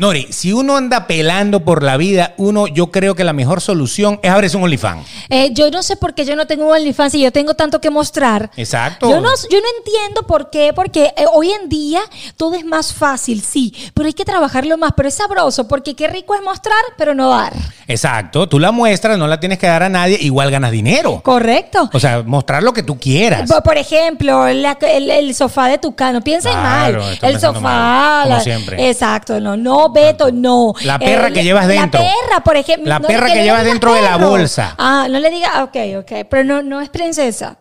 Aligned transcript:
Nori, 0.00 0.28
si 0.30 0.52
uno 0.52 0.76
anda 0.76 1.08
pelando 1.08 1.64
por 1.64 1.82
la 1.82 1.96
vida, 1.96 2.32
uno, 2.36 2.68
yo 2.68 2.92
creo 2.92 3.16
que 3.16 3.24
la 3.24 3.32
mejor 3.32 3.60
solución 3.60 4.20
es 4.22 4.30
abrirse 4.30 4.56
un 4.56 4.62
OnlyFans. 4.62 5.04
Eh, 5.28 5.50
yo 5.52 5.72
no 5.72 5.82
sé 5.82 5.96
por 5.96 6.14
qué 6.14 6.24
yo 6.24 6.36
no 6.36 6.46
tengo 6.46 6.66
un 6.66 6.72
OnlyFans 6.72 7.16
y 7.16 7.20
yo 7.22 7.32
tengo 7.32 7.54
tanto 7.54 7.80
que 7.80 7.90
mostrar. 7.90 8.48
Exacto. 8.56 9.10
Yo 9.10 9.20
no, 9.20 9.28
yo 9.50 9.58
no 9.58 9.66
entiendo 9.78 10.22
por 10.24 10.50
qué, 10.50 10.72
porque 10.72 11.06
eh, 11.16 11.24
hoy 11.32 11.50
en 11.50 11.68
día 11.68 12.00
todo 12.36 12.54
es 12.54 12.64
más 12.64 12.94
fácil, 12.94 13.42
sí, 13.42 13.74
pero 13.92 14.06
hay 14.06 14.12
que 14.12 14.24
trabajarlo 14.24 14.78
más, 14.78 14.92
pero 14.96 15.08
es 15.08 15.16
sabroso, 15.16 15.66
porque 15.66 15.96
qué 15.96 16.06
rico 16.06 16.32
es 16.36 16.42
mostrar, 16.42 16.78
pero 16.96 17.12
no 17.16 17.30
dar. 17.30 17.52
Exacto. 17.88 18.48
Tú 18.48 18.60
la 18.60 18.70
muestras, 18.70 19.18
no 19.18 19.26
la 19.26 19.40
tienes 19.40 19.58
que 19.58 19.66
dar 19.66 19.82
a 19.82 19.88
nadie, 19.88 20.16
igual 20.20 20.52
ganas 20.52 20.70
dinero. 20.70 21.20
Correcto. 21.24 21.90
O 21.92 21.98
sea, 21.98 22.22
mostrar 22.22 22.62
lo 22.62 22.72
que 22.72 22.84
tú 22.84 23.00
quieras. 23.00 23.50
Por, 23.50 23.64
por 23.64 23.76
ejemplo, 23.76 24.46
la- 24.52 24.78
el, 24.80 25.10
el 25.10 25.34
sofá 25.34 25.66
de 25.66 25.78
tu 25.78 25.96
cano. 25.96 26.20
Piensa 26.20 26.50
Claro, 26.50 27.00
mal. 27.00 27.18
El 27.20 27.40
sofá. 27.40 27.60
mal, 27.60 28.22
como 28.24 28.34
la- 28.36 28.40
siempre. 28.44 28.88
Exacto, 28.88 29.40
no, 29.40 29.56
no, 29.56 29.87
Beto, 29.92 30.30
no. 30.32 30.74
La 30.82 30.98
perra 30.98 31.28
Eh, 31.28 31.32
que 31.32 31.44
llevas 31.44 31.66
dentro. 31.68 32.00
La 32.00 32.06
perra, 32.08 32.44
por 32.44 32.56
ejemplo. 32.56 32.88
La 32.88 32.98
no, 32.98 33.08
perra 33.08 33.26
que 33.28 33.34
le 33.36 33.44
llevas 33.44 33.64
dentro 33.64 33.94
de 33.94 34.02
la 34.02 34.16
bolsa. 34.16 34.74
Ah, 34.78 35.06
no 35.10 35.18
le 35.18 35.30
diga, 35.30 35.64
ok, 35.64 35.76
ok, 36.00 36.26
pero 36.28 36.44
no, 36.44 36.62
no 36.62 36.80
es 36.80 36.88
princesa. 36.88 37.58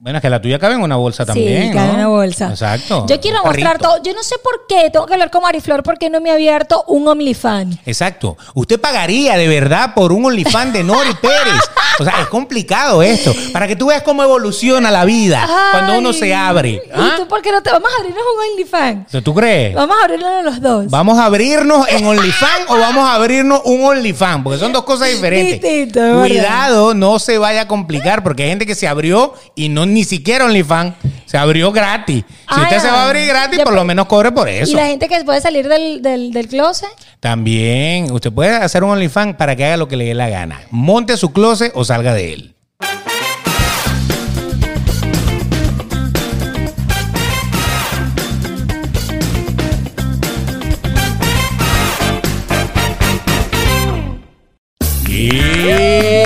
Bueno, 0.00 0.18
es 0.18 0.22
que 0.22 0.30
la 0.30 0.40
tuya 0.40 0.60
cabe 0.60 0.74
en 0.74 0.82
una 0.82 0.94
bolsa 0.94 1.26
también. 1.26 1.72
sí, 1.72 1.76
¿no? 1.76 1.82
en 1.84 1.90
una 1.90 2.06
bolsa. 2.06 2.50
Exacto. 2.50 3.04
Yo 3.08 3.20
quiero 3.20 3.42
mostrar 3.44 3.78
todo. 3.78 4.00
Yo 4.04 4.12
no 4.14 4.22
sé 4.22 4.36
por 4.38 4.64
qué, 4.68 4.90
tengo 4.90 5.06
que 5.06 5.14
hablar 5.14 5.28
con 5.32 5.42
Mariflor 5.42 5.82
porque 5.82 6.08
no 6.08 6.20
me 6.20 6.30
ha 6.30 6.34
abierto 6.34 6.84
un 6.86 7.08
OnlyFans. 7.08 7.78
Exacto. 7.84 8.36
Usted 8.54 8.80
pagaría 8.80 9.36
de 9.36 9.48
verdad 9.48 9.94
por 9.94 10.12
un 10.12 10.24
OnlyFans 10.26 10.72
de 10.72 10.84
Nori 10.84 11.14
Pérez. 11.20 11.60
O 11.98 12.04
sea, 12.04 12.20
es 12.20 12.28
complicado 12.28 13.02
esto. 13.02 13.34
Para 13.52 13.66
que 13.66 13.74
tú 13.74 13.86
veas 13.86 14.02
cómo 14.02 14.22
evoluciona 14.22 14.92
la 14.92 15.04
vida 15.04 15.48
cuando 15.72 15.98
uno 15.98 16.12
se 16.12 16.32
abre. 16.32 16.70
¿Y 16.70 16.80
¿Ah? 16.94 17.14
tú 17.16 17.26
por 17.26 17.42
qué 17.42 17.50
no 17.50 17.60
te 17.60 17.72
vamos 17.72 17.90
a 17.92 18.00
abrirnos 18.00 18.22
un 18.22 18.52
OnlyFans? 18.52 19.24
¿Tú 19.24 19.34
crees? 19.34 19.74
Vamos 19.74 19.96
a 20.00 20.04
abrirlo 20.04 20.42
los 20.42 20.60
dos. 20.60 20.86
¿Vamos 20.88 21.18
a 21.18 21.24
abrirnos 21.24 21.88
en 21.88 22.06
OnlyFans 22.06 22.66
o 22.68 22.78
vamos 22.78 23.04
a 23.04 23.14
abrirnos 23.14 23.62
un 23.64 23.84
OnlyFans? 23.84 24.44
Porque 24.44 24.60
son 24.60 24.72
dos 24.72 24.84
cosas 24.84 25.08
diferentes. 25.10 25.60
Distinto. 25.60 26.20
Cuidado, 26.20 26.94
no 26.94 27.18
se 27.18 27.36
vaya 27.38 27.62
a 27.62 27.66
complicar 27.66 28.22
porque 28.22 28.44
hay 28.44 28.50
gente 28.50 28.64
que 28.64 28.76
se 28.76 28.86
abrió 28.86 29.34
y 29.56 29.68
no 29.68 29.87
ni 29.88 30.04
siquiera 30.04 30.44
OnlyFans. 30.44 30.94
Se 31.26 31.36
abrió 31.36 31.72
gratis. 31.72 32.24
Si 32.28 32.34
Ay, 32.46 32.62
usted 32.62 32.78
se 32.80 32.86
va 32.86 33.02
a 33.02 33.06
abrir 33.06 33.26
gratis, 33.26 33.58
Ya, 33.58 33.64
por 33.64 33.74
lo 33.74 33.84
menos 33.84 34.06
cobre 34.06 34.32
por 34.32 34.48
¿Y 34.48 34.52
eso. 34.52 34.74
la 34.76 34.86
gente 34.86 35.08
que 35.08 35.22
puede 35.24 35.40
salir 35.42 35.68
del, 35.68 36.00
del, 36.00 36.32
del 36.32 36.48
closet? 36.48 36.88
También, 37.20 38.10
usted 38.12 38.32
puede 38.32 38.56
hacer 38.56 38.82
un 38.82 38.90
OnlyFans 38.90 39.36
para 39.36 39.54
que 39.54 39.64
haga 39.66 39.76
lo 39.76 39.88
que 39.88 39.96
le 39.96 40.06
dé 40.06 40.14
la 40.14 40.28
gana. 40.30 40.60
Monte 40.70 41.16
su 41.18 41.32
closet 41.32 41.70
o 41.74 41.84
salga 41.84 42.14
de 42.14 42.32
él. 42.32 42.54
Y 55.08 56.17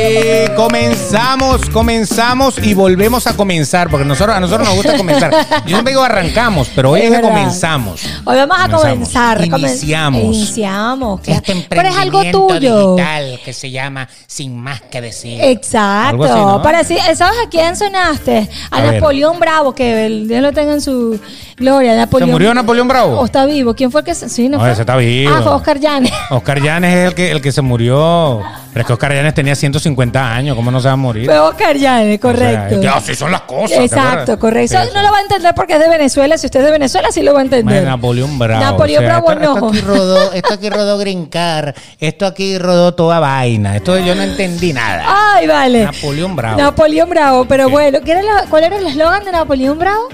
comenzamos, 0.56 1.68
comenzamos 1.70 2.58
y 2.62 2.74
volvemos 2.74 3.26
a 3.26 3.34
comenzar, 3.36 3.88
porque 3.90 4.04
nosotros, 4.04 4.36
a 4.36 4.40
nosotros 4.40 4.66
nos 4.68 4.76
gusta 4.76 4.96
comenzar. 4.96 5.30
Yo 5.64 5.68
siempre 5.68 5.92
digo 5.92 6.02
arrancamos, 6.02 6.70
pero 6.74 6.90
hoy 6.92 7.02
es, 7.02 7.10
que 7.10 7.20
comenzamos. 7.20 8.02
Hoy 8.24 8.36
vamos 8.36 8.56
a 8.60 8.68
comenzar. 8.68 9.38
Comen- 9.40 9.58
Iniciamos. 9.58 10.22
Iniciamos. 10.22 11.20
claro. 11.20 11.40
Este 11.44 11.66
Pero 11.68 11.88
es 11.88 11.96
algo 11.96 12.22
tuyo. 12.30 12.94
digital 12.96 13.40
que 13.44 13.52
se 13.52 13.70
llama 13.70 14.08
Sin 14.26 14.56
Más 14.58 14.80
Que 14.82 15.00
Decir. 15.00 15.38
Exacto. 15.42 16.08
Algo 16.10 16.24
así, 16.24 16.34
¿no? 16.34 16.62
Para 16.62 16.78
decir- 16.82 16.98
¿Sabes 17.16 17.38
a 17.44 17.48
quién 17.50 17.76
sonaste? 17.76 18.48
A. 18.70 18.80
Napoleón 18.82 19.38
Bravo, 19.40 19.74
que 19.74 20.06
el 20.06 20.28
Dios 20.28 20.42
lo 20.42 20.52
tenga 20.52 20.72
en 20.74 20.80
su 20.80 21.18
gloria. 21.56 21.96
Napoleón, 21.96 22.30
murió 22.30 22.54
Napoleón 22.54 22.88
Bravo? 22.88 23.20
¿O 23.20 23.24
está 23.24 23.44
vivo? 23.46 23.74
¿Quién 23.74 23.90
fue 23.90 24.00
el 24.00 24.04
que 24.04 24.14
se.? 24.14 24.28
Sí, 24.28 24.48
no, 24.48 24.58
No, 24.58 24.64
fue? 24.64 24.72
ese 24.72 24.82
está 24.82 24.96
vivo. 24.96 25.32
Ah, 25.34 25.40
fue 25.42 25.52
Oscar 25.52 25.78
Llanes. 25.80 26.12
Oscar 26.30 26.60
Llanes 26.60 26.94
es 26.96 27.08
el 27.08 27.14
que, 27.14 27.30
el 27.30 27.40
que 27.42 27.52
se 27.52 27.62
murió. 27.62 28.40
Pero 28.72 28.80
es 28.80 28.86
que 28.86 28.92
Oscar 28.94 29.12
Llanes 29.12 29.34
tenía 29.34 29.54
150 29.54 30.34
años, 30.34 30.56
¿cómo 30.56 30.70
no 30.70 30.80
se 30.80 30.88
va 30.88 30.94
a 30.94 30.96
morir? 30.96 31.26
Fue 31.26 31.38
Oscar 31.38 31.76
Llanes, 31.76 32.18
O 32.18 32.22
sea, 32.22 32.32
correcto. 32.32 32.74
es 32.76 32.80
que 32.80 32.88
así 32.88 33.14
son 33.14 33.30
las 33.30 33.42
cosas. 33.42 33.76
¿te 33.78 33.84
Exacto, 33.84 34.38
correcto. 34.38 34.78
Sí, 34.82 34.88
no 34.94 35.02
lo 35.02 35.10
va 35.12 35.18
a 35.18 35.20
entender 35.20 35.54
porque 35.54 35.74
es 35.74 35.78
de 35.80 35.88
Venezuela. 35.90 36.38
Si 36.38 36.46
usted 36.46 36.60
es 36.60 36.66
de 36.66 36.72
Venezuela, 36.72 37.08
sí 37.12 37.22
lo 37.22 37.34
va 37.34 37.40
a 37.40 37.42
entender. 37.42 37.84
Napoleón 37.84 38.38
Bravo. 38.38 38.62
Napoleón 38.64 39.04
o 39.04 39.06
sea, 39.08 39.20
Bravo 39.20 39.32
esto- 39.32 39.44
no. 39.44 39.54
Esto 39.54 39.68
aquí 39.68 39.80
rodó, 39.82 40.32
esto 40.32 40.54
aquí 40.54 40.70
rodó 40.70 40.98
Grincar, 40.98 41.74
esto 42.00 42.24
aquí 42.26 42.56
rodó 42.58 42.94
toda 42.94 43.20
vaina. 43.20 43.76
Esto 43.76 43.98
yo 43.98 44.14
no 44.14 44.22
entendí 44.22 44.72
nada. 44.72 45.04
Ay, 45.34 45.46
vale. 45.46 45.84
Napoleón 45.84 46.34
Bravo. 46.34 46.56
Napoleón 46.58 47.10
Bravo, 47.10 47.44
pero 47.44 47.68
bueno, 47.68 48.00
¿qué 48.02 48.12
era 48.12 48.22
la- 48.22 48.44
¿cuál 48.48 48.64
era 48.64 48.78
el 48.78 48.86
eslogan 48.86 49.22
de 49.24 49.32
Napoleón 49.32 49.78
Bravo? 49.78 50.08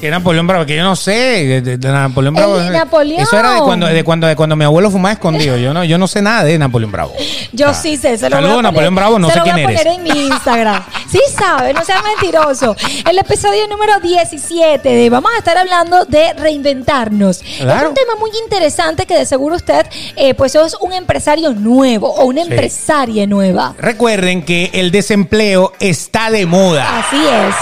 ¿Qué 0.00 0.10
Napoleón 0.10 0.46
Bravo? 0.46 0.64
Que 0.64 0.76
yo 0.76 0.84
no 0.84 0.94
sé. 0.94 1.10
De, 1.12 1.60
de- 1.60 1.76
de 1.76 1.88
Napoleón 1.92 2.32
Bravo. 2.34 2.60
El 2.60 2.72
Napoleón. 2.72 3.20
Eso 3.20 3.36
era 3.36 3.54
de 3.54 3.60
cuando, 3.62 3.86
de 3.86 4.04
cuando, 4.04 4.26
de 4.28 4.36
cuando 4.36 4.54
mi 4.54 4.64
abuelo 4.64 4.90
fumaba 4.92 5.12
escondido. 5.12 5.56
Yo 5.56 5.74
no, 5.74 5.82
yo 5.82 5.98
no 5.98 6.06
sé 6.06 6.22
nada 6.22 6.44
de 6.44 6.56
Napoleón 6.56 6.92
Bravo. 6.92 7.12
Yo 7.52 7.70
O 7.70 7.72
sea, 7.72 7.82
sí 7.82 7.96
sé, 7.96 8.16
se 8.18 8.28
lo 8.30 8.36
Saludos, 8.36 8.42
voy 8.42 8.48
a 8.50 8.54
poner, 8.54 8.62
Napoleón 8.62 8.94
Bravo, 8.94 9.18
no 9.18 9.26
se 9.28 9.32
sé 9.32 9.38
lo 9.40 9.44
voy 9.46 9.52
quién 9.54 9.66
a 9.66 9.70
eres. 9.72 9.82
poner 9.82 9.98
en 9.98 10.02
mi 10.04 10.26
Instagram. 10.28 10.82
Sí 11.08 11.20
sabe, 11.38 11.72
no 11.72 11.82
sea 11.86 12.02
mentiroso. 12.02 12.76
El 13.10 13.16
episodio 13.18 13.66
número 13.66 13.98
17 13.98 14.86
de 14.86 15.08
vamos 15.08 15.30
a 15.34 15.38
estar 15.38 15.56
hablando 15.56 16.04
de 16.04 16.34
reinventarnos. 16.34 17.38
Claro. 17.60 17.80
Es 17.80 17.88
un 17.88 17.94
tema 17.94 18.14
muy 18.20 18.30
interesante 18.44 19.06
que 19.06 19.14
de 19.16 19.24
seguro 19.24 19.56
usted 19.56 19.86
eh, 20.16 20.34
pues 20.34 20.54
es 20.54 20.74
un 20.82 20.92
empresario 20.92 21.54
nuevo 21.54 22.12
o 22.12 22.26
una 22.26 22.44
Sí. 22.44 22.50
empresaria 22.50 23.26
nueva. 23.26 23.74
Recuerden 23.78 24.42
que 24.42 24.68
el 24.74 24.90
desempleo 24.90 25.72
está 25.80 26.30
de 26.30 26.44
moda. 26.44 26.98
Así 26.98 27.16
es. 27.16 27.54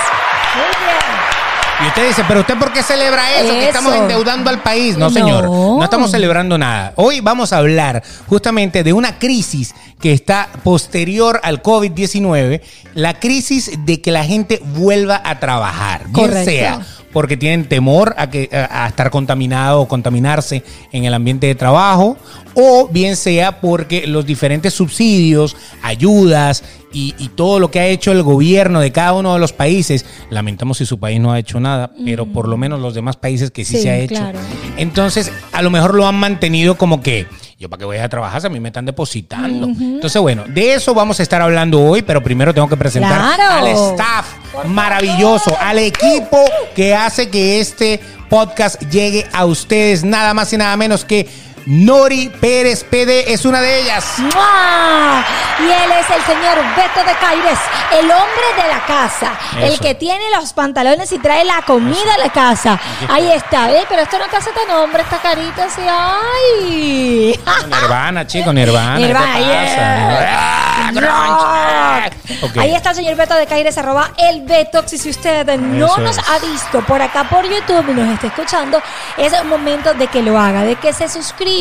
Y 1.83 1.89
usted 1.89 2.09
dice, 2.09 2.23
pero 2.27 2.41
usted 2.41 2.59
por 2.59 2.73
qué 2.73 2.83
celebra 2.83 3.39
eso? 3.39 3.51
Que 3.53 3.67
estamos 3.69 3.95
endeudando 3.95 4.49
al 4.49 4.63
país. 4.63 4.97
No, 4.97 5.07
No. 5.07 5.11
señor. 5.11 5.45
No 5.45 5.85
estamos 5.85 6.11
celebrando 6.11 6.57
nada. 6.57 6.93
Hoy 6.97 7.21
vamos 7.21 7.53
a 7.53 7.59
hablar 7.59 8.03
justamente 8.27 8.83
de 8.83 8.93
una 8.95 9.19
crisis 9.19 9.75
que 10.01 10.13
está 10.13 10.49
posterior 10.63 11.41
al 11.43 11.63
COVID-19, 11.63 12.61
la 12.95 13.19
crisis 13.19 13.71
de 13.85 14.01
que 14.01 14.11
la 14.13 14.25
gente 14.25 14.61
vuelva 14.75 15.21
a 15.25 15.39
trabajar. 15.41 16.07
Bien 16.09 16.45
sea 16.45 16.87
porque 17.13 17.39
tienen 17.39 17.67
temor 17.67 18.15
a, 18.19 18.29
que, 18.29 18.51
a, 18.53 18.85
a 18.85 18.89
estar 18.89 19.11
contaminado 19.11 19.81
o 19.81 19.89
contaminarse 19.89 20.63
en 20.93 21.07
el 21.07 21.15
ambiente 21.15 21.47
de 21.47 21.55
trabajo, 21.55 22.19
o 22.53 22.89
bien 22.89 23.17
sea 23.17 23.59
porque 23.63 24.07
los 24.07 24.27
diferentes 24.27 24.75
subsidios, 24.75 25.57
ayudas 25.81 26.63
y, 26.93 27.15
y 27.19 27.29
todo 27.29 27.59
lo 27.59 27.71
que 27.71 27.81
ha 27.81 27.87
hecho 27.87 28.13
el 28.13 28.23
gobierno 28.23 28.81
de 28.81 28.93
cada 28.93 29.15
uno 29.15 29.33
de 29.33 29.41
los 29.41 29.55
países, 29.55 30.05
lamentamos 30.29 30.77
si 30.77 30.85
su 30.85 30.99
país 30.99 31.19
no 31.19 31.33
ha 31.33 31.39
hecho 31.39 31.59
nada, 31.59 31.91
pero 32.05 32.27
por 32.27 32.49
lo 32.49 32.59
menos 32.59 32.81
los 32.81 32.93
demás 32.95 33.17
países 33.17 33.51
que 33.51 33.65
sí, 33.65 33.77
Sí, 33.77 33.83
se 33.85 33.91
ha 33.91 33.97
hecho. 33.97 34.17
claro. 34.17 34.39
Entonces, 34.77 35.33
a 35.53 35.63
lo 35.63 35.71
mejor 35.71 35.95
lo 35.95 36.07
han 36.07 36.17
mantenido 36.17 36.77
como 36.77 37.01
que 37.01 37.27
yo 37.59 37.71
para 37.71 37.79
qué 37.79 37.85
voy 37.87 37.97
a 37.97 38.09
trabajar 38.09 38.41
si 38.41 38.47
a 38.47 38.51
mí 38.51 38.61
me 38.61 38.69
están 38.69 38.85
depositando. 38.85 39.67
Entonces, 39.69 40.21
bueno, 40.21 40.45
de 40.47 40.75
eso 40.75 40.93
vamos 40.95 41.19
a 41.21 41.23
estar 41.23 41.41
hablando 41.41 41.81
hoy, 41.83 42.03
pero 42.03 42.23
primero 42.23 42.53
tengo 42.53 42.69
que 42.69 42.77
presentar 42.77 43.19
Claro. 43.35 43.67
al 43.67 43.67
staff 43.69 44.27
maravilloso, 44.67 45.57
al 45.61 45.79
equipo 45.79 46.39
que 46.75 46.95
hace 46.95 47.29
que 47.31 47.61
este 47.61 48.01
podcast 48.29 48.81
llegue 48.91 49.27
a 49.33 49.45
ustedes, 49.47 50.05
nada 50.05 50.35
más 50.35 50.53
y 50.53 50.57
nada 50.59 50.77
menos 50.77 51.05
que 51.05 51.27
Nori 51.67 52.29
Pérez 52.41 52.85
PD 52.85 53.33
es 53.33 53.45
una 53.45 53.61
de 53.61 53.81
ellas. 53.81 54.19
¡Mua! 54.19 55.25
Y 55.59 55.65
él 55.65 55.91
es 55.99 56.11
el 56.17 56.23
señor 56.23 56.59
Beto 56.77 57.01
de 57.05 57.17
Caires, 57.19 57.59
el 57.93 58.05
hombre 58.05 58.63
de 58.63 58.69
la 58.69 58.85
casa, 58.87 59.33
el 59.59 59.79
que 59.81 59.95
tiene 59.97 60.25
los 60.39 60.53
pantalones 60.53 61.11
y 61.13 61.19
trae 61.19 61.45
la 61.45 61.63
comida 61.63 62.15
a 62.15 62.19
la 62.19 62.31
casa. 62.31 62.79
Ahí 63.09 63.33
está, 63.33 63.67
¿ves? 63.69 63.85
Pero 63.89 64.03
esto 64.03 64.19
no 64.19 64.27
te 64.27 64.37
hace 64.37 64.51
tan 64.53 64.71
hombre, 64.77 65.03
esta 65.03 65.19
carita 65.19 65.65
así, 65.65 65.81
¡ay! 65.89 67.41
Nirvana, 67.67 68.27
chico, 68.27 68.53
Nirvana. 68.53 68.99
Nirvana, 68.99 69.35
¿qué 69.35 69.41
te 69.41 69.51
pasa? 69.51 69.75
yeah. 69.75 70.63
Ah. 70.99 72.11
Ahí 72.59 72.75
está 72.75 72.91
el 72.91 72.97
señor 72.97 73.17
Beto 73.17 73.35
de 73.35 73.47
Caires, 73.47 73.77
arroba 73.79 74.11
el 74.19 74.43
Betox. 74.43 74.93
Y 74.93 74.99
si 74.99 75.11
usted 75.11 75.47
no 75.59 75.87
Eso 75.87 75.99
nos 76.01 76.19
es. 76.19 76.29
ha 76.29 76.39
visto 76.39 76.81
por 76.83 77.01
acá 77.01 77.25
por 77.29 77.45
YouTube 77.49 77.85
y 77.91 77.95
nos 77.95 78.15
está 78.15 78.27
escuchando, 78.29 78.81
es 79.17 79.33
el 79.33 79.47
momento 79.47 79.95
de 79.95 80.07
que 80.07 80.23
lo 80.23 80.39
haga, 80.39 80.63
de 80.63 80.77
que 80.77 80.93
se 80.93 81.09
suscriba, 81.09 81.56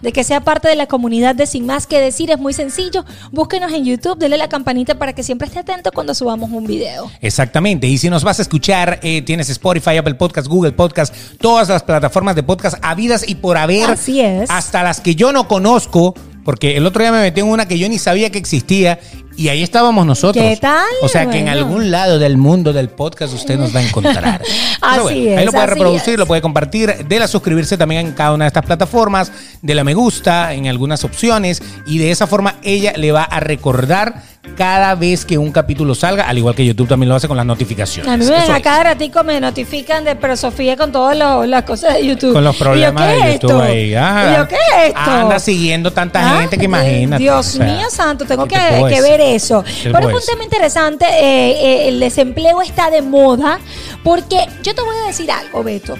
de 0.00 0.12
que 0.12 0.22
sea 0.22 0.42
parte 0.42 0.68
de 0.68 0.76
la 0.76 0.86
comunidad 0.86 1.34
de 1.34 1.46
Sin 1.46 1.66
Más 1.66 1.86
Que 1.86 2.00
Decir. 2.00 2.30
Es 2.30 2.38
muy 2.38 2.52
sencillo. 2.52 3.04
Búsquenos 3.32 3.72
en 3.72 3.84
YouTube, 3.84 4.18
dele 4.18 4.36
la 4.36 4.48
campanita 4.48 4.94
para 4.96 5.12
que 5.12 5.22
siempre 5.22 5.48
esté 5.48 5.60
atento 5.60 5.90
cuando 5.92 6.14
subamos 6.14 6.50
un 6.50 6.66
video. 6.66 7.10
Exactamente. 7.20 7.86
Y 7.86 7.98
si 7.98 8.08
nos 8.10 8.22
vas 8.22 8.38
a 8.38 8.42
escuchar, 8.42 9.00
eh, 9.02 9.22
tienes 9.22 9.48
Spotify, 9.50 9.96
Apple 9.96 10.14
Podcast, 10.14 10.46
Google 10.46 10.72
Podcast, 10.72 11.14
todas 11.40 11.68
las 11.68 11.82
plataformas 11.82 12.36
de 12.36 12.42
podcast 12.42 12.76
habidas 12.82 13.28
y 13.28 13.34
por 13.34 13.56
haber. 13.56 13.90
Así 13.90 14.20
es. 14.20 14.48
Hasta 14.50 14.82
las 14.82 15.00
que 15.00 15.16
yo 15.16 15.32
no 15.32 15.48
conozco, 15.48 16.14
porque 16.50 16.76
el 16.76 16.84
otro 16.84 17.00
día 17.00 17.12
me 17.12 17.20
metí 17.20 17.38
en 17.38 17.46
una 17.46 17.68
que 17.68 17.78
yo 17.78 17.88
ni 17.88 18.00
sabía 18.00 18.30
que 18.30 18.38
existía 18.38 18.98
y 19.36 19.50
ahí 19.50 19.62
estábamos 19.62 20.04
nosotros. 20.04 20.44
¿Qué 20.44 20.56
tal? 20.56 20.84
O 21.00 21.08
sea 21.08 21.30
que 21.30 21.38
en 21.38 21.44
Bueno. 21.44 21.60
algún 21.60 21.92
lado 21.92 22.18
del 22.18 22.38
mundo 22.38 22.72
del 22.72 22.88
podcast 22.88 23.32
usted 23.32 23.56
nos 23.56 23.72
va 23.72 23.78
a 23.78 23.84
encontrar. 23.84 24.42
Así 24.80 25.08
Ahí 25.08 25.28
es, 25.28 25.44
lo 25.46 25.52
puede 25.52 25.66
reproducir, 25.68 26.14
es. 26.14 26.18
lo 26.18 26.26
puede 26.26 26.42
compartir, 26.42 27.06
de 27.06 27.18
la 27.20 27.28
suscribirse 27.28 27.78
también 27.78 28.04
en 28.08 28.12
cada 28.14 28.32
una 28.32 28.46
de 28.46 28.48
estas 28.48 28.66
plataformas, 28.66 29.30
de 29.62 29.76
la 29.76 29.84
me 29.84 29.94
gusta 29.94 30.52
en 30.52 30.66
algunas 30.66 31.04
opciones 31.04 31.62
y 31.86 31.98
de 31.98 32.10
esa 32.10 32.26
forma 32.26 32.56
ella 32.64 32.94
le 32.96 33.12
va 33.12 33.22
a 33.22 33.38
recordar 33.38 34.24
cada 34.56 34.94
vez 34.94 35.24
que 35.24 35.36
un 35.36 35.52
capítulo 35.52 35.94
salga, 35.94 36.26
al 36.28 36.38
igual 36.38 36.54
que 36.54 36.64
YouTube 36.64 36.88
también 36.88 37.08
lo 37.08 37.14
hace 37.14 37.28
con 37.28 37.36
las 37.36 37.44
notificaciones. 37.44 38.10
A 38.10 38.16
mí 38.16 38.62
cada 38.62 38.82
ratico 38.84 39.22
me 39.22 39.38
notifican 39.40 40.04
de 40.04 40.16
Pero 40.16 40.36
Sofía 40.36 40.76
con 40.76 40.92
todas 40.92 41.16
las 41.46 41.62
cosas 41.64 41.94
de 41.94 42.06
YouTube. 42.06 42.32
Con 42.32 42.44
los 42.44 42.56
problemas 42.56 43.02
¿Y 43.02 43.12
yo, 43.12 43.20
¿qué 43.20 43.26
de 43.26 43.32
YouTube 43.34 43.50
esto? 43.50 43.62
ahí. 43.62 43.94
Ah, 43.94 44.32
¿Y 44.32 44.36
yo 44.38 44.48
qué 44.48 44.54
es 44.56 44.88
esto? 44.88 44.98
Anda 45.00 45.38
siguiendo 45.38 45.92
tanta 45.92 46.20
Ah, 46.36 46.40
gente 46.40 46.56
que 46.58 46.64
imagínate. 46.64 47.22
Dios 47.22 47.46
o 47.46 47.50
sea, 47.58 47.66
mío 47.66 47.86
santo, 47.90 48.24
tengo 48.24 48.46
¿qué 48.46 48.56
que, 48.56 48.94
te 48.94 49.02
ver 49.02 49.20
eso. 49.20 49.62
¿Qué 49.62 49.72
te 49.84 49.90
Pero 49.92 50.08
es 50.08 50.14
un 50.16 50.22
tema 50.26 50.44
interesante. 50.44 51.04
eh, 51.04 51.50
eh, 51.84 51.88
el 51.88 52.00
desempleo 52.00 52.62
está 52.62 52.90
de 52.90 53.02
moda. 53.02 53.58
Porque 54.02 54.38
yo 54.62 54.74
te 54.74 54.80
voy 54.80 54.96
a 55.04 55.06
decir 55.08 55.30
algo, 55.30 55.62
Beto. 55.62 55.96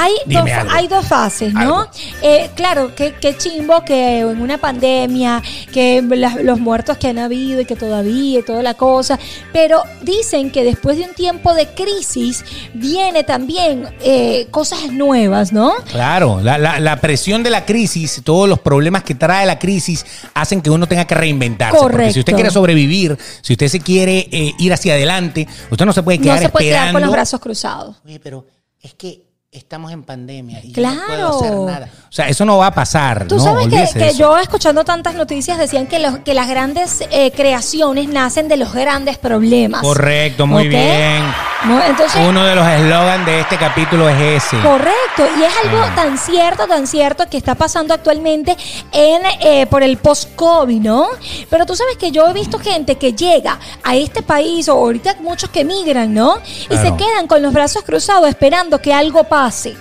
Hay 0.00 0.12
dos, 0.26 0.44
hay 0.70 0.86
dos 0.86 1.06
fases, 1.06 1.52
¿no? 1.52 1.86
Eh, 2.22 2.50
claro, 2.54 2.94
que, 2.94 3.14
que 3.14 3.36
chimbo 3.36 3.82
que 3.84 4.20
en 4.20 4.40
una 4.40 4.56
pandemia, 4.58 5.42
que 5.72 6.00
la- 6.02 6.36
los 6.42 6.60
muertos 6.60 6.96
que 6.98 7.08
han 7.08 7.18
habido 7.18 7.60
y 7.60 7.64
que 7.64 7.74
todavía 7.74 8.38
y 8.38 8.42
toda 8.42 8.62
la 8.62 8.74
cosa, 8.74 9.18
pero 9.52 9.82
dicen 10.02 10.50
que 10.52 10.62
después 10.62 10.98
de 10.98 11.04
un 11.04 11.14
tiempo 11.14 11.52
de 11.54 11.66
crisis 11.74 12.44
viene 12.74 13.24
también 13.24 13.88
eh, 14.00 14.46
cosas 14.52 14.92
nuevas, 14.92 15.52
¿no? 15.52 15.72
Claro, 15.90 16.40
la, 16.42 16.58
la- 16.58 16.78
la 16.78 17.00
presión 17.00 17.42
de 17.42 17.50
la 17.50 17.64
crisis, 17.64 18.20
todos 18.24 18.48
los 18.48 18.60
problemas 18.60 19.02
que 19.02 19.14
trae 19.16 19.46
la 19.46 19.58
crisis 19.58 20.06
hacen 20.34 20.62
que 20.62 20.70
uno 20.70 20.86
tenga 20.86 21.06
que 21.06 21.14
reinventarse. 21.16 21.76
Porque 21.76 21.88
si 21.88 21.98
Correcto. 21.98 22.20
usted 22.20 22.34
quiere 22.34 22.50
sobrevivir, 22.50 23.18
si 23.42 23.54
usted 23.54 23.68
se 23.68 23.80
quiere 23.80 24.28
eh, 24.30 24.52
ir 24.58 24.72
hacia 24.72 24.94
adelante, 24.94 25.46
usted 25.70 25.84
no 25.84 25.92
se 25.92 26.02
puede 26.04 26.18
No 26.18 26.24
quedar 26.24 26.38
se 26.38 26.48
puede 26.50 26.66
quedar 26.66 26.76
esperando. 26.86 26.98
con 27.00 27.02
los 27.06 27.12
brazos 27.12 27.40
cruzados. 27.40 27.96
Oye, 28.04 28.20
pero 28.20 28.46
es 28.80 28.94
que 28.94 29.27
estamos 29.50 29.90
en 29.92 30.02
pandemia 30.02 30.60
y 30.62 30.68
yo 30.68 30.74
Claro. 30.74 30.96
no 30.98 31.06
puedo 31.06 31.38
hacer 31.40 31.58
nada. 31.74 31.88
O 32.08 32.12
sea, 32.12 32.28
eso 32.28 32.44
no 32.44 32.58
va 32.58 32.66
a 32.66 32.74
pasar. 32.74 33.26
Tú 33.26 33.36
no, 33.36 33.42
sabes 33.42 33.94
que, 33.94 34.12
yo 34.14 34.36
escuchando 34.36 34.84
tantas 34.84 35.14
noticias 35.14 35.56
decían 35.58 35.86
que, 35.86 35.98
los, 35.98 36.18
que 36.18 36.34
las 36.34 36.48
grandes 36.48 37.02
eh, 37.10 37.30
creaciones 37.32 38.08
nacen 38.08 38.48
de 38.48 38.58
los 38.58 38.74
grandes 38.74 39.16
problemas. 39.16 39.80
Correcto, 39.80 40.46
muy 40.46 40.68
bien. 40.68 41.22
No, 41.64 41.82
Entonces, 41.82 42.20
Uno 42.28 42.44
de 42.44 42.54
los 42.54 42.64
eslogans 42.68 43.26
de 43.26 43.40
este 43.40 43.56
capítulo 43.56 44.08
es 44.08 44.44
ese. 44.44 44.60
Correcto, 44.60 45.26
y 45.38 45.42
es 45.42 45.52
algo 45.64 45.78
Ah. 45.82 45.92
tan 45.94 46.16
cierto, 46.18 46.66
tan 46.68 46.86
cierto 46.86 47.24
que 47.28 47.36
está 47.36 47.54
pasando 47.56 47.94
actualmente 47.94 48.56
en 48.92 49.22
eh, 49.40 49.66
por 49.66 49.82
el 49.82 49.96
post-COVID, 49.96 50.80
¿no? 50.80 51.08
Pero 51.50 51.66
tú 51.66 51.74
sabes 51.74 51.96
que 51.96 52.12
yo 52.12 52.28
he 52.28 52.32
visto 52.32 52.58
gente 52.60 52.94
que 52.96 53.12
llega 53.12 53.58
a 53.82 53.96
este 53.96 54.22
país, 54.22 54.68
o 54.68 54.72
ahorita 54.74 55.16
muchos 55.20 55.50
que 55.50 55.64
migran, 55.64 56.14
¿no? 56.14 56.36
Y 56.70 56.76
se 56.76 56.94
quedan 56.96 57.26
con 57.26 57.42
los 57.42 57.52
brazos 57.52 57.82
cruzados 57.82 58.28
esperando 58.28 58.78
que 58.80 58.92
algo 58.94 59.24
pase. 59.24 59.37
Rossi. 59.38 59.76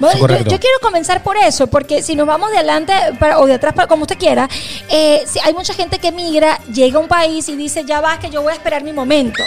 Bueno, 0.00 0.26
yo, 0.38 0.58
quiero 0.58 0.78
comenzar 0.80 1.22
por 1.22 1.36
eso, 1.36 1.66
porque 1.66 2.02
si 2.02 2.16
nos 2.16 2.26
vamos 2.26 2.50
de 2.50 2.56
adelante 2.58 2.92
para- 3.18 3.38
o 3.38 3.46
de 3.46 3.54
atrás, 3.54 3.74
para, 3.74 3.86
como 3.86 4.02
usted 4.02 4.18
quiera, 4.18 4.48
eh, 4.88 5.22
si 5.26 5.38
hay 5.40 5.52
mucha 5.54 5.74
gente 5.74 5.98
que 5.98 6.10
migra, 6.10 6.58
llega 6.72 6.98
a 6.98 7.02
un 7.02 7.08
país 7.08 7.48
y 7.48 7.56
dice, 7.56 7.84
ya 7.84 8.00
va, 8.00 8.18
que 8.18 8.30
yo 8.30 8.42
voy 8.42 8.52
a 8.52 8.56
esperar 8.56 8.82
mi 8.82 8.92
momento. 8.92 9.42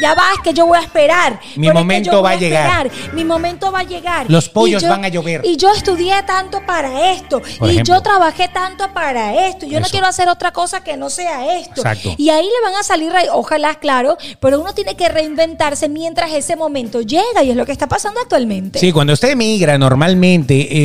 Ya 0.00 0.14
va, 0.14 0.24
que 0.44 0.52
yo 0.52 0.66
voy 0.66 0.78
a 0.78 0.82
esperar. 0.82 1.40
Mi 1.56 1.70
momento 1.70 2.22
va 2.22 2.30
a 2.30 2.36
llegar. 2.36 2.86
esperar, 2.86 3.14
Mi 3.14 3.24
momento 3.24 3.72
va 3.72 3.80
a 3.80 3.82
llegar. 3.82 4.26
Los 4.28 4.48
pollos 4.48 4.82
yo- 4.82 4.88
van 4.90 5.04
a 5.04 5.08
llover. 5.08 5.40
Y 5.44 5.56
yo 5.56 5.72
estudié 5.72 6.22
tanto 6.24 6.64
para 6.66 7.12
esto. 7.12 7.40
Por 7.58 7.68
y 7.68 7.72
ejemplo. 7.72 7.94
yo 7.94 8.02
trabajé 8.02 8.48
tanto 8.48 8.92
para 8.92 9.46
esto. 9.48 9.66
Yo 9.66 9.80
no 9.80 9.86
quiero 9.88 10.06
hacer 10.06 10.28
otra 10.28 10.52
cosa 10.52 10.84
que 10.84 10.96
no 10.96 11.10
sea 11.10 11.58
esto. 11.58 11.80
Exacto. 11.80 12.14
Y 12.18 12.28
ahí 12.30 12.44
le 12.44 12.70
van 12.70 12.78
a 12.78 12.82
salir, 12.82 13.10
ojalá, 13.32 13.74
claro, 13.76 14.16
pero 14.38 14.60
uno 14.60 14.72
tiene 14.74 14.94
que 14.96 15.08
reinventarse 15.08 15.88
mientras 15.88 16.30
ese 16.32 16.56
momento 16.56 17.00
llega 17.00 17.42
y 17.42 17.50
es 17.50 17.56
lo 17.56 17.64
que 17.66 17.72
está 17.72 17.86
pasando 17.88 18.20
actualmente. 18.20 18.78
Sí, 18.78 18.92
cuando 18.92 19.12
usted 19.14 19.30
emigra, 19.30 19.72
normalmente 19.78 19.95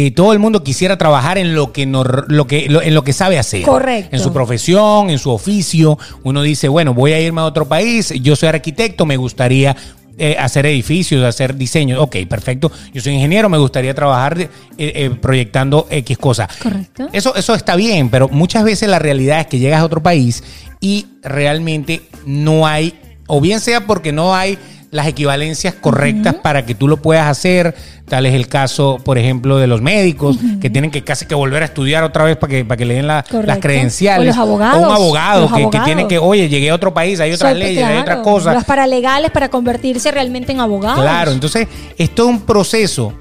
eh, 0.08 0.12
todo 0.12 0.34
el 0.34 0.40
mundo 0.40 0.64
quisiera 0.64 0.98
trabajar 0.98 1.38
en 1.38 1.54
lo 1.56 1.72
que, 1.72 1.86
lo 1.86 2.48
que 2.48 2.68
lo- 2.70 2.82
en 2.82 2.94
lo 2.94 3.04
que 3.04 3.14
sabe 3.14 3.38
hacer. 3.40 3.62
Correcto. 3.64 4.16
En 4.16 4.22
su 4.22 4.32
profesión, 4.34 5.10
en 5.10 5.20
su 5.20 5.30
oficio. 5.32 5.98
Uno 6.24 6.42
dice, 6.42 6.68
bueno, 6.68 6.94
voy 6.94 7.14
a 7.14 7.20
irme 7.20 7.42
a 7.42 7.46
otro 7.46 7.68
país. 7.68 8.14
Yo 8.22 8.36
soy 8.36 8.50
arquitecto, 8.50 9.06
me 9.06 9.18
gustaría 9.18 9.76
eh, 10.18 10.36
hacer 10.40 10.66
edificios, 10.66 11.24
hacer 11.24 11.56
diseños. 11.56 12.00
Ok, 12.00 12.18
perfecto. 12.30 12.72
Yo 12.94 13.02
soy 13.02 13.14
ingeniero, 13.14 13.50
me 13.50 13.58
gustaría 13.58 13.94
trabajar 13.96 14.40
eh, 14.40 14.50
eh, 14.78 15.10
proyectando 15.20 15.88
X 15.90 16.18
cosas. 16.18 16.48
Correcto. 16.62 17.08
Eso, 17.12 17.34
eso 17.36 17.56
está 17.56 17.76
bien, 17.76 18.10
pero 18.10 18.28
muchas 18.30 18.64
veces 18.64 18.88
la 18.90 19.00
realidad 19.00 19.40
es 19.40 19.48
que 19.48 19.58
llegas 19.60 19.80
a 19.82 19.86
otro 19.86 20.04
país 20.04 20.44
y 20.80 21.08
realmente 21.24 22.02
no 22.26 22.68
hay, 22.68 22.94
o 23.28 23.40
bien 23.42 23.60
sea 23.62 23.88
porque 23.88 24.12
no 24.12 24.36
hay 24.36 24.58
las 24.92 25.08
equivalencias 25.08 25.74
correctas 25.74 26.36
para 26.36 26.66
que 26.66 26.76
tú 26.76 26.88
lo 26.88 26.98
puedas 26.98 27.26
hacer. 27.28 27.74
Tal 28.08 28.26
es 28.26 28.34
el 28.34 28.48
caso, 28.50 29.00
por 29.04 29.18
ejemplo, 29.18 29.58
de 29.58 29.66
los 29.66 29.82
médicos 29.82 30.38
que 30.60 30.70
tienen 30.70 30.92
que 30.92 31.02
casi 31.04 31.26
que 31.26 31.34
volver 31.34 31.62
a 31.64 31.66
estudiar 31.66 32.04
otra 32.04 32.26
vez 32.26 32.36
para 32.36 32.52
que, 32.52 32.66
para 32.66 32.76
que 32.78 32.84
le 32.86 32.96
den 32.96 33.08
la- 33.08 33.24
las 33.46 33.60
credenciales. 33.60 34.26
O 34.26 34.28
los 34.28 34.38
abogados. 34.38 34.84
O 34.84 34.88
un 34.90 34.94
abogado 34.94 35.50
que, 35.72 35.80
tiene 35.86 36.08
que, 36.10 36.18
oye, 36.20 36.50
llegué 36.50 36.70
a 36.72 36.76
otro 36.76 36.94
país, 36.94 37.20
hay 37.22 37.32
otras 37.32 37.52
Soy- 37.54 37.60
leyes, 37.60 37.84
hay 37.86 37.98
otras 38.00 38.18
cosas. 38.20 38.54
Los 38.54 38.66
paralegales 38.66 39.32
para 39.32 39.48
convertirse 39.50 40.12
realmente 40.12 40.52
en 40.52 40.60
abogados. 40.60 41.00
Claro, 41.02 41.32
entonces 41.32 41.68
es 41.98 42.10
todo 42.14 42.28
un 42.28 42.42
proceso 42.42 43.14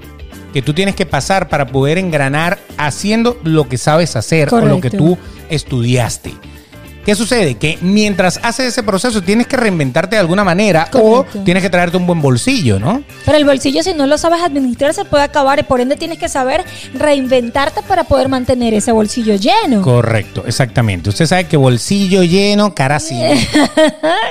que 0.53 0.61
tú 0.61 0.73
tienes 0.73 0.95
que 0.95 1.05
pasar 1.05 1.47
para 1.47 1.67
poder 1.67 1.97
engranar 1.97 2.59
haciendo 2.77 3.39
lo 3.45 3.69
que 3.69 3.77
sabes 3.77 4.17
hacer 4.17 4.53
o 4.53 4.59
lo 4.59 4.81
que 4.81 4.89
tú 4.89 5.17
estudiaste. 5.49 6.33
¿Qué 7.05 7.15
sucede? 7.15 7.55
Que 7.55 7.77
mientras 7.81 8.39
haces 8.43 8.67
ese 8.67 8.83
proceso 8.83 9.21
tienes 9.21 9.47
que 9.47 9.57
reinventarte 9.57 10.15
de 10.15 10.19
alguna 10.19 10.43
manera 10.43 10.87
Correcto. 10.91 11.39
o 11.39 11.43
tienes 11.43 11.63
que 11.63 11.69
traerte 11.69 11.97
un 11.97 12.05
buen 12.05 12.21
bolsillo, 12.21 12.79
¿no? 12.79 13.03
Pero 13.25 13.37
el 13.37 13.45
bolsillo, 13.45 13.81
si 13.83 13.93
no 13.93 14.05
lo 14.07 14.17
sabes 14.17 14.41
administrar, 14.41 14.93
se 14.93 15.05
puede 15.05 15.23
acabar 15.23 15.59
y 15.59 15.63
por 15.63 15.81
ende 15.81 15.95
tienes 15.95 16.19
que 16.19 16.29
saber 16.29 16.63
reinventarte 16.93 17.81
para 17.83 18.03
poder 18.03 18.29
mantener 18.29 18.73
ese 18.73 18.91
bolsillo 18.91 19.35
lleno. 19.35 19.81
Correcto, 19.81 20.43
exactamente. 20.45 21.09
Usted 21.09 21.25
sabe 21.25 21.47
que 21.47 21.57
bolsillo 21.57 22.23
lleno, 22.23 22.73
cara 22.75 22.99
sin. 22.99 23.19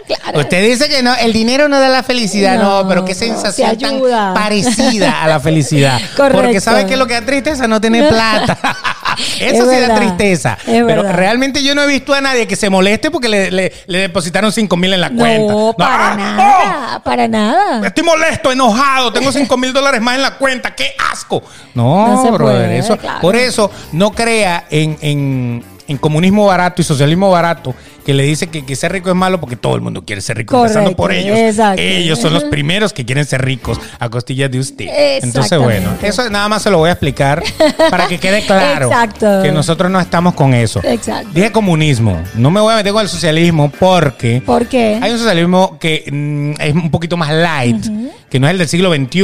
claro. 0.06 0.40
Usted 0.40 0.68
dice 0.68 0.88
que 0.88 1.02
no, 1.02 1.14
el 1.16 1.32
dinero 1.32 1.68
no 1.68 1.78
da 1.80 1.88
la 1.88 2.02
felicidad, 2.02 2.56
no, 2.58 2.82
No, 2.82 2.88
pero 2.88 3.04
qué 3.04 3.14
sensación 3.14 3.76
tan 3.78 4.00
parecida 4.34 5.22
a 5.22 5.28
la 5.28 5.40
felicidad. 5.40 6.00
Correcto. 6.16 6.42
Porque 6.42 6.60
sabe 6.60 6.86
que 6.86 6.96
lo 6.96 7.06
que 7.06 7.14
da 7.14 7.22
tristeza 7.22 7.66
no 7.66 7.80
tener 7.80 8.08
plata. 8.08 8.58
Eso 9.40 9.70
Es 9.70 9.76
sí 9.76 9.86
da 9.86 9.94
tristeza. 9.96 10.56
Pero 10.64 11.02
realmente 11.02 11.62
yo 11.62 11.74
no 11.74 11.82
he 11.82 11.86
visto 11.86 12.14
a 12.14 12.20
nadie 12.20 12.46
que 12.46 12.56
se 12.60 12.70
moleste 12.70 13.10
porque 13.10 13.28
le, 13.28 13.50
le- 13.50 13.72
le 13.86 13.98
depositaron 13.98 14.52
5 14.52 14.76
mil 14.76 14.92
en 14.92 15.00
la 15.00 15.10
cuenta. 15.10 15.52
No, 15.52 15.74
para 15.76 16.12
¡Ah! 16.12 16.16
nada, 16.16 17.02
para 17.02 17.24
¡Oh! 17.24 17.28
nada. 17.28 17.86
Estoy 17.86 18.04
molesto, 18.04 18.52
enojado, 18.52 19.12
tengo 19.12 19.32
5 19.32 19.56
mil 19.56 19.72
dólares 19.72 20.00
más 20.00 20.16
en 20.16 20.22
la 20.22 20.36
cuenta, 20.36 20.74
qué 20.74 20.94
asco. 21.10 21.42
No, 21.74 22.06
No 22.08 22.22
se 22.22 22.30
brother, 22.30 22.66
puede, 22.66 22.78
eso, 22.78 22.96
claro. 22.96 23.20
por 23.20 23.34
eso 23.36 23.70
no 23.92 24.12
crea 24.12 24.66
en, 24.70 24.98
en- 25.00 25.64
en 25.90 25.98
comunismo 25.98 26.46
barato 26.46 26.80
y 26.80 26.84
socialismo 26.84 27.30
barato 27.30 27.74
que 28.06 28.14
le 28.14 28.22
dice 28.22 28.46
que, 28.46 28.64
que 28.64 28.76
ser 28.76 28.92
rico 28.92 29.10
es 29.10 29.16
malo 29.16 29.40
porque 29.40 29.56
todo 29.56 29.74
el 29.74 29.82
mundo 29.82 30.02
quiere 30.04 30.22
ser 30.22 30.36
rico, 30.38 30.56
empezando 30.56 30.96
Correcto, 30.96 31.02
por 31.02 31.12
ellos. 31.12 31.36
exacto. 31.38 31.82
Ellos 31.82 32.18
son 32.18 32.32
los 32.32 32.44
primeros 32.44 32.92
que 32.92 33.04
quieren 33.04 33.24
ser 33.26 33.42
ricos 33.44 33.78
a 33.98 34.08
costillas 34.08 34.50
de 34.50 34.58
usted. 34.58 34.86
Entonces, 35.22 35.58
bueno, 35.58 35.90
eso 36.02 36.28
nada 36.30 36.48
más 36.48 36.62
se 36.62 36.70
lo 36.70 36.78
voy 36.78 36.88
a 36.88 36.92
explicar 36.92 37.42
para 37.90 38.06
que 38.08 38.18
quede 38.18 38.42
claro 38.46 38.86
Exacto. 38.86 39.42
que 39.42 39.52
nosotros 39.52 39.90
no 39.90 40.00
estamos 40.00 40.34
con 40.34 40.54
eso. 40.54 40.80
Exacto. 40.84 41.28
Dije 41.34 41.52
comunismo, 41.52 42.18
no 42.34 42.50
me 42.50 42.60
voy 42.60 42.72
a 42.72 42.76
meter 42.76 42.92
con 42.92 43.02
el 43.02 43.08
socialismo 43.08 43.70
porque 43.78 44.42
¿Por 44.46 44.66
qué? 44.66 44.98
hay 45.02 45.12
un 45.12 45.18
socialismo 45.18 45.78
que 45.78 46.04
mm, 46.10 46.60
es 46.60 46.74
un 46.74 46.90
poquito 46.90 47.16
más 47.16 47.30
light, 47.32 47.84
que 48.30 48.38
no 48.40 48.46
es 48.46 48.52
el 48.52 48.58
del 48.58 48.68
siglo 48.68 48.94
XXI, 48.94 49.18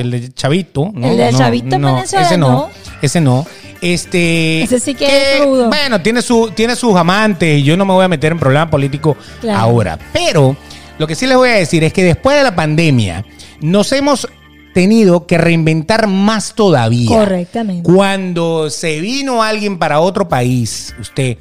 el 0.00 0.10
de 0.10 0.32
Chavito. 0.34 0.90
¿no? 0.94 1.08
El 1.10 1.16
del 1.16 1.32
No, 1.32 1.38
Chavito 1.38 1.78
no, 1.78 1.94
venezolano. 1.96 2.26
Ese 2.28 2.38
no, 2.38 2.70
ese 3.02 3.20
no. 3.20 3.46
Este, 3.82 4.62
Ese 4.62 4.78
sí 4.78 4.94
que 4.94 5.34
es 5.38 5.44
rudo. 5.44 5.66
Bueno, 5.68 6.00
tiene, 6.00 6.22
su, 6.22 6.52
tiene 6.54 6.76
sus 6.76 6.94
amantes 6.96 7.58
y 7.58 7.64
yo 7.64 7.76
no 7.76 7.84
me 7.84 7.92
voy 7.92 8.04
a 8.04 8.08
meter 8.08 8.30
en 8.32 8.38
problemas 8.38 8.68
políticos 8.70 9.16
Claro. 9.40 9.58
ahora. 9.58 9.98
Pero 10.12 10.56
lo 10.98 11.06
que 11.08 11.16
sí 11.16 11.26
les 11.26 11.36
voy 11.36 11.48
a 11.50 11.54
decir 11.54 11.82
es 11.82 11.92
que 11.92 12.04
después 12.04 12.36
de 12.36 12.44
la 12.44 12.54
pandemia 12.54 13.24
nos 13.60 13.90
hemos 13.92 14.28
tenido 14.72 15.26
que 15.26 15.36
reinventar 15.36 16.06
más 16.06 16.54
todavía. 16.54 17.08
Correctamente. 17.08 17.82
Cuando 17.82 18.70
se 18.70 19.00
vino 19.00 19.42
alguien 19.42 19.78
para 19.78 19.98
otro 20.00 20.28
país, 20.28 20.94
usted 21.00 21.36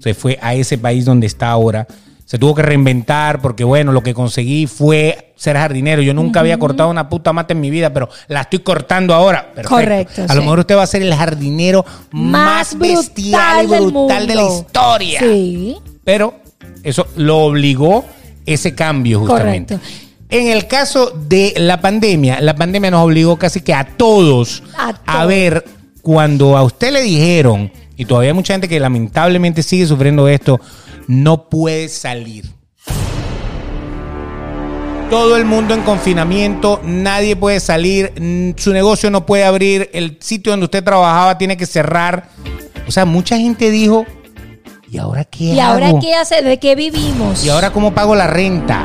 se 0.00 0.12
fue 0.12 0.38
a 0.42 0.54
ese 0.54 0.76
país 0.78 1.04
donde 1.04 1.26
está 1.28 1.50
ahora, 1.50 1.86
se 2.26 2.38
tuvo 2.40 2.56
que 2.56 2.62
reinventar 2.62 3.40
porque, 3.40 3.62
bueno, 3.62 3.92
lo 3.92 4.02
que 4.02 4.12
conseguí 4.12 4.66
fue 4.66 5.32
ser 5.36 5.56
jardinero. 5.56 6.02
Yo 6.02 6.12
nunca 6.12 6.40
había 6.40 6.58
cortado 6.58 6.90
una 6.90 7.08
puta 7.08 7.32
mata 7.32 7.54
en 7.54 7.60
mi 7.60 7.70
vida, 7.70 7.92
pero 7.92 8.08
la 8.26 8.42
estoy 8.42 8.58
cortando 8.58 9.14
ahora. 9.14 9.52
Perfecto. 9.54 9.68
Correcto, 9.68 10.26
A 10.28 10.34
lo 10.34 10.42
mejor 10.42 10.58
usted 10.58 10.76
va 10.76 10.82
a 10.82 10.88
ser 10.88 11.02
el 11.02 11.14
jardinero 11.14 11.84
más, 12.10 12.76
bestial 12.76 13.66
y 13.66 13.70
del 13.70 13.90
brutal 13.92 14.26
de 14.26 14.34
la 14.34 14.42
historia. 14.42 15.20
Sí. 15.20 15.76
Pero 16.02 16.34
eso 16.82 17.06
lo 17.14 17.38
obligó 17.38 18.04
ese 18.44 18.74
cambio 18.74 19.20
justamente. 19.20 19.74
Correcto. 19.74 19.96
En 20.28 20.48
el 20.48 20.66
caso 20.66 21.12
de 21.28 21.54
la 21.56 21.80
pandemia, 21.80 22.40
la 22.40 22.56
pandemia 22.56 22.90
nos 22.90 23.04
obligó 23.04 23.36
casi 23.36 23.60
que 23.60 23.72
a 23.72 23.84
todos 23.96 24.64
A 25.06 25.24
ver 25.26 25.64
cuando 26.02 26.56
a 26.56 26.64
usted 26.64 26.92
le 26.92 27.02
dijeron, 27.02 27.70
y 27.96 28.04
todavía 28.04 28.30
hay 28.30 28.34
mucha 28.34 28.54
gente 28.54 28.68
que 28.68 28.78
lamentablemente 28.78 29.62
sigue 29.62 29.86
sufriendo 29.86 30.28
esto, 30.28 30.60
no 31.06 31.48
puede 31.48 31.88
salir. 31.88 32.44
Todo 35.10 35.36
el 35.36 35.44
mundo 35.44 35.72
en 35.72 35.82
confinamiento, 35.82 36.80
nadie 36.84 37.36
puede 37.36 37.60
salir, 37.60 38.12
su 38.56 38.72
negocio 38.72 39.08
no 39.10 39.24
puede 39.24 39.44
abrir, 39.44 39.88
el 39.92 40.18
sitio 40.20 40.52
donde 40.52 40.64
usted 40.64 40.82
trabajaba 40.82 41.38
tiene 41.38 41.56
que 41.56 41.64
cerrar. 41.64 42.28
O 42.88 42.90
sea, 42.90 43.04
mucha 43.04 43.36
gente 43.36 43.70
dijo, 43.70 44.04
¿y 44.90 44.96
¿y 44.96 44.98
ahora 44.98 45.24
qué 45.24 45.44
¿Y 45.44 45.60
hago? 45.60 45.74
ahora 45.74 45.92
qué 46.00 46.14
hace? 46.14 46.42
¿De 46.42 46.58
qué 46.58 46.74
vivimos? 46.74 47.44
¿Y 47.44 47.50
ahora 47.50 47.72
cómo 47.72 47.94
pago 47.94 48.16
la 48.16 48.26
renta? 48.26 48.84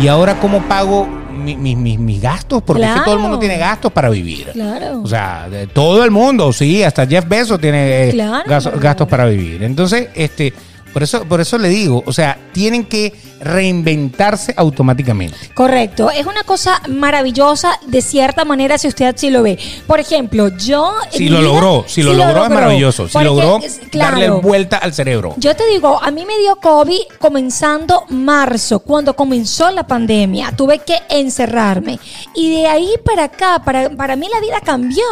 ¿Y 0.00 0.08
ahora 0.08 0.40
cómo 0.40 0.62
pago 0.62 1.06
mi- 1.32 1.56
mi- 1.56 1.74
mi- 1.76 1.98
mis 1.98 2.20
gastos? 2.20 2.62
Porque 2.62 2.82
es 2.84 2.92
que 2.94 3.00
todo 3.00 3.14
el 3.14 3.20
mundo 3.20 3.38
tiene 3.38 3.58
gastos 3.58 3.90
para 3.92 4.08
vivir. 4.10 4.48
Claro. 4.52 5.02
O 5.02 5.06
sea, 5.08 5.48
de 5.50 5.66
todo 5.66 6.04
el 6.04 6.10
mundo, 6.10 6.52
sí, 6.52 6.82
hasta 6.82 7.06
Jeff 7.06 7.26
Bezos 7.28 7.60
tiene 7.60 8.08
eh, 8.08 8.10
Claro. 8.12 8.44
gas- 8.48 8.70
gastos 8.80 9.08
para 9.08 9.26
vivir. 9.26 9.62
Entonces, 9.62 10.08
este, 10.14 10.52
por 10.92 11.02
eso, 11.02 11.24
por 11.24 11.40
eso 11.40 11.56
le 11.58 11.68
digo, 11.68 12.02
o 12.06 12.12
sea, 12.12 12.38
tienen 12.52 12.84
que 12.84 13.12
reinventarse 13.42 14.54
automáticamente. 14.56 15.36
Correcto, 15.54 16.10
es 16.10 16.26
una 16.26 16.42
cosa 16.44 16.80
maravillosa 16.88 17.78
de 17.86 18.00
cierta 18.02 18.44
manera 18.44 18.78
si 18.78 18.88
usted 18.88 19.06
así 19.14 19.30
lo 19.30 19.42
ve. 19.42 19.58
Por 19.86 20.00
ejemplo, 20.00 20.48
yo... 20.56 20.92
Si 21.10 21.28
lo 21.28 21.38
vida- 21.38 21.48
logró, 21.48 21.84
si 21.86 22.02
lo 22.02 22.12
logró 22.14 22.44
es 22.44 22.50
maravilloso. 22.50 23.08
Si 23.08 23.18
logró 23.22 23.60
claro, 23.90 24.10
darle 24.18 24.30
vuelta 24.30 24.78
al 24.78 24.92
cerebro. 24.94 25.34
Yo 25.36 25.54
te 25.56 25.66
digo, 25.66 26.00
a 26.02 26.10
mí 26.10 26.24
me 26.24 26.38
dio 26.38 26.56
COVID 26.56 27.00
comenzando 27.18 28.04
marzo, 28.08 28.80
cuando 28.80 29.14
comenzó 29.14 29.70
la 29.70 29.86
pandemia. 29.86 30.52
Tuve 30.56 30.78
que 30.78 30.98
encerrarme. 31.08 31.98
Y 32.34 32.54
de 32.56 32.66
ahí 32.66 32.90
para 33.04 33.24
acá, 33.24 33.62
para, 33.64 33.90
para 33.90 34.16
mí 34.16 34.26
la 34.32 34.40
vida 34.40 34.60
cambió. 34.64 35.02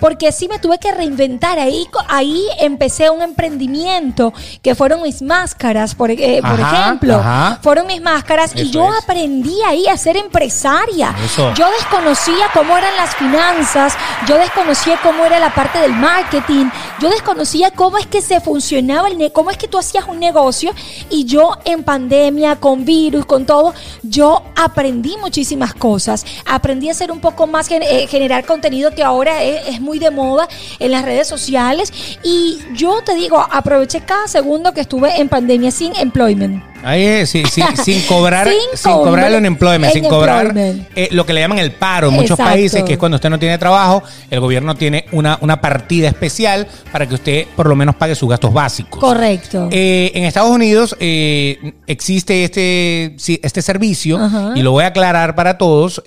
Porque 0.00 0.32
sí 0.32 0.48
me 0.48 0.58
tuve 0.58 0.78
que 0.78 0.92
reinventar. 0.92 1.58
Ahí, 1.58 1.86
ahí 2.08 2.42
empecé 2.60 3.10
un 3.10 3.22
emprendimiento 3.22 4.32
que 4.62 4.74
fueron 4.74 5.02
mis 5.02 5.22
máscaras, 5.22 5.94
por, 5.94 6.10
eh, 6.10 6.38
por 6.40 6.60
Ajá, 6.60 6.84
ejemplo. 6.86 7.14
ajá. 7.16 7.58
Fueron 7.72 7.86
mis 7.86 8.02
máscaras 8.02 8.52
y 8.54 8.70
yo 8.70 8.92
es. 8.92 9.02
aprendí 9.02 9.62
ahí 9.62 9.86
a 9.86 9.96
ser 9.96 10.18
empresaria. 10.18 11.14
Eso. 11.24 11.54
Yo 11.54 11.66
desconocía 11.70 12.48
cómo 12.52 12.76
eran 12.76 12.94
las 12.96 13.16
finanzas, 13.16 13.94
yo 14.28 14.36
desconocía 14.36 15.00
cómo 15.02 15.24
era 15.24 15.38
la 15.40 15.54
parte 15.54 15.78
del 15.78 15.92
marketing, 15.94 16.66
yo 17.00 17.08
desconocía 17.08 17.70
cómo 17.70 17.96
es 17.96 18.06
que 18.06 18.20
se 18.20 18.42
funcionaba 18.42 19.08
el 19.08 19.16
ne- 19.16 19.30
cómo 19.30 19.50
es 19.50 19.56
que 19.56 19.68
tú 19.68 19.78
hacías 19.78 20.04
un 20.06 20.20
negocio 20.20 20.70
y 21.08 21.24
yo 21.24 21.52
en 21.64 21.82
pandemia, 21.82 22.56
con 22.56 22.84
virus, 22.84 23.24
con 23.24 23.46
todo, 23.46 23.72
yo 24.02 24.42
aprendí 24.54 25.16
muchísimas 25.16 25.72
cosas. 25.72 26.26
Aprendí 26.44 26.90
a 26.90 26.94
ser 26.94 27.10
un 27.10 27.20
poco 27.20 27.46
más 27.46 27.68
gen- 27.68 27.82
eh, 27.82 28.06
generar 28.06 28.44
contenido 28.44 28.90
que 28.90 29.02
ahora 29.02 29.42
es, 29.42 29.68
es 29.68 29.80
muy 29.80 29.98
de 29.98 30.10
moda 30.10 30.46
en 30.78 30.90
las 30.92 31.06
redes 31.06 31.26
sociales 31.26 31.90
y 32.22 32.58
yo 32.74 33.00
te 33.02 33.14
digo, 33.14 33.38
aproveché 33.50 34.02
cada 34.02 34.28
segundo 34.28 34.74
que 34.74 34.82
estuve 34.82 35.18
en 35.18 35.30
pandemia 35.30 35.70
sin 35.70 35.96
employment. 35.96 36.62
Ahí 36.84 37.04
es, 37.04 37.30
sí, 37.30 37.42
sí, 37.50 37.62
sin 37.84 38.02
cobrar, 38.02 38.48
Sin 38.48 38.78
sin, 38.78 38.92
cobrar 38.92 39.30
el 39.30 39.38
unemployment, 39.38 39.92
sin 39.92 40.04
cobrar 40.04 40.52
eh, 40.56 41.08
lo 41.12 41.24
que 41.24 41.32
le 41.32 41.40
llaman 41.40 41.58
el 41.58 41.72
paro 41.72 42.08
en 42.08 42.14
muchos 42.14 42.32
Exacto. 42.32 42.52
países, 42.52 42.82
que 42.82 42.94
es 42.94 42.98
cuando 42.98 43.16
usted 43.16 43.30
no 43.30 43.38
tiene 43.38 43.58
trabajo, 43.58 44.02
el 44.30 44.40
gobierno 44.40 44.74
tiene 44.74 45.06
una, 45.12 45.38
una 45.40 45.60
partida 45.60 46.08
especial 46.08 46.66
para 46.90 47.06
que 47.06 47.14
usted 47.14 47.46
por 47.56 47.68
lo 47.68 47.76
menos 47.76 47.94
pague 47.96 48.14
sus 48.14 48.28
gastos 48.28 48.52
básicos. 48.52 49.00
Correcto. 49.00 49.68
Eh, 49.70 50.10
en 50.14 50.24
Estados 50.24 50.50
Unidos 50.50 50.96
eh, 50.98 51.74
existe 51.86 52.44
este, 52.44 53.16
este 53.16 53.62
servicio 53.62 54.18
Ajá. 54.18 54.52
y 54.54 54.62
lo 54.62 54.72
voy 54.72 54.84
a 54.84 54.88
aclarar 54.88 55.34
para 55.34 55.58
todos. 55.58 56.02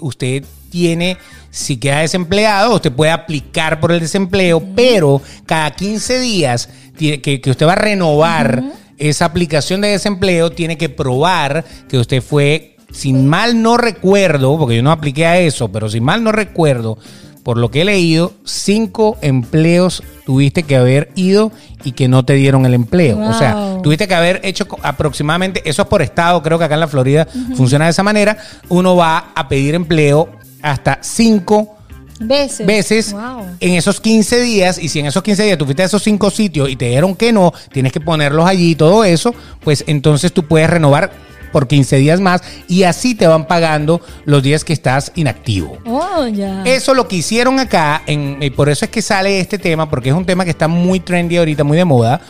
Usted 0.00 0.44
tiene, 0.70 1.16
si 1.50 1.76
queda 1.76 2.00
desempleado, 2.00 2.74
usted 2.74 2.92
puede 2.92 3.10
aplicar 3.10 3.80
por 3.80 3.92
el 3.92 4.00
desempleo, 4.00 4.62
pero 4.74 5.20
cada 5.46 5.70
15 5.70 6.20
días 6.20 6.68
que 6.96 7.42
usted 7.46 7.66
va 7.66 7.72
a 7.72 7.76
renovar 7.76 8.62
esa 9.00 9.24
aplicación 9.24 9.80
de 9.80 9.88
desempleo, 9.88 10.50
tiene 10.50 10.78
que 10.78 10.88
probar 10.88 11.64
que 11.88 11.98
usted 11.98 12.22
fue, 12.22 12.76
sin 12.92 13.26
mal 13.26 13.62
no 13.62 13.76
recuerdo, 13.76 14.56
porque 14.58 14.76
yo 14.76 14.82
no 14.82 14.92
apliqué 14.92 15.26
a 15.26 15.38
eso, 15.38 15.72
pero 15.72 15.88
sin 15.88 16.04
mal 16.04 16.22
no 16.22 16.30
recuerdo, 16.30 16.98
por 17.42 17.56
lo 17.56 17.70
que 17.70 17.80
he 17.80 17.84
leído, 17.84 18.34
cinco 18.44 19.16
empleos 19.22 20.02
tuviste 20.26 20.62
que 20.62 20.76
haber 20.76 21.10
ido 21.16 21.50
y 21.82 21.92
que 21.92 22.06
no 22.06 22.24
te 22.24 22.34
dieron 22.34 22.66
el 22.66 22.74
empleo. 22.74 23.18
O 23.18 23.32
sea, 23.32 23.78
tuviste 23.82 24.06
que 24.06 24.14
haber 24.14 24.40
hecho 24.44 24.66
aproximadamente, 24.82 25.62
eso 25.64 25.82
es 25.82 25.88
por 25.88 26.02
estado, 26.02 26.42
creo 26.42 26.58
que 26.58 26.64
acá 26.64 26.74
en 26.74 26.80
la 26.80 26.88
Florida 26.88 27.26
funciona 27.56 27.86
de 27.86 27.92
esa 27.92 28.02
manera, 28.02 28.36
uno 28.68 28.94
va 28.94 29.32
a 29.34 29.48
pedir 29.48 29.74
empleo 29.74 30.28
hasta 30.60 30.98
cinco 31.00 31.79
veces. 32.20 32.66
veces 32.66 33.12
Wow. 33.12 33.46
en 33.58 33.74
esos 33.74 34.00
15 34.00 34.40
días 34.40 34.78
y 34.78 34.88
si 34.88 35.00
en 35.00 35.06
esos 35.06 35.22
15 35.22 35.42
días 35.42 35.58
tú 35.58 35.64
fuiste 35.64 35.82
a 35.82 35.86
esos 35.86 36.02
cinco 36.02 36.30
sitios 36.30 36.68
y 36.68 36.76
te 36.76 36.86
dijeron 36.86 37.16
que 37.16 37.32
no, 37.32 37.52
tienes 37.72 37.92
que 37.92 38.00
ponerlos 38.00 38.46
allí 38.46 38.70
y 38.70 38.74
todo 38.74 39.04
eso, 39.04 39.34
pues 39.62 39.84
entonces 39.86 40.32
tú 40.32 40.46
puedes 40.46 40.70
renovar 40.70 41.10
por 41.50 41.66
15 41.66 41.96
días 41.96 42.20
más 42.20 42.42
y 42.68 42.84
así 42.84 43.14
te 43.14 43.26
van 43.26 43.46
pagando 43.46 44.00
los 44.24 44.42
días 44.42 44.64
que 44.64 44.72
estás 44.72 45.12
inactivo. 45.14 45.78
Oh. 45.86 46.24
Eso 46.64 46.94
lo 46.94 47.08
que 47.08 47.16
hicieron 47.16 47.58
acá, 47.58 48.02
en, 48.06 48.38
y 48.40 48.50
por 48.50 48.68
eso 48.68 48.84
es 48.84 48.90
que 48.90 49.02
sale 49.02 49.40
este 49.40 49.58
tema, 49.58 49.88
porque 49.88 50.10
es 50.10 50.14
un 50.14 50.24
tema 50.24 50.44
que 50.44 50.50
está 50.50 50.68
muy 50.68 51.00
trendy 51.00 51.36
ahorita, 51.36 51.64
muy 51.64 51.76
de 51.76 51.84
moda. 51.84 52.20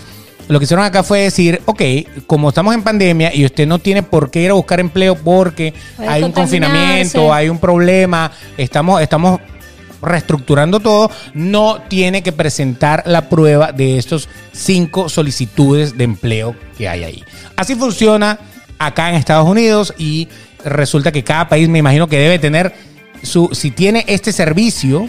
Lo 0.49 0.59
que 0.59 0.65
hicieron 0.65 0.85
acá 0.85 1.05
fue 1.05 1.21
decir, 1.21 1.61
ok, 1.67 1.83
como 2.27 2.49
estamos 2.49 2.75
en 2.75 2.83
pandemia 2.83 3.33
y 3.33 3.45
usted 3.45 3.69
no 3.69 3.79
tiene 3.79 4.03
por 4.03 4.31
qué 4.31 4.43
ir 4.43 4.51
a 4.51 4.55
buscar 4.55 4.81
empleo 4.81 5.15
porque 5.15 5.75
hay 5.99 6.25
un 6.25 6.33
confinamiento, 6.33 7.33
hay 7.33 7.49
un 7.49 7.59
problema, 7.59 8.33
estamos, 8.57 9.01
estamos 9.01 9.41
reestructurando 10.03 10.81
todo, 10.81 11.11
no 11.35 11.83
tiene 11.89 12.23
que 12.23 12.33
presentar 12.33 13.03
la 13.07 13.29
prueba 13.29 13.73
de 13.73 13.99
estos 13.99 14.29
cinco 14.53 15.09
solicitudes 15.09 15.97
de 15.97 16.05
empleo 16.05 16.57
que 16.77 16.89
hay 16.89 17.05
ahí. 17.05 17.25
Así 17.57 17.75
funciona 17.75 18.39
acá 18.79 19.11
en 19.11 19.17
Estados 19.17 19.49
Unidos 19.49 19.95
y 19.99 20.29
resulta 20.65 21.13
que 21.13 21.25
cada 21.25 21.49
país 21.49 21.69
me 21.69 21.79
imagino 21.79 22.09
que 22.09 22.19
debe 22.19 22.39
tener 22.39 22.75
su, 23.23 23.51
si 23.53 23.71
tiene 23.71 24.05
este 24.09 24.33
servicio 24.33 25.09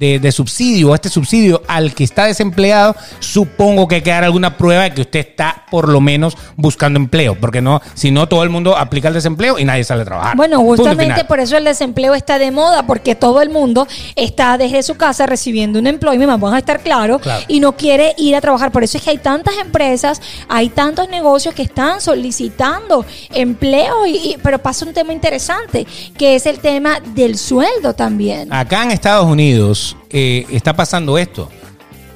de, 0.00 0.18
de 0.18 0.32
subsidio, 0.32 0.94
este 0.94 1.10
subsidio 1.10 1.60
al 1.68 1.94
que 1.94 2.04
está 2.04 2.24
desempleado, 2.24 2.96
supongo 3.18 3.86
que 3.86 3.96
hay 3.96 4.00
que 4.02 4.08
dar 4.08 4.24
alguna 4.24 4.56
prueba 4.56 4.84
de 4.84 4.94
que 4.94 5.02
usted 5.02 5.20
está 5.20 5.66
por 5.70 5.90
lo 5.90 6.00
menos 6.00 6.38
buscando 6.56 6.98
empleo, 6.98 7.34
porque 7.38 7.60
no, 7.60 7.82
si 7.92 8.10
no 8.10 8.26
todo 8.26 8.42
el 8.42 8.48
mundo 8.48 8.78
aplica 8.78 9.08
el 9.08 9.14
desempleo 9.14 9.58
y 9.58 9.64
nadie 9.66 9.84
sale 9.84 10.00
a 10.02 10.04
trabajar. 10.06 10.36
Bueno, 10.38 10.58
justamente 10.60 11.24
por 11.26 11.38
eso 11.38 11.54
el 11.58 11.64
desempleo 11.64 12.14
está 12.14 12.38
de 12.38 12.50
moda, 12.50 12.86
porque 12.86 13.14
todo 13.14 13.42
el 13.42 13.50
mundo 13.50 13.86
está 14.16 14.56
desde 14.56 14.82
su 14.82 14.94
casa 14.94 15.26
recibiendo 15.26 15.78
un 15.78 15.86
employment, 15.86 16.30
vamos 16.30 16.54
a 16.54 16.58
estar 16.58 16.80
claros, 16.80 17.20
Claro. 17.20 17.44
y 17.46 17.60
no 17.60 17.72
quiere 17.76 18.14
ir 18.16 18.34
a 18.34 18.40
trabajar. 18.40 18.72
Por 18.72 18.82
eso 18.82 18.96
es 18.96 19.04
que 19.04 19.10
hay 19.10 19.18
tantas 19.18 19.54
empresas, 19.58 20.22
hay 20.48 20.70
tantos 20.70 21.10
negocios 21.10 21.54
que 21.54 21.62
están 21.62 22.00
solicitando 22.00 23.04
empleo, 23.34 24.06
y, 24.06 24.12
y- 24.16 24.36
pero 24.42 24.58
pasa 24.58 24.86
un 24.86 24.94
tema 24.94 25.12
interesante, 25.12 25.86
que 26.16 26.36
es 26.36 26.46
el 26.46 26.58
tema 26.58 27.00
del 27.14 27.36
sueldo 27.36 27.92
también. 27.92 28.50
Acá 28.50 28.84
en 28.84 28.92
Estados 28.92 29.26
Unidos 29.26 29.88
eh, 30.10 30.46
está 30.50 30.74
pasando 30.74 31.18
esto. 31.18 31.48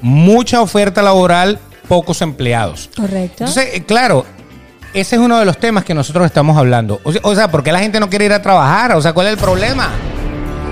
Mucha 0.00 0.60
oferta 0.60 1.02
laboral, 1.02 1.58
pocos 1.88 2.20
empleados. 2.22 2.90
Correcto. 2.96 3.44
Entonces, 3.44 3.68
eh, 3.74 3.84
claro, 3.84 4.24
ese 4.92 5.16
es 5.16 5.20
uno 5.20 5.38
de 5.38 5.44
los 5.44 5.58
temas 5.58 5.84
que 5.84 5.94
nosotros 5.94 6.26
estamos 6.26 6.56
hablando. 6.56 7.00
O 7.04 7.12
sea, 7.12 7.20
o 7.24 7.34
sea, 7.34 7.50
¿por 7.50 7.62
qué 7.62 7.72
la 7.72 7.80
gente 7.80 7.98
no 8.00 8.08
quiere 8.08 8.26
ir 8.26 8.32
a 8.32 8.42
trabajar? 8.42 8.92
O 8.92 9.02
sea, 9.02 9.12
¿cuál 9.12 9.26
es 9.26 9.32
el 9.32 9.38
problema? 9.38 9.90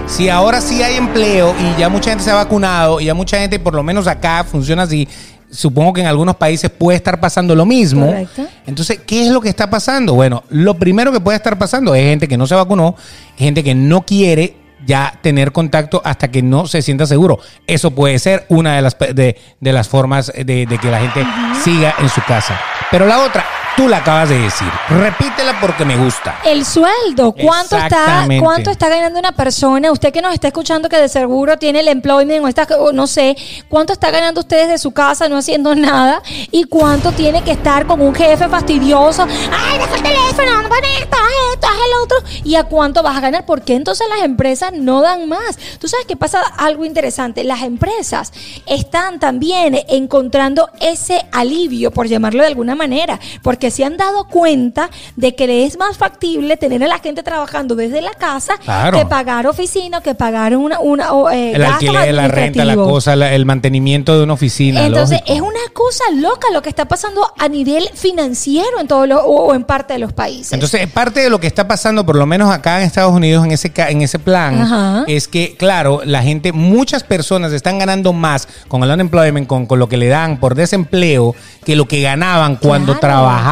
Si 0.06 0.28
ahora 0.28 0.60
sí 0.60 0.82
hay 0.82 0.96
empleo 0.96 1.54
y 1.58 1.80
ya 1.80 1.88
mucha 1.88 2.10
gente 2.10 2.24
se 2.24 2.30
ha 2.30 2.34
vacunado 2.34 3.00
y 3.00 3.06
ya 3.06 3.14
mucha 3.14 3.38
gente, 3.38 3.58
por 3.58 3.74
lo 3.74 3.82
menos 3.82 4.06
acá 4.06 4.44
funciona 4.44 4.82
así, 4.82 5.08
supongo 5.50 5.92
que 5.92 6.00
en 6.00 6.06
algunos 6.06 6.36
países 6.36 6.70
puede 6.70 6.96
estar 6.96 7.20
pasando 7.20 7.54
lo 7.54 7.64
mismo. 7.64 8.06
Correcto. 8.06 8.46
Entonces, 8.66 9.00
¿qué 9.06 9.22
es 9.26 9.28
lo 9.28 9.40
que 9.40 9.48
está 9.48 9.70
pasando? 9.70 10.14
Bueno, 10.14 10.44
lo 10.50 10.74
primero 10.74 11.12
que 11.12 11.20
puede 11.20 11.36
estar 11.36 11.58
pasando 11.58 11.94
es 11.94 12.02
gente 12.04 12.26
que 12.26 12.36
no 12.36 12.46
se 12.46 12.54
vacunó, 12.54 12.96
gente 13.36 13.62
que 13.62 13.74
no 13.74 14.02
quiere 14.02 14.56
ya 14.86 15.18
tener 15.22 15.52
contacto 15.52 16.02
hasta 16.04 16.30
que 16.30 16.42
no 16.42 16.66
se 16.66 16.82
sienta 16.82 17.06
seguro. 17.06 17.38
Eso 17.66 17.90
puede 17.92 18.18
ser 18.18 18.46
una 18.48 18.76
de 18.76 18.82
las, 18.82 18.96
de, 18.98 19.38
de 19.60 19.72
las 19.72 19.88
formas 19.88 20.32
de, 20.34 20.66
de 20.66 20.78
que 20.78 20.90
la 20.90 21.00
gente 21.00 21.24
siga 21.62 21.94
en 21.98 22.08
su 22.08 22.22
casa. 22.22 22.60
Pero 22.90 23.06
la 23.06 23.20
otra, 23.20 23.44
tú 23.76 23.88
la 23.88 23.98
acabas 23.98 24.28
de 24.28 24.38
decir. 24.38 24.68
Repítela 24.88 25.58
porque 25.60 25.84
me 25.84 25.96
gusta. 25.96 26.38
El 26.44 26.64
sueldo, 26.64 27.32
¿cuánto 27.32 27.76
está, 27.76 28.26
cuánto 28.40 28.70
está 28.70 28.88
ganando 28.88 29.18
una 29.18 29.32
persona? 29.32 29.92
Usted 29.92 30.12
que 30.12 30.22
nos 30.22 30.34
está 30.34 30.48
escuchando 30.48 30.88
que 30.88 30.96
de 30.96 31.08
seguro 31.08 31.58
tiene 31.58 31.80
el 31.80 31.88
employment 31.88 32.44
o 32.44 32.48
está, 32.48 32.66
o 32.78 32.92
no 32.92 33.06
sé, 33.06 33.36
¿cuánto 33.68 33.92
está 33.92 34.10
ganando 34.10 34.40
usted 34.40 34.62
desde 34.66 34.78
su 34.78 34.92
casa 34.92 35.28
no 35.28 35.36
haciendo 35.36 35.74
nada? 35.74 36.22
¿Y 36.50 36.64
cuánto 36.64 37.12
tiene 37.12 37.42
que 37.42 37.52
estar 37.52 37.86
con 37.86 38.00
un 38.00 38.14
jefe 38.14 38.48
fastidioso? 38.48 39.22
¡Ay, 39.22 39.78
deja 39.78 39.96
el 39.96 40.02
teléfono! 40.02 40.62
¡No 40.62 40.74
esto! 40.74 41.16
haz 41.16 41.54
esto! 41.54 41.66
¡Haz 41.66 41.76
el 41.86 42.02
otro! 42.02 42.16
¿Y 42.44 42.54
a 42.56 42.64
cuánto 42.64 43.02
vas 43.02 43.16
a 43.16 43.20
ganar? 43.20 43.46
¿Por 43.46 43.62
qué 43.62 43.74
entonces 43.74 44.06
las 44.08 44.24
empresas 44.24 44.72
no 44.72 45.00
dan 45.00 45.28
más? 45.28 45.58
Tú 45.78 45.88
sabes 45.88 46.06
que 46.06 46.16
pasa 46.16 46.42
algo 46.56 46.84
interesante. 46.84 47.44
Las 47.44 47.62
empresas 47.62 48.32
están 48.66 49.18
también 49.18 49.78
encontrando 49.88 50.68
ese 50.80 51.24
alivio, 51.32 51.90
por 51.90 52.06
llamarlo 52.06 52.42
de 52.42 52.48
alguna 52.48 52.74
manera, 52.74 53.18
porque 53.42 53.61
se 53.70 53.84
han 53.84 53.96
dado 53.96 54.24
cuenta 54.28 54.90
de 55.16 55.34
que 55.34 55.46
le 55.46 55.64
es 55.64 55.78
más 55.78 55.96
factible 55.98 56.56
tener 56.56 56.82
a 56.82 56.88
la 56.88 56.98
gente 56.98 57.22
trabajando 57.22 57.74
desde 57.74 58.00
la 58.02 58.12
casa 58.12 58.54
Claro. 58.58 58.98
que 58.98 59.06
pagar 59.06 59.46
oficina, 59.46 60.00
que 60.00 60.14
pagar 60.14 60.56
una, 60.56 60.80
una 60.80 61.08
eh, 61.32 61.52
El 61.54 61.64
alquiler, 61.64 62.12
la 62.14 62.28
renta, 62.28 62.64
la 62.64 62.74
cosa, 62.76 63.16
la- 63.16 63.32
el 63.34 63.44
mantenimiento 63.46 64.16
de 64.16 64.24
una 64.24 64.34
oficina. 64.34 64.84
Entonces, 64.86 65.20
lógico. 65.20 65.34
es 65.34 65.40
una 65.40 65.72
cosa 65.72 66.04
loca 66.14 66.48
lo 66.52 66.62
que 66.62 66.68
está 66.68 66.86
pasando 66.86 67.22
a 67.38 67.48
nivel 67.48 67.88
financiero 67.94 68.80
en 68.80 68.88
todo 68.88 69.06
lo, 69.06 69.22
o, 69.24 69.54
en 69.54 69.64
parte 69.64 69.94
de 69.94 69.98
los 69.98 70.12
países. 70.12 70.52
Entonces, 70.52 70.86
parte 70.90 71.20
de 71.20 71.30
lo 71.30 71.40
que 71.40 71.46
está 71.46 71.66
pasando, 71.66 72.04
por 72.04 72.16
lo 72.16 72.26
menos 72.26 72.50
acá 72.52 72.80
en 72.80 72.86
Estados 72.86 73.12
Unidos, 73.14 73.44
en 73.44 73.52
ese, 73.52 73.72
en 73.76 74.02
ese 74.02 74.18
plan, 74.18 74.60
Ajá. 74.60 75.04
es 75.06 75.28
que, 75.28 75.56
claro, 75.56 76.00
la 76.04 76.22
gente, 76.22 76.52
muchas 76.52 77.02
personas 77.04 77.52
están 77.52 77.78
ganando 77.78 78.12
más 78.12 78.46
con 78.68 78.82
el 78.82 78.90
unemployment, 78.90 79.46
con, 79.46 79.66
con 79.66 79.78
lo 79.78 79.88
que 79.88 79.96
le 79.96 80.08
dan 80.08 80.38
por 80.38 80.54
desempleo, 80.54 81.34
que 81.64 81.76
lo 81.76 81.86
que 81.86 82.00
ganaban 82.02 82.56
cuando 82.56 82.92
Claro. 82.92 83.00
trabajaban. 83.00 83.51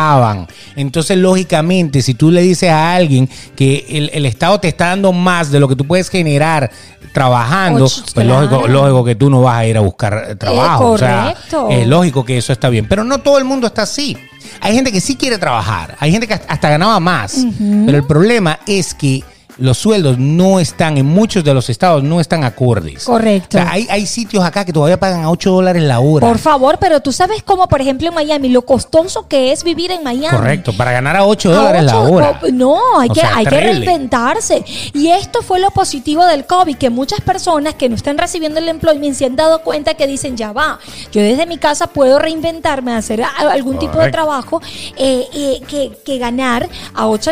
Entonces, 0.77 1.17
lógicamente, 1.19 2.03
si 2.03 2.15
tú 2.15 2.31
le 2.31 2.43
dices 2.43 2.71
a 2.71 2.95
alguien 2.95 3.29
que 3.57 3.87
el, 3.89 4.11
el 4.13 4.27
Estado 4.27 4.59
te 4.61 4.69
está 4.69 4.87
dando 4.89 5.13
más 5.13 5.51
de 5.51 5.61
lo 5.61 5.69
que 5.69 5.77
tú 5.77 5.87
puedes 5.87 6.09
generar 6.09 6.71
trabajando, 7.13 7.81
pues 7.89 8.13
claro. 8.13 8.41
lógico, 8.43 8.69
lógico 8.69 9.05
que 9.05 9.15
tú 9.17 9.31
no 9.31 9.43
vas 9.43 9.57
a 9.59 9.67
ir 9.67 9.77
a 9.77 9.81
buscar 9.81 10.27
eh, 10.31 10.37
trabajo. 10.37 10.93
o 10.93 10.99
sea, 10.99 11.35
correcto. 11.35 11.69
es 11.71 11.87
lógico 11.87 12.25
que 12.25 12.39
eso 12.39 12.53
está 12.53 12.69
bien. 12.69 12.87
Pero 12.89 13.05
no 13.05 13.19
todo 13.19 13.39
el 13.39 13.45
mundo 13.45 13.67
está 13.67 13.83
así. 13.83 14.17
Hay 14.61 14.75
gente 14.75 14.93
que 14.93 15.01
sí 15.01 15.17
quiere 15.17 15.39
trabajar. 15.39 15.97
Hay 16.01 16.11
gente 16.13 16.27
que 16.27 16.35
hasta- 16.35 16.53
hasta 16.53 16.71
ganaba 16.71 16.99
más. 17.01 17.45
Pero 17.59 17.97
el 17.97 18.05
problema 18.05 18.59
es 18.67 18.95
que 18.95 19.23
los 19.61 19.79
sueldos 19.79 20.19
no 20.19 20.59
están, 20.59 20.97
en 20.97 21.07
muchos 21.07 21.45
de 21.45 21.55
los 21.55 21.69
estados, 21.71 22.03
no 22.03 22.21
están 22.21 22.45
acordes. 22.45 23.05
Correcto. 23.05 23.59
O 23.59 23.61
sea, 23.61 23.71
hay, 23.71 23.87
hay 23.91 24.07
sitios 24.07 24.43
acá 24.43 24.65
que 24.65 24.73
todavía 24.73 24.99
pagan 24.99 25.23
a 25.23 25.31
8 25.31 25.51
dólares 25.51 25.83
la 25.83 26.01
hora. 26.01 26.27
Por 26.27 26.39
favor, 26.39 26.79
pero 26.81 27.01
tú 27.01 27.13
sabes 27.13 27.43
cómo, 27.43 27.69
por 27.69 27.81
ejemplo, 27.81 28.09
en 28.09 28.15
Miami, 28.15 28.49
lo 28.49 28.63
costoso 28.63 29.29
que 29.29 29.53
es 29.53 29.63
vivir 29.63 29.91
en 29.91 30.03
Miami. 30.03 30.37
Correcto, 30.37 30.73
para 30.73 30.93
ganar 30.93 31.17
a 31.17 31.27
8 31.27 31.51
A 31.51 31.55
dólares 31.55 31.85
la 31.85 31.99
hora. 32.01 32.41
No, 32.53 32.99
hay, 32.99 33.11
O 33.11 33.13
que, 33.13 33.21
sea, 33.21 33.37
hay 33.37 33.45
que 33.45 33.61
reinventarse. 33.61 34.65
Y 34.95 35.09
esto 35.09 35.43
fue 35.43 35.61
lo 35.61 35.71
positivo 35.71 36.25
del 36.25 36.47
COVID, 36.47 36.77
que 36.77 36.91
muchas 36.91 37.21
personas 37.21 37.75
que 37.75 37.89
no 37.89 37.97
están 37.97 38.19
recibiendo 38.19 38.59
el 38.59 38.69
employment 38.69 39.15
se 39.15 39.27
han 39.27 39.37
dado 39.37 39.63
cuenta 39.63 39.95
que 39.95 40.07
dicen, 40.07 40.37
ya 40.37 40.53
va, 40.53 40.79
yo 41.13 41.21
desde 41.21 41.47
mi 41.47 41.59
casa 41.59 41.87
puedo 41.87 42.19
reinventarme, 42.19 42.93
hacer 42.95 43.23
algún 43.23 43.79
tipo 43.79 43.99
de 43.99 44.11
trabajo 44.11 44.63
eh, 44.97 45.27
eh, 45.35 45.61
que, 45.69 45.93
que 46.05 46.19
ganar 46.19 46.69
a 46.95 47.07
8, 47.07 47.31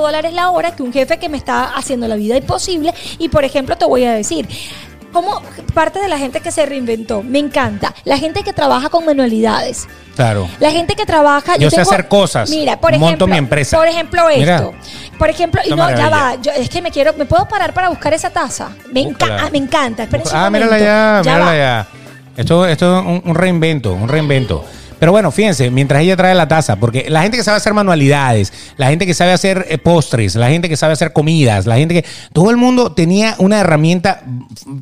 dólares 0.00 0.32
la 0.32 0.50
hora 0.50 0.76
que 0.76 0.82
un 0.82 0.92
jefe 0.98 1.18
que 1.18 1.28
me 1.28 1.36
está 1.36 1.74
haciendo 1.74 2.06
la 2.08 2.16
vida 2.16 2.36
imposible. 2.36 2.92
Y 3.18 3.28
por 3.28 3.44
ejemplo, 3.44 3.76
te 3.76 3.84
voy 3.84 4.04
a 4.04 4.12
decir, 4.12 4.48
como 5.12 5.40
parte 5.74 5.98
de 6.00 6.08
la 6.08 6.18
gente 6.18 6.40
que 6.40 6.50
se 6.52 6.66
reinventó, 6.66 7.22
me 7.22 7.38
encanta, 7.38 7.94
la 8.04 8.18
gente 8.18 8.42
que 8.42 8.52
trabaja 8.52 8.88
con 8.90 9.04
manualidades. 9.06 9.86
Claro. 10.16 10.48
La 10.58 10.70
gente 10.72 10.96
que 10.96 11.06
trabaja. 11.06 11.56
Yo 11.56 11.70
sé 11.70 11.80
hacer 11.80 12.08
cosas. 12.08 12.50
Mira, 12.50 12.80
por 12.80 12.90
Monto 12.92 13.06
ejemplo. 13.06 13.26
mi 13.28 13.36
empresa. 13.38 13.76
Por 13.78 13.86
ejemplo, 13.86 14.22
Mira. 14.36 14.56
esto. 14.56 14.74
Por 15.16 15.30
ejemplo, 15.30 15.60
y 15.64 15.70
no, 15.70 15.88
ya 15.90 16.10
va. 16.10 16.34
Yo, 16.42 16.50
es 16.52 16.68
que 16.68 16.82
me 16.82 16.90
quiero. 16.90 17.12
¿Me 17.14 17.24
puedo 17.24 17.46
parar 17.46 17.72
para 17.72 17.88
buscar 17.88 18.12
esa 18.14 18.28
taza? 18.30 18.70
Me, 18.92 19.00
enca- 19.02 19.38
ah, 19.40 19.48
me 19.52 19.58
encanta. 19.58 20.08
Un 20.12 20.22
Ah, 20.32 20.50
mírala 20.50 20.78
ya, 20.78 21.22
Ya 21.24 21.32
mírala 21.32 21.44
va. 21.44 21.56
ya. 21.56 21.86
Esto, 22.36 22.66
esto 22.66 22.98
es 22.98 23.04
un, 23.06 23.22
un 23.24 23.34
reinvento, 23.34 23.92
un 23.92 24.08
reinvento. 24.08 24.64
Pero 24.98 25.12
bueno, 25.12 25.30
fíjense, 25.30 25.70
mientras 25.70 26.02
ella 26.02 26.16
trae 26.16 26.34
la 26.34 26.48
taza, 26.48 26.76
porque 26.76 27.06
la 27.08 27.22
gente 27.22 27.36
que 27.36 27.44
sabe 27.44 27.56
hacer 27.58 27.74
manualidades, 27.74 28.52
la 28.76 28.88
gente 28.88 29.06
que 29.06 29.14
sabe 29.14 29.32
hacer 29.32 29.66
eh, 29.68 29.78
postres, 29.78 30.34
la 30.34 30.48
gente 30.48 30.68
que 30.68 30.76
sabe 30.76 30.92
hacer 30.92 31.12
comidas, 31.12 31.66
la 31.66 31.76
gente 31.76 31.94
que... 31.94 32.04
Todo 32.32 32.50
el 32.50 32.56
mundo 32.56 32.92
tenía 32.92 33.34
una 33.38 33.60
herramienta 33.60 34.22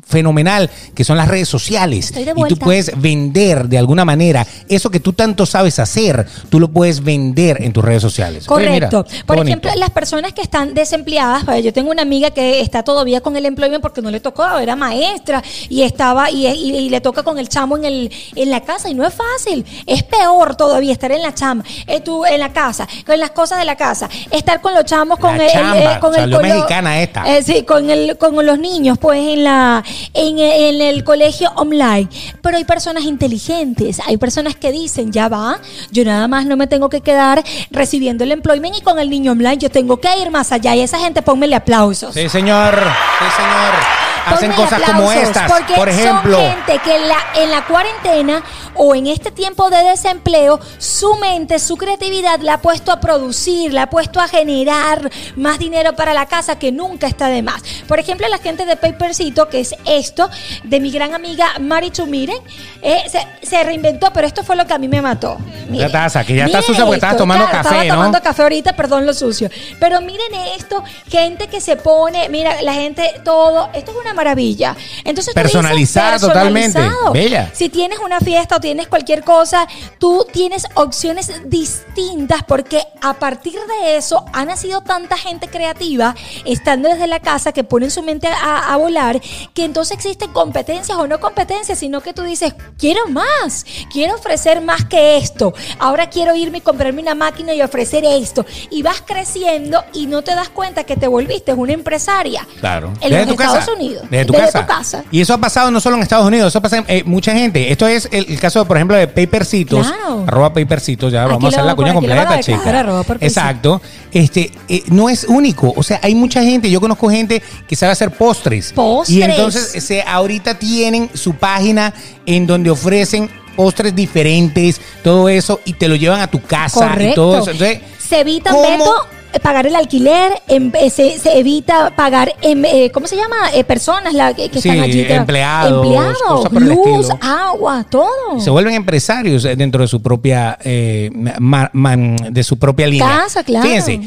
fenomenal, 0.05 0.69
que 0.95 1.03
son 1.03 1.17
las 1.17 1.27
redes 1.27 1.47
sociales. 1.47 2.13
Y 2.15 2.47
tú 2.49 2.57
puedes 2.57 2.91
vender 2.99 3.67
de 3.67 3.77
alguna 3.77 4.05
manera 4.05 4.45
eso 4.69 4.89
que 4.89 4.99
tú 4.99 5.13
tanto 5.13 5.45
sabes 5.45 5.79
hacer, 5.79 6.25
tú 6.49 6.59
lo 6.59 6.69
puedes 6.69 7.03
vender 7.03 7.61
en 7.61 7.73
tus 7.73 7.83
redes 7.83 8.01
sociales. 8.01 8.45
Oye, 8.49 8.69
mira, 8.69 8.89
Correcto. 8.89 9.25
Por 9.25 9.37
bonito. 9.37 9.49
ejemplo, 9.59 9.71
las 9.79 9.89
personas 9.91 10.33
que 10.33 10.41
están 10.41 10.73
desempleadas, 10.73 11.43
yo 11.63 11.73
tengo 11.73 11.91
una 11.91 12.01
amiga 12.01 12.31
que 12.31 12.61
está 12.61 12.83
todavía 12.83 13.21
con 13.21 13.35
el 13.37 13.45
employment 13.45 13.81
porque 13.81 14.01
no 14.01 14.11
le 14.11 14.19
tocó, 14.19 14.57
era 14.59 14.75
maestra 14.75 15.43
y 15.69 15.81
estaba 15.83 16.29
y, 16.31 16.47
y- 16.47 16.75
y 16.77 16.89
le 16.89 17.01
toca 17.01 17.23
con 17.23 17.37
el 17.39 17.49
chamo 17.49 17.77
en 17.77 17.85
el 17.85 18.11
en 18.35 18.49
la 18.49 18.61
casa 18.61 18.89
y 18.89 18.93
no 18.93 19.05
es 19.05 19.13
fácil. 19.13 19.65
Es 19.85 20.03
peor 20.07 20.55
todavía 20.55 20.91
estar 20.93 21.11
en 21.11 21.21
la 21.21 21.33
chama, 21.33 21.63
eh, 21.85 21.99
tú 22.01 22.25
en 22.25 22.39
la 22.39 22.51
casa, 22.53 22.87
con 23.05 23.19
las 23.19 23.31
cosas 23.31 23.59
de 23.59 23.65
la 23.65 23.75
casa, 23.75 24.09
estar 24.31 24.61
con 24.61 24.73
los 24.73 24.85
chamos 24.85 25.19
con 25.19 25.37
La 25.37 25.45
el, 25.45 25.51
chamba, 25.51 25.77
eh, 25.95 25.99
con 25.99 26.15
el 26.15 26.31
con 26.31 26.47
lo- 26.47 26.67
esta. 26.67 27.37
eh, 27.37 27.43
sí, 27.43 27.63
con 27.63 27.89
el 27.89 28.17
con 28.17 28.45
los 28.45 28.59
niños 28.59 28.97
pues 28.97 29.19
en 29.19 29.43
la 29.43 29.83
en, 30.13 30.39
en 30.39 30.81
el 30.81 31.03
colegio 31.03 31.51
online. 31.55 32.07
Pero 32.41 32.57
hay 32.57 32.65
personas 32.65 33.03
inteligentes, 33.03 33.99
hay 34.05 34.17
personas 34.17 34.55
que 34.55 34.71
dicen, 34.71 35.11
ya 35.11 35.27
va, 35.29 35.59
yo 35.91 36.03
nada 36.05 36.27
más 36.27 36.45
no 36.45 36.55
me 36.57 36.67
tengo 36.67 36.89
que 36.89 37.01
quedar 37.01 37.43
recibiendo 37.71 38.23
el 38.23 38.31
employment 38.31 38.77
y 38.77 38.81
con 38.81 38.99
el 38.99 39.09
niño 39.09 39.31
online, 39.33 39.57
yo 39.57 39.69
tengo 39.69 39.97
que 39.99 40.09
ir 40.21 40.31
más 40.31 40.51
allá 40.51 40.75
y 40.75 40.81
esa 40.81 40.99
gente 40.99 41.21
pónmele 41.21 41.55
aplausos. 41.55 42.13
Sí, 42.13 42.29
señor. 42.29 42.73
Sí, 42.75 43.25
señor. 43.35 44.06
Hacen 44.35 44.51
cosas 44.53 44.81
como 44.81 45.11
estas. 45.11 45.51
Porque 45.51 45.73
Por 45.75 45.89
ejemplo. 45.89 46.37
son 46.37 46.51
gente 46.51 46.79
que 46.83 46.95
en 46.95 47.07
la, 47.07 47.17
en 47.35 47.51
la 47.51 47.65
cuarentena 47.65 48.43
o 48.75 48.95
en 48.95 49.07
este 49.07 49.31
tiempo 49.31 49.69
de 49.69 49.83
desempleo, 49.83 50.59
su 50.77 51.15
mente, 51.15 51.59
su 51.59 51.77
creatividad 51.77 52.39
la 52.41 52.55
ha 52.55 52.61
puesto 52.61 52.91
a 52.91 52.99
producir, 52.99 53.73
la 53.73 53.83
ha 53.83 53.89
puesto 53.89 54.19
a 54.19 54.27
generar 54.27 55.09
más 55.35 55.59
dinero 55.59 55.95
para 55.95 56.13
la 56.13 56.25
casa 56.25 56.59
que 56.59 56.71
nunca 56.71 57.07
está 57.07 57.27
de 57.27 57.41
más. 57.41 57.61
Por 57.87 57.99
ejemplo, 57.99 58.27
la 58.27 58.37
gente 58.37 58.65
de 58.65 58.75
Papercito, 58.75 59.49
que 59.49 59.61
es 59.61 59.75
esto, 59.85 60.29
de 60.63 60.79
mi 60.79 60.91
gran 60.91 61.13
amiga 61.13 61.53
Marichu, 61.59 62.05
miren, 62.05 62.37
eh, 62.81 63.03
se, 63.09 63.25
se 63.45 63.63
reinventó, 63.63 64.11
pero 64.13 64.27
esto 64.27 64.43
fue 64.43 64.55
lo 64.55 64.65
que 64.65 64.73
a 64.73 64.77
mí 64.77 64.87
me 64.87 65.01
mató. 65.01 65.37
Miren, 65.69 65.91
taza, 65.91 66.23
que 66.23 66.35
ya 66.35 66.45
está 66.45 66.61
sucia 66.61 66.83
porque 66.83 66.97
estabas 66.97 67.17
tomando 67.17 67.45
claro, 67.45 67.63
café, 67.63 67.81
estaba 67.81 67.87
¿no? 67.87 67.95
tomando 67.95 68.21
café 68.21 68.43
ahorita, 68.43 68.75
perdón 68.75 69.05
lo 69.05 69.13
sucio. 69.13 69.49
Pero 69.79 70.01
miren 70.01 70.33
esto, 70.55 70.83
gente 71.09 71.47
que 71.47 71.61
se 71.61 71.75
pone, 71.75 72.29
mira, 72.29 72.61
la 72.61 72.73
gente, 72.73 73.21
todo, 73.23 73.69
esto 73.73 73.91
es 73.91 73.97
una 73.97 74.13
maravilla. 74.17 74.75
Entonces 75.05 75.33
tú 75.33 75.39
dices, 75.39 75.53
Personalizada 75.53 76.19
totalmente, 76.19 76.79
bella. 77.13 77.51
Si 77.53 77.69
tienes 77.69 77.99
una 77.99 78.19
fiesta 78.19 78.57
o 78.57 78.59
tienes 78.59 78.87
cualquier 78.87 79.23
cosa, 79.23 79.67
tú 79.97 80.27
tienes 80.33 80.65
opciones 80.73 81.31
distintas 81.45 82.43
porque 82.43 82.83
a 83.01 83.13
partir 83.13 83.53
de 83.53 83.95
eso 83.95 84.25
ha 84.33 84.43
nacido 84.43 84.81
tanta 84.81 85.17
gente 85.17 85.47
creativa 85.47 86.15
estando 86.43 86.89
desde 86.89 87.07
la 87.07 87.21
casa 87.21 87.51
que 87.53 87.63
ponen 87.63 87.91
su 87.91 88.03
mente 88.03 88.27
a, 88.27 88.73
a 88.73 88.77
volar, 88.77 89.21
que 89.53 89.63
entonces 89.63 89.95
existen 89.97 90.33
competencias 90.33 90.97
o 90.97 91.07
no 91.07 91.19
competencias, 91.19 91.79
sino 91.79 92.01
que 92.01 92.13
tú 92.13 92.23
dices, 92.23 92.53
quiero 92.77 93.07
más, 93.07 93.65
quiero 93.91 94.15
ofrecer 94.15 94.61
más 94.61 94.85
que 94.85 95.17
esto, 95.17 95.53
ahora 95.79 96.09
quiero 96.09 96.35
irme 96.35 96.57
y 96.57 96.61
comprarme 96.61 97.01
una 97.01 97.15
máquina 97.15 97.53
y 97.53 97.61
ofrecer 97.61 98.03
esto. 98.03 98.45
Y 98.69 98.81
vas 98.81 99.01
creciendo 99.05 99.83
y 99.93 100.07
no 100.07 100.23
te 100.23 100.35
das 100.35 100.49
cuenta 100.49 100.83
que 100.83 100.95
te 100.95 101.07
volviste 101.07 101.53
una 101.53 101.73
empresaria. 101.73 102.45
Claro. 102.59 102.93
En 103.01 103.11
los 103.11 103.27
Estados 103.27 103.57
casa. 103.59 103.73
Unidos. 103.73 104.06
Desde 104.09 104.25
tu 104.25 104.33
Desde 104.33 104.45
casa. 104.45 104.61
tu 104.61 104.67
casa. 104.67 105.03
Y 105.11 105.21
eso 105.21 105.33
ha 105.33 105.37
pasado 105.37 105.71
no 105.71 105.79
solo 105.79 105.95
en 105.97 106.03
Estados 106.03 106.25
Unidos, 106.25 106.47
eso 106.49 106.61
pasa 106.61 106.77
en 106.77 106.85
eh, 106.87 107.03
mucha 107.05 107.33
gente. 107.33 107.71
Esto 107.71 107.87
es 107.87 108.07
el, 108.11 108.25
el 108.29 108.39
caso, 108.39 108.65
por 108.65 108.77
ejemplo, 108.77 108.95
de 108.97 109.07
Papercitos. 109.07 109.87
Claro. 109.87 110.23
Arroba 110.27 110.53
Papercitos, 110.53 111.11
ya 111.11 111.25
vamos 111.25 111.43
a 111.45 111.47
hacer 111.47 111.65
la 111.65 111.75
cuña 111.75 111.93
completa, 111.93 112.39
chica. 112.39 112.85
Exacto. 113.21 113.81
Este, 114.11 114.51
eh, 114.67 114.83
no 114.87 115.09
es 115.09 115.25
único. 115.25 115.73
O 115.75 115.83
sea, 115.83 115.99
hay 116.01 116.15
mucha 116.15 116.41
gente, 116.41 116.69
yo 116.69 116.79
conozco 116.79 117.09
gente 117.09 117.41
que 117.67 117.75
sabe 117.75 117.91
hacer 117.91 118.11
postres. 118.11 118.71
Postres. 118.73 119.17
Y 119.17 119.21
entonces 119.21 119.83
se, 119.83 120.01
ahorita 120.01 120.57
tienen 120.57 121.09
su 121.13 121.33
página 121.35 121.93
en 122.25 122.47
donde 122.47 122.69
ofrecen 122.69 123.29
postres 123.55 123.95
diferentes, 123.95 124.79
todo 125.03 125.27
eso, 125.29 125.59
y 125.65 125.73
te 125.73 125.87
lo 125.87 125.95
llevan 125.95 126.21
a 126.21 126.27
tu 126.27 126.41
casa 126.41 126.85
y 126.85 126.89
Correcto. 126.89 127.15
todo 127.15 127.37
eso. 127.39 127.51
Entonces, 127.51 127.79
se 127.97 128.19
evita, 128.21 128.51
¿cómo? 128.51 128.61
Beto, 128.69 129.07
pagar 129.39 129.65
el 129.67 129.75
alquiler, 129.75 130.31
em, 130.47 130.71
eh, 130.79 130.89
se, 130.89 131.17
se 131.19 131.37
evita 131.37 131.95
pagar, 131.95 132.33
em, 132.41 132.63
eh, 132.65 132.91
¿cómo 132.93 133.07
se 133.07 133.15
llama? 133.15 133.35
Eh, 133.53 133.63
personas 133.63 134.13
la, 134.13 134.33
que, 134.33 134.49
que 134.49 134.61
Sí, 134.61 134.69
están 134.69 134.83
allí. 134.83 135.05
empleados, 135.09 135.85
Empleados, 135.85 136.51
luz, 136.53 137.09
agua, 137.21 137.85
todo. 137.89 138.39
se 138.39 138.49
vuelven 138.49 138.73
empresarios 138.75 139.43
dentro 139.43 139.81
de 139.81 139.87
su 139.87 140.01
propia 140.01 140.57
eh, 140.63 141.09
ma- 141.39 141.69
ma- 141.73 141.97
de 141.97 142.43
su 142.43 142.57
propia 142.57 142.87
línea. 142.87 143.07
Casa, 143.23 143.43
claro. 143.43 143.65
Fíjense. 143.67 143.99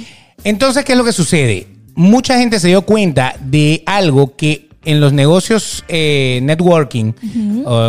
Entonces, 0.44 0.84
¿qué 0.84 0.92
es 0.92 0.98
lo 0.98 1.04
que 1.04 1.12
sucede? 1.12 1.66
Mucha 1.94 2.38
gente 2.38 2.58
se 2.60 2.68
dio 2.68 2.82
cuenta 2.82 3.34
de 3.40 3.82
algo 3.84 4.34
que 4.36 4.69
en 4.82 4.98
los 4.98 5.12
negocios 5.12 5.84
eh, 5.88 6.40
networking, 6.42 7.12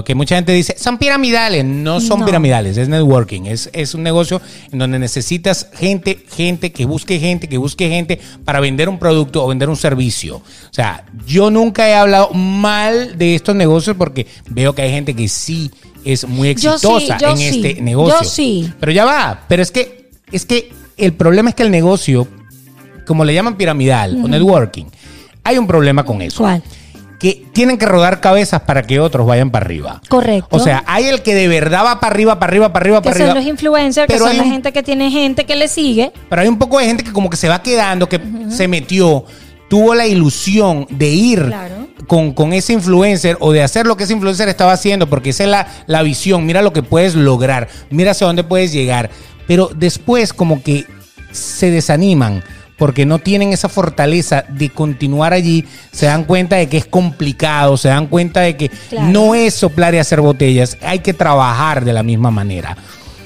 que 0.05 0.13
mucha 0.13 0.35
gente 0.35 0.51
dice, 0.51 0.75
son 0.77 0.97
piramidales. 0.97 1.63
No 1.63 2.01
son 2.01 2.19
No. 2.19 2.25
piramidales, 2.25 2.75
es 2.77 2.89
networking. 2.89 3.43
Es, 3.45 3.69
es 3.71 3.93
un 3.95 4.03
negocio 4.03 4.41
en 4.71 4.79
donde 4.79 4.99
necesitas 4.99 5.69
gente, 5.73 6.25
gente 6.29 6.71
que 6.73 6.85
busque 6.85 7.17
gente, 7.19 7.47
que 7.47 7.57
busque 7.57 7.87
gente 7.89 8.19
para 8.43 8.59
vender 8.59 8.89
un 8.89 8.99
producto 8.99 9.43
o 9.43 9.47
vender 9.47 9.69
un 9.69 9.77
servicio. 9.77 10.37
O 10.37 10.73
sea, 10.73 11.05
yo 11.25 11.49
nunca 11.49 11.87
he 11.87 11.93
hablado 11.95 12.33
mal 12.33 13.17
de 13.17 13.35
estos 13.35 13.55
negocios 13.55 13.95
porque 13.95 14.27
veo 14.49 14.75
que 14.75 14.81
hay 14.81 14.91
gente 14.91 15.13
que 15.15 15.29
sí 15.29 15.71
es 16.03 16.27
muy 16.27 16.53
Yo 16.55 16.77
sí, 16.77 16.87
exitosa 16.87 17.17
yo 17.19 17.29
en 17.29 17.37
sí, 17.37 17.61
este 17.67 17.81
negocio. 17.81 18.17
yo 18.21 18.27
sí. 18.29 18.69
Pero 18.81 18.91
ya 18.91 19.05
va, 19.05 19.45
pero 19.47 19.61
es 19.63 19.71
que, 19.71 20.09
es 20.31 20.45
que 20.45 20.73
el 20.97 21.13
problema 21.13 21.49
es 21.51 21.55
que 21.55 21.63
el 21.63 21.71
negocio, 21.71 22.27
como 23.07 23.23
le 23.23 23.33
llaman 23.33 23.55
piramidal 23.55 24.19
o 24.23 24.27
networking, 24.27 24.85
hay 25.43 25.57
un 25.57 25.65
problema 25.67 26.03
con 26.03 26.21
eso. 26.21 26.39
¿Cuál? 26.43 26.61
Que 27.21 27.45
tienen 27.53 27.77
que 27.77 27.85
rodar 27.85 28.19
cabezas 28.19 28.61
para 28.61 28.81
que 28.81 28.99
otros 28.99 29.27
vayan 29.27 29.51
para 29.51 29.65
arriba. 29.65 30.01
Correcto. 30.09 30.47
O 30.55 30.59
sea, 30.59 30.83
hay 30.87 31.05
el 31.05 31.21
que 31.21 31.35
de 31.35 31.47
verdad 31.47 31.85
va 31.85 31.99
para 31.99 32.13
arriba, 32.13 32.39
para 32.39 32.49
arriba, 32.51 32.73
para 32.73 32.83
arriba, 32.83 32.99
que 33.01 33.03
para 33.09 33.15
son 33.15 33.21
arriba. 33.29 33.35
los 33.41 33.45
influencers, 33.47 34.07
que 34.07 34.13
Pero 34.13 34.25
son 34.25 34.31
hay 34.31 34.37
la 34.39 34.43
gente 34.45 34.71
que 34.73 34.81
tiene 34.81 35.11
gente 35.11 35.45
que 35.45 35.55
le 35.55 35.67
sigue. 35.67 36.11
Pero 36.29 36.41
hay 36.41 36.47
un 36.47 36.57
poco 36.57 36.79
de 36.79 36.85
gente 36.85 37.03
que 37.03 37.11
como 37.13 37.29
que 37.29 37.37
se 37.37 37.47
va 37.47 37.61
quedando, 37.61 38.09
que 38.09 38.19
se 38.49 38.67
metió, 38.67 39.23
tuvo 39.69 39.93
la 39.93 40.07
ilusión 40.07 40.87
de 40.89 41.09
ir 41.09 41.45
Claro. 41.45 41.87
con, 42.07 42.33
con 42.33 42.53
ese 42.53 42.73
influencer 42.73 43.37
o 43.39 43.51
de 43.51 43.61
hacer 43.61 43.85
lo 43.85 43.95
que 43.95 44.05
ese 44.05 44.13
influencer 44.13 44.49
estaba 44.49 44.73
haciendo, 44.73 45.07
porque 45.07 45.29
esa 45.29 45.43
es 45.43 45.49
la, 45.49 45.67
la 45.85 46.01
visión, 46.01 46.45
mira 46.45 46.61
lo 46.63 46.73
que 46.73 46.81
puedes 46.81 47.13
lograr, 47.13 47.67
mira 47.91 48.11
hacia 48.11 48.25
dónde 48.27 48.43
puedes 48.43 48.73
llegar, 48.73 49.11
pero 49.47 49.69
después 49.75 50.33
como 50.33 50.61
que 50.63 50.85
se 51.31 51.69
desaniman 51.71 52.43
porque 52.81 53.05
no 53.05 53.19
tienen 53.19 53.53
esa 53.53 53.69
fortaleza 53.69 54.43
de 54.49 54.71
continuar 54.71 55.33
allí, 55.33 55.65
se 55.91 56.07
dan 56.07 56.23
cuenta 56.23 56.55
de 56.55 56.67
que 56.67 56.77
es 56.77 56.87
complicado, 56.87 57.77
se 57.77 57.89
dan 57.89 58.07
cuenta 58.07 58.39
de 58.39 58.57
que 58.57 58.69
Claro. 58.69 59.07
no 59.09 59.35
es 59.35 59.53
soplar 59.53 59.93
y 59.93 59.99
hacer 59.99 60.19
botellas, 60.19 60.79
hay 60.81 60.97
que 60.97 61.13
trabajar 61.13 61.85
de 61.85 61.93
la 61.93 62.01
misma 62.01 62.31
manera. 62.31 62.75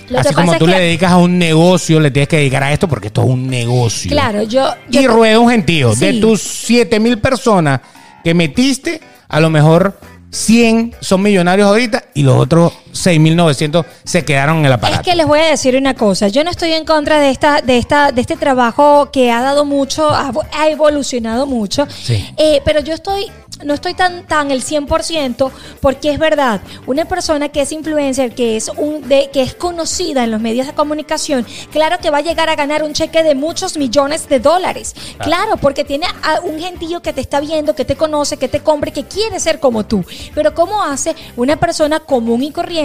Lo 0.09 0.19
Así 0.19 0.33
como 0.33 0.57
tú 0.57 0.67
le 0.67 0.77
dedicas 0.77 1.13
a 1.13 1.15
un 1.15 1.39
negocio, 1.39 2.01
le 2.01 2.11
tienes 2.11 2.27
que 2.27 2.35
dedicar 2.35 2.63
a 2.63 2.73
esto 2.73 2.89
porque 2.89 3.07
esto 3.07 3.21
es 3.21 3.29
un 3.29 3.47
negocio. 3.47 4.11
Claro, 4.11 4.43
yo. 4.43 4.75
yo 4.89 5.01
Y 5.01 5.07
rueda 5.07 5.39
un 5.39 5.49
gentío. 5.49 5.95
De 5.95 6.19
tus 6.19 6.41
7 6.41 6.99
mil 6.99 7.19
personas 7.19 7.79
que 8.25 8.33
metiste, 8.33 8.99
a 9.29 9.39
lo 9.39 9.49
mejor 9.49 9.97
100 10.31 10.95
son 10.99 11.21
millonarios 11.21 11.69
ahorita 11.69 12.03
y 12.13 12.23
los 12.23 12.35
otros 12.35 12.73
6.900 12.95 13.85
se 14.03 14.25
quedaron 14.25 14.59
en 14.59 14.65
el 14.65 14.73
aparato. 14.73 15.01
Es 15.01 15.07
que 15.07 15.15
les 15.15 15.27
voy 15.27 15.39
a 15.39 15.47
decir 15.47 15.75
una 15.75 15.93
cosa. 15.93 16.27
Yo 16.29 16.43
no 16.43 16.49
estoy 16.49 16.73
en 16.73 16.85
contra 16.85 17.19
de 17.19 17.29
esta, 17.29 17.61
de 17.61 17.77
esta, 17.77 18.11
de 18.11 18.21
este 18.21 18.37
trabajo 18.37 19.09
que 19.11 19.31
ha 19.31 19.41
dado 19.41 19.65
mucho, 19.65 20.09
ha, 20.09 20.31
ha 20.53 20.69
evolucionado 20.69 21.45
mucho. 21.45 21.87
Sí. 21.89 22.25
Eh, 22.37 22.61
pero 22.63 22.79
yo 22.79 22.93
estoy, 22.93 23.31
no 23.63 23.73
estoy 23.73 23.93
tan, 23.93 24.25
tan 24.25 24.51
el 24.51 24.63
100% 24.63 25.51
porque 25.81 26.11
es 26.11 26.19
verdad. 26.19 26.61
Una 26.85 27.05
persona 27.05 27.49
que 27.49 27.61
es 27.61 27.71
influencer, 27.71 28.33
que 28.33 28.57
es 28.57 28.69
un, 28.77 29.07
de, 29.07 29.29
que 29.31 29.41
es 29.41 29.55
conocida 29.55 30.23
en 30.23 30.31
los 30.31 30.41
medios 30.41 30.67
de 30.67 30.73
comunicación, 30.73 31.45
claro 31.71 31.97
que 32.01 32.09
va 32.09 32.19
a 32.19 32.21
llegar 32.21 32.49
a 32.49 32.55
ganar 32.55 32.83
un 32.83 32.93
cheque 32.93 33.23
de 33.23 33.35
muchos 33.35 33.77
millones 33.77 34.27
de 34.27 34.39
dólares. 34.39 34.95
Claro, 35.19 35.57
porque 35.57 35.83
tiene 35.83 36.05
a 36.23 36.41
un 36.41 36.59
gentío 36.59 37.01
que 37.01 37.13
te 37.13 37.21
está 37.21 37.39
viendo, 37.39 37.75
que 37.75 37.85
te 37.85 37.95
conoce, 37.95 38.37
que 38.37 38.47
te 38.47 38.59
compre, 38.59 38.91
que 38.91 39.05
quiere 39.05 39.39
ser 39.39 39.59
como 39.59 39.85
tú. 39.85 40.03
Pero 40.33 40.53
¿cómo 40.53 40.83
hace 40.83 41.15
una 41.35 41.57
persona 41.57 41.99
común 41.99 42.43
y 42.43 42.51
corriente 42.51 42.84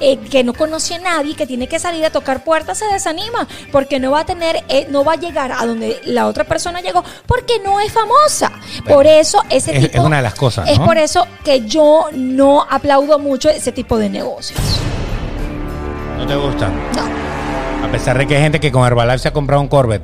eh, 0.00 0.16
que 0.30 0.44
no 0.44 0.52
conoce 0.54 0.94
a 0.94 0.98
nadie, 0.98 1.34
que 1.34 1.46
tiene 1.46 1.66
que 1.68 1.78
salir 1.78 2.04
a 2.04 2.10
tocar 2.10 2.44
puertas, 2.44 2.78
se 2.78 2.86
desanima? 2.86 3.46
Porque 3.72 3.98
no 3.98 4.10
va 4.12 4.20
a 4.20 4.24
tener, 4.26 4.62
eh, 4.68 4.86
no 4.90 5.04
va 5.04 5.14
a 5.14 5.16
llegar 5.16 5.52
a 5.52 5.66
donde 5.66 6.00
la 6.04 6.26
otra 6.26 6.44
persona 6.44 6.80
llegó, 6.80 7.02
porque 7.26 7.54
no 7.64 7.80
es 7.80 7.92
famosa. 7.92 8.52
por 8.88 9.06
eso 9.06 9.42
ese 9.50 9.76
es- 9.76 9.82
tipo 9.82 9.98
es 9.98 10.04
una 10.04 10.16
de 10.18 10.22
las 10.22 10.34
cosas, 10.34 10.68
Es 10.68 10.78
por 10.78 10.96
eso 10.98 11.26
que 11.44 11.62
yo 11.66 12.06
no 12.12 12.66
aplaudo 12.68 13.18
mucho 13.18 13.48
ese 13.48 13.72
tipo 13.72 13.98
de 13.98 14.08
negocios. 14.08 14.58
¿No 16.16 16.26
te 16.26 16.36
gustan? 16.36 16.72
No. 16.94 17.86
A 17.86 17.90
pesar 17.90 18.18
de 18.18 18.26
que 18.26 18.36
hay 18.36 18.42
gente 18.42 18.60
que 18.60 18.70
con 18.70 18.86
Herbalife 18.86 19.18
se 19.18 19.28
ha 19.28 19.32
comprado 19.32 19.62
un 19.62 19.68
Corvette. 19.68 20.02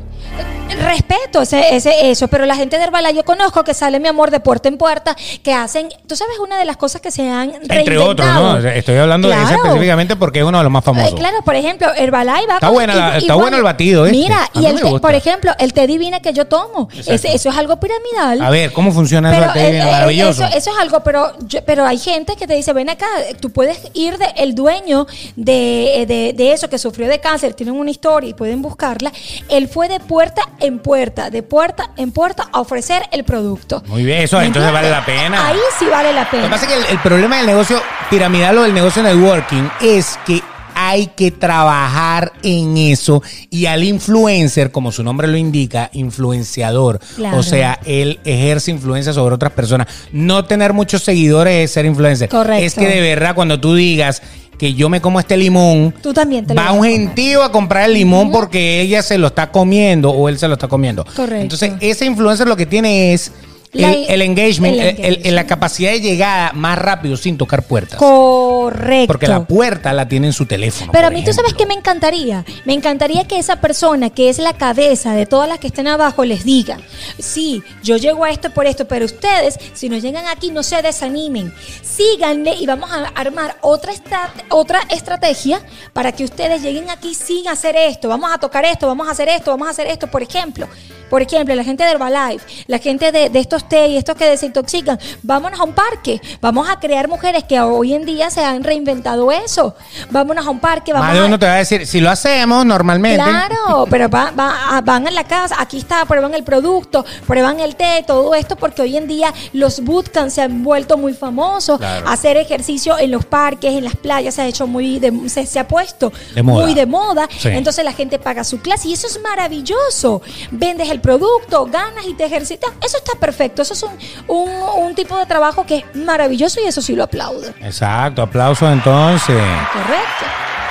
Respeto 0.79 1.43
ese, 1.43 1.75
ese, 1.77 2.11
eso, 2.11 2.29
pero 2.29 2.45
la 2.45 2.55
gente 2.57 2.77
de 2.77 2.85
Herbalife 2.85 3.15
yo 3.15 3.25
conozco 3.25 3.65
que 3.65 3.73
sale, 3.73 3.99
mi 4.01 4.09
amor, 4.09 4.31
de 4.31 4.41
puerta 4.41 4.69
en 4.69 4.77
puerta, 4.77 5.17
que 5.43 5.53
hacen, 5.53 5.89
tú 6.07 6.17
sabes, 6.17 6.39
una 6.39 6.59
de 6.59 6.65
las 6.65 6.77
cosas 6.77 7.01
que 7.01 7.11
se 7.11 7.29
han 7.31 7.53
Entre 7.69 7.97
otros, 7.99 8.27
¿no? 8.35 8.59
Estoy 8.59 8.97
hablando 8.97 9.29
de 9.29 9.43
ese 9.43 9.55
específicamente 9.55 10.17
porque 10.17 10.41
es 10.41 10.45
uno 10.45 10.59
de 10.59 10.65
los 10.65 10.73
más 10.73 10.85
famosos. 10.85 11.13
Eh, 11.13 11.15
claro, 11.17 11.39
por 11.45 11.55
ejemplo, 11.55 11.89
Herbalife 11.97 12.47
va 12.49 12.55
Está 12.55 12.67
con- 12.67 12.75
buena 12.75 12.95
la- 12.95 13.01
igual- 13.07 13.17
está 13.23 13.35
bueno 13.37 13.57
el 13.57 13.63
batido 13.63 14.07
este. 14.07 14.19
Mira, 14.19 14.51
y 14.55 14.67
el 14.67 14.81
té- 14.81 15.01
por 15.01 15.15
ejemplo, 15.15 15.53
el 15.59 15.73
té 15.73 15.87
divina 15.87 16.21
que 16.21 16.33
yo 16.33 16.47
tomo, 16.47 16.89
eso 16.95 17.29
es 17.33 17.47
algo 17.47 17.79
piramidal. 17.81 18.43
A 18.43 18.51
ver, 18.51 18.73
¿cómo 18.73 18.93
funciona 18.93 19.31
eso? 19.31 19.41
Pero, 19.41 19.53
del 19.53 19.63
té 19.63 19.69
eh, 19.69 19.73
divino? 19.73 19.89
eh, 19.89 19.93
Maravilloso. 19.93 20.45
Eso, 20.45 20.57
eso 20.59 20.71
es 20.73 20.77
algo, 20.79 21.01
pero, 21.01 21.33
yo- 21.47 21.65
pero 21.65 21.87
hay 21.87 21.99
gente 21.99 22.37
que 22.37 22.47
te 22.47 22.55
dice, 22.55 22.73
ven 22.73 22.91
acá, 22.91 23.07
tú 23.41 23.51
puedes 23.51 23.79
ir 23.95 24.19
de, 24.19 24.27
el 24.37 24.55
dueño 24.55 25.07
de, 25.37 26.05
de- 26.07 26.33
de 26.37 26.53
eso 26.53 26.69
que 26.69 26.79
sufrió 26.79 27.09
de 27.09 27.21
cáncer, 27.21 27.55
tienen 27.55 27.77
una 27.77 27.91
historia 27.91 28.31
y 28.31 28.35
pueden 28.35 28.61
buscarla. 28.63 29.13
Él 29.49 29.69
fue 29.69 29.89
de 29.89 30.01
puerta 30.01 30.26
en 30.61 30.79
puerta, 30.79 31.31
de 31.31 31.43
puerta 31.43 31.91
en 31.97 32.13
puerta 32.13 32.49
a 32.53 32.61
ofrecer 32.61 33.03
el 33.13 33.25
producto. 33.25 33.83
Muy 33.87 34.05
bien, 34.05 34.23
eso 34.23 34.39
¿Me 34.39 34.47
entonces 34.47 34.73
vale 34.73 34.91
la 34.91 35.05
pena. 35.05 35.47
Ahí 35.49 35.59
sí 35.79 35.87
vale 35.91 36.13
la 36.13 36.25
Lo 36.25 36.31
que 36.31 36.37
pena. 36.37 36.51
pasa 36.51 36.67
es 36.67 36.73
que 36.73 36.79
el, 36.79 36.85
el 36.91 36.99
problema 37.01 37.37
del 37.39 37.47
negocio 37.47 37.81
piramidal 38.11 38.59
o 38.59 38.63
del 38.63 38.75
negocio 38.75 39.03
networking 39.03 39.69
es 39.81 40.19
que 40.27 40.43
hay 40.79 41.07
que 41.07 41.31
trabajar 41.31 42.33
en 42.43 42.77
eso 42.77 43.23
y 43.49 43.65
al 43.65 43.83
influencer, 43.83 44.71
como 44.71 44.93
su 44.93 45.03
nombre 45.03 45.27
lo 45.27 45.39
indica, 45.39 45.89
influenciador. 45.95 47.01
Claro. 47.17 47.39
O 47.39 47.43
sea, 47.43 47.81
él 47.87 48.21
ejerce 48.25 48.73
influencia 48.73 49.15
sobre 49.15 49.35
otras 49.35 49.53
personas. 49.53 49.87
No 50.13 50.45
tener 50.45 50.75
muchos 50.75 51.03
seguidores 51.03 51.65
es 51.65 51.71
ser 51.71 51.87
influencer. 51.87 52.29
Correcto. 52.29 52.63
Es 52.65 52.75
que 52.75 52.89
de 52.89 53.01
verdad 53.01 53.35
cuando 53.35 53.59
tú 53.59 53.75
digas 53.75 54.21
que 54.59 54.75
yo 54.75 54.89
me 54.89 55.01
como 55.01 55.21
este 55.21 55.37
limón, 55.37 55.95
Tú 56.03 56.13
también 56.13 56.47
te 56.47 56.55
lo 56.55 56.61
va 56.61 56.73
un 56.73 56.85
gentío 56.85 57.43
a 57.43 57.53
comprar 57.53 57.85
el 57.85 57.95
limón 57.95 58.31
porque 58.31 58.81
ella 58.81 59.03
se 59.03 59.19
lo 59.19 59.29
está 59.29 59.51
comiendo 59.51 60.11
o 60.11 60.29
él 60.29 60.39
se 60.39 60.49
lo 60.49 60.55
está 60.55 60.69
comiendo. 60.69 61.05
Correcto. 61.05 61.43
Entonces, 61.43 61.73
ese 61.81 62.07
influencer 62.07 62.47
lo 62.47 62.57
que 62.57 62.67
tiene 62.67 63.13
es 63.13 63.33
La- 63.81 63.93
el 63.93 64.23
engagement, 64.23 64.75
el 64.75 64.87
engagement. 64.89 65.27
la 65.27 65.47
capacidad 65.47 65.91
de 65.93 66.01
llegada 66.01 66.53
más 66.53 66.79
rápido 66.79 67.17
sin 67.17 67.37
tocar 67.39 67.63
puertas. 67.63 67.99
Correcto. 67.99 69.07
Porque 69.07 69.29
la 69.29 69.45
puerta 69.47 69.93
la 69.93 70.09
tiene 70.09 70.29
en 70.29 70.33
su 70.33 70.47
teléfono. 70.47 70.93
Pero 70.93 71.07
a 71.09 71.11
mí, 71.11 71.25
¿tú 71.25 71.33
sabes 71.33 71.55
qué 71.55 71.67
me 71.67 71.75
encantaría? 71.75 72.45
Me 72.65 72.73
encantaría 72.73 73.25
que 73.27 73.39
esa 73.39 73.61
persona 73.61 74.11
que 74.11 74.29
es 74.29 74.39
la 74.39 74.53
cabeza 74.55 75.15
de 75.15 75.27
todas 75.27 75.49
las 75.49 75.59
que 75.59 75.67
estén 75.69 75.87
abajo 75.89 76.25
les 76.25 76.45
diga, 76.45 76.79
sí, 77.19 77.63
yo 77.83 77.97
llego 77.97 78.25
a 78.25 78.31
esto 78.31 78.51
por 78.51 78.67
esto, 78.67 78.87
pero 78.87 79.05
ustedes, 79.05 79.59
si 79.75 79.89
no 79.89 79.97
llegan 79.99 80.27
aquí, 80.27 80.51
no 80.51 80.63
se 80.63 80.81
desanimen. 80.83 81.53
Síganle 81.83 82.55
y 82.57 82.67
vamos 82.67 82.91
a 82.91 83.07
armar 83.15 83.57
otra, 83.63 83.93
estra- 83.93 84.33
otra 84.51 84.81
estrategia 84.91 85.61
para 85.93 86.13
que 86.13 86.25
ustedes 86.25 86.63
lleguen 86.63 86.91
aquí 86.91 87.15
sin 87.15 87.47
hacer 87.49 87.77
esto. 87.77 88.09
Vamos 88.09 88.31
a 88.33 88.39
tocar 88.39 88.65
esto, 88.65 88.87
vamos 88.87 89.09
a 89.09 89.13
hacer 89.13 89.29
esto, 89.29 89.51
vamos 89.51 89.69
a 89.69 89.71
hacer 89.71 89.87
esto, 89.87 90.07
por 90.09 90.23
ejemplo. 90.23 90.69
Por 91.11 91.23
ejemplo, 91.23 91.55
la 91.55 91.65
gente 91.65 91.85
de 91.85 91.91
Herbalife, 91.93 92.45
la 92.67 92.79
gente 92.79 93.13
de, 93.13 93.31
de 93.31 93.39
estos 93.39 93.69
té 93.69 93.87
y 93.89 93.97
estos 93.97 94.17
que 94.17 94.25
desintoxican, 94.27 94.99
vámonos 95.23 95.61
a 95.61 95.65
un 95.65 95.73
parque. 95.73 96.21
Vamos 96.41 96.69
a 96.69 96.79
crear 96.81 97.09
mujeres 97.09 97.45
que 97.45 97.61
hoy 97.61 97.95
en 97.95 98.05
día 98.05 98.31
se 98.31 98.45
han 98.45 98.65
reinventado 98.65 99.31
eso. 99.33 99.75
Vámonos 100.11 100.47
a 100.47 100.51
un 100.51 100.59
parque, 100.61 100.93
vamos 100.93 101.07
Más 101.09 101.17
de 101.17 101.23
a... 101.23 101.27
uno 101.27 101.39
te 101.39 101.47
va 101.47 101.53
a 101.55 101.57
decir, 101.59 101.87
si 101.87 102.01
lo 102.01 102.11
hacemos 102.11 102.65
normalmente. 102.67 103.23
Claro, 103.23 103.87
pero 103.91 104.09
va- 104.09 104.31
va- 104.33 104.77
a- 104.77 104.81
van 104.81 105.07
a 105.07 105.11
la 105.11 105.25
casa, 105.25 105.57
aquí 105.59 105.79
está, 105.79 106.05
prueban 106.07 106.35
el 106.35 106.43
producto, 106.45 107.05
prueban 107.27 107.61
el 107.61 107.77
té, 107.77 108.05
todo 108.07 108.35
esto, 108.35 108.57
porque 108.57 108.83
hoy 108.83 108.97
en 108.97 109.07
día 109.07 109.33
los 109.53 109.81
bootcamps 109.81 110.35
se 110.35 110.43
han 110.43 110.63
vuelto 110.65 110.97
muy 110.97 111.13
famosos. 111.15 111.79
Claro. 111.79 112.09
Hacer 112.09 112.37
ejercicio 112.37 112.99
en 112.99 113.11
los 113.11 113.25
parques, 113.25 113.73
en 113.75 113.85
las 113.85 113.97
playas, 113.97 114.35
se 114.35 114.43
ha 114.43 114.47
hecho 114.47 114.67
muy, 114.67 114.99
de- 114.99 115.29
se, 115.29 115.47
se 115.47 115.59
ha 115.59 115.69
puesto 115.69 116.13
De 116.35 116.43
muy 116.43 116.75
de 116.75 116.87
moda. 116.87 117.29
Sí. 117.39 117.49
Entonces 117.49 117.85
la 117.85 117.93
gente 117.93 118.19
paga 118.19 118.43
su 118.45 118.61
clase 118.61 118.89
y 118.89 118.93
eso 118.93 119.07
es 119.07 119.21
maravilloso. 119.21 120.23
Vendes 120.51 120.89
el 120.91 120.96
producto, 121.01 121.67
ganas 121.67 122.07
y 122.07 122.15
te 122.15 122.25
ejercitas. 122.25 122.71
Eso 122.85 122.99
está 122.99 123.19
perfecto. 123.19 123.63
Eso 123.63 123.75
es 123.75 123.83
un, 123.83 123.93
un, 124.29 124.51
un 124.87 124.95
tipo 124.95 125.17
de 125.19 125.27
trabajo 125.27 125.65
que 125.67 125.79
es 125.79 125.85
maravilloso 125.97 126.61
y 126.65 126.67
eso 126.69 126.83
sí 126.83 126.95
lo 126.95 127.05
aplaudo. 127.05 127.49
Exacto, 127.63 128.23
aplausos 128.23 128.71
entonces. 128.73 129.37
Correcto. 129.73 130.25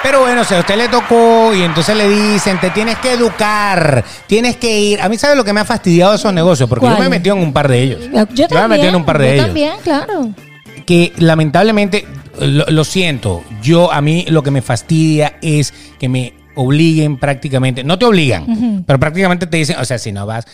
Pero 0.03 0.19
bueno, 0.19 0.43
si 0.43 0.53
a 0.53 0.59
usted 0.59 0.77
le 0.77 0.87
tocó 0.87 1.51
y 1.55 1.63
entonces 1.63 1.97
le 1.97 2.07
dicen, 2.07 2.59
te 2.59 2.69
tienes 2.69 2.97
que 2.99 3.13
educar, 3.13 4.03
tienes 4.27 4.55
que 4.57 4.79
ir. 4.79 5.01
A 5.01 5.09
mí, 5.09 5.17
¿sabe 5.17 5.35
lo 5.35 5.43
que 5.43 5.51
me 5.51 5.61
ha 5.61 5.65
fastidiado 5.65 6.13
esos 6.13 6.31
negocios? 6.31 6.69
Porque 6.69 6.85
yo 6.85 6.97
me 6.99 7.07
he 7.07 7.09
metido 7.09 7.35
en 7.35 7.41
un 7.41 7.51
par 7.51 7.67
de 7.67 7.81
ellos. 7.81 7.99
Yo 8.03 8.09
me 8.11 8.21
he 8.21 8.47
también. 8.47 8.69
metido 8.69 8.89
en 8.89 8.95
un 8.95 9.05
par 9.05 9.17
de 9.17 9.25
yo 9.27 9.33
ellos. 9.33 9.45
también, 9.47 9.73
claro. 9.83 10.29
que 10.85 11.11
lamentablemente, 11.17 12.05
lo, 12.39 12.65
lo 12.67 12.83
siento, 12.83 13.43
yo 13.63 13.91
a 13.91 13.99
mí 14.01 14.25
lo 14.29 14.43
que 14.43 14.51
me 14.51 14.61
fastidia 14.61 15.37
es 15.41 15.73
que 15.97 16.07
me 16.07 16.33
obliguen 16.55 17.17
prácticamente, 17.17 17.83
no 17.83 17.97
te 17.99 18.05
obligan, 18.05 18.83
pero 18.85 18.99
prácticamente 18.99 19.47
te 19.47 19.57
dicen, 19.57 19.77
o 19.79 19.85
sea, 19.85 19.97
si 19.97 20.11
no 20.11 20.25
vas 20.25 20.45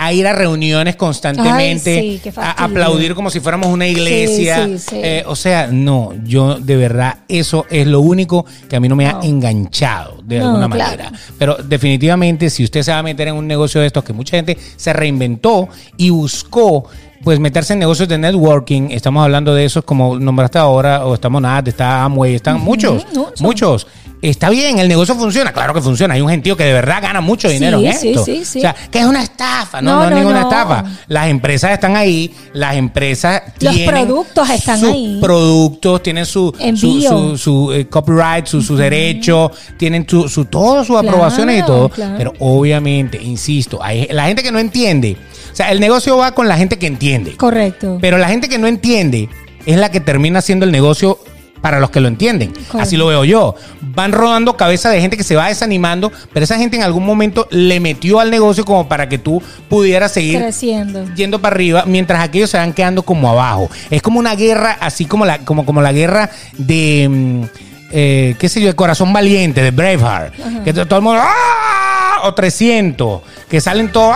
a 0.00 0.12
ir 0.12 0.28
a 0.28 0.32
reuniones 0.32 0.94
constantemente, 0.94 1.98
Ay, 1.98 2.12
sí, 2.18 2.20
qué 2.22 2.32
a 2.40 2.64
aplaudir 2.64 3.14
como 3.16 3.30
si 3.30 3.40
fuéramos 3.40 3.66
una 3.66 3.84
iglesia, 3.88 4.64
Sí, 4.64 4.78
sí, 4.78 4.84
sí. 4.90 4.96
eh, 5.02 5.24
o 5.26 5.34
sea, 5.34 5.66
no, 5.72 6.12
yo 6.24 6.54
de 6.60 6.76
verdad 6.76 7.16
eso 7.26 7.66
es 7.68 7.84
lo 7.84 7.98
único 8.00 8.46
que 8.68 8.76
a 8.76 8.80
mí 8.80 8.88
no 8.88 8.94
me 8.94 9.06
ha 9.08 9.18
enganchado 9.24 10.20
de 10.22 10.38
No, 10.38 10.44
alguna 10.50 10.68
claro. 10.68 10.90
manera. 11.02 11.12
Pero 11.36 11.56
definitivamente 11.56 12.48
si 12.48 12.62
usted 12.62 12.82
se 12.82 12.92
va 12.92 12.98
a 12.98 13.02
meter 13.02 13.26
en 13.26 13.34
un 13.34 13.48
negocio 13.48 13.80
de 13.80 13.88
estos 13.88 14.04
que 14.04 14.12
mucha 14.12 14.36
gente 14.36 14.56
se 14.76 14.92
reinventó 14.92 15.68
y 15.96 16.10
buscó 16.10 16.84
pues 17.24 17.38
meterse 17.40 17.72
en 17.74 17.78
negocios 17.80 18.08
de 18.08 18.18
networking, 18.18 18.88
estamos 18.90 19.22
hablando 19.24 19.54
de 19.54 19.64
esos 19.64 19.84
como 19.84 20.18
nombraste 20.18 20.58
ahora, 20.58 21.04
o 21.06 21.14
estamos 21.14 21.42
nada, 21.42 21.62
está 21.68 22.04
Amway, 22.04 22.34
están 22.36 22.60
muchos, 22.60 23.04
muchos. 23.14 23.40
muchos. 23.40 23.86
Está 24.20 24.50
bien, 24.50 24.80
el 24.80 24.88
negocio 24.88 25.14
funciona, 25.14 25.52
claro 25.52 25.72
que 25.72 25.80
funciona. 25.80 26.14
Hay 26.14 26.20
un 26.20 26.28
gentío 26.28 26.56
que 26.56 26.64
de 26.64 26.72
verdad 26.72 27.00
gana 27.00 27.20
mucho 27.20 27.48
dinero 27.48 27.78
Sí, 27.78 27.86
en 27.86 27.92
esto. 27.92 28.24
sí, 28.24 28.44
sí. 28.44 28.58
O 28.58 28.62
sea, 28.62 28.74
que 28.90 28.98
es 28.98 29.06
una 29.06 29.22
estafa, 29.22 29.80
no, 29.80 29.92
No, 29.92 30.02
no, 30.02 30.08
es 30.08 30.14
ninguna 30.16 30.40
estafa. 30.42 30.84
Las 31.06 31.28
empresas 31.28 31.70
están 31.70 31.94
ahí, 31.94 32.34
las 32.52 32.74
empresas 32.74 33.42
Los 33.60 33.76
tienen 33.76 33.88
productos 33.94 34.50
están 34.50 34.80
sus 34.80 34.92
ahí. 34.92 35.18
productos, 35.22 36.02
tienen 36.02 36.26
su, 36.26 36.52
su, 36.74 37.00
su- 37.00 37.38
su, 37.38 37.72
eh, 37.72 37.86
copyright, 37.86 38.46
sus 38.46 38.76
derechos, 38.76 39.52
tienen 39.76 40.04
su, 40.08 40.28
su, 40.28 40.46
todas 40.46 40.84
sus 40.88 40.96
aprobaciones 40.96 41.60
y 41.62 41.62
todo. 41.64 41.88
claro. 41.88 42.14
Pero 42.18 42.32
obviamente, 42.40 43.22
insisto, 43.22 43.78
hay 43.80 44.08
la 44.10 44.24
gente 44.26 44.42
que 44.42 44.50
no 44.50 44.58
entiende. 44.58 45.16
O 45.58 45.60
sea, 45.60 45.72
el 45.72 45.80
negocio 45.80 46.16
va 46.16 46.30
con 46.32 46.46
la 46.46 46.56
gente 46.56 46.78
que 46.78 46.86
entiende. 46.86 47.36
Correcto. 47.36 47.98
Pero 48.00 48.16
la 48.16 48.28
gente 48.28 48.48
que 48.48 48.58
no 48.58 48.68
entiende 48.68 49.28
es 49.66 49.76
la 49.76 49.90
que 49.90 49.98
termina 49.98 50.38
haciendo 50.38 50.64
el 50.64 50.70
negocio 50.70 51.18
para 51.60 51.80
los 51.80 51.90
que 51.90 51.98
lo 51.98 52.06
entienden. 52.06 52.50
Correcto. 52.52 52.78
Así 52.78 52.96
lo 52.96 53.08
veo 53.08 53.24
yo. 53.24 53.56
Van 53.80 54.12
rodando 54.12 54.56
cabeza 54.56 54.88
de 54.90 55.00
gente 55.00 55.16
que 55.16 55.24
se 55.24 55.34
va 55.34 55.48
desanimando, 55.48 56.12
pero 56.32 56.44
esa 56.44 56.56
gente 56.58 56.76
en 56.76 56.84
algún 56.84 57.04
momento 57.04 57.48
le 57.50 57.80
metió 57.80 58.20
al 58.20 58.30
negocio 58.30 58.64
como 58.64 58.88
para 58.88 59.08
que 59.08 59.18
tú 59.18 59.42
pudieras 59.68 60.12
seguir 60.12 60.38
Creciendo. 60.38 61.04
yendo 61.16 61.40
para 61.40 61.56
arriba, 61.56 61.82
mientras 61.86 62.20
aquellos 62.22 62.50
se 62.50 62.56
van 62.56 62.72
quedando 62.72 63.02
como 63.02 63.28
abajo. 63.28 63.68
Es 63.90 64.00
como 64.00 64.20
una 64.20 64.36
guerra, 64.36 64.78
así 64.80 65.06
como 65.06 65.26
la, 65.26 65.38
como, 65.38 65.66
como 65.66 65.82
la 65.82 65.90
guerra 65.92 66.30
de, 66.56 67.08
mm, 67.10 67.42
eh, 67.90 68.36
qué 68.38 68.48
sé 68.48 68.60
yo, 68.60 68.68
de 68.68 68.74
Corazón 68.76 69.12
Valiente, 69.12 69.60
de 69.60 69.72
Braveheart. 69.72 70.34
Que 70.62 70.72
to- 70.72 70.86
todo 70.86 71.00
el 71.00 71.04
mundo, 71.04 71.20
¡ah! 71.20 72.20
O 72.24 72.34
300, 72.34 73.20
que 73.48 73.60
salen 73.60 73.90
todos, 73.92 74.14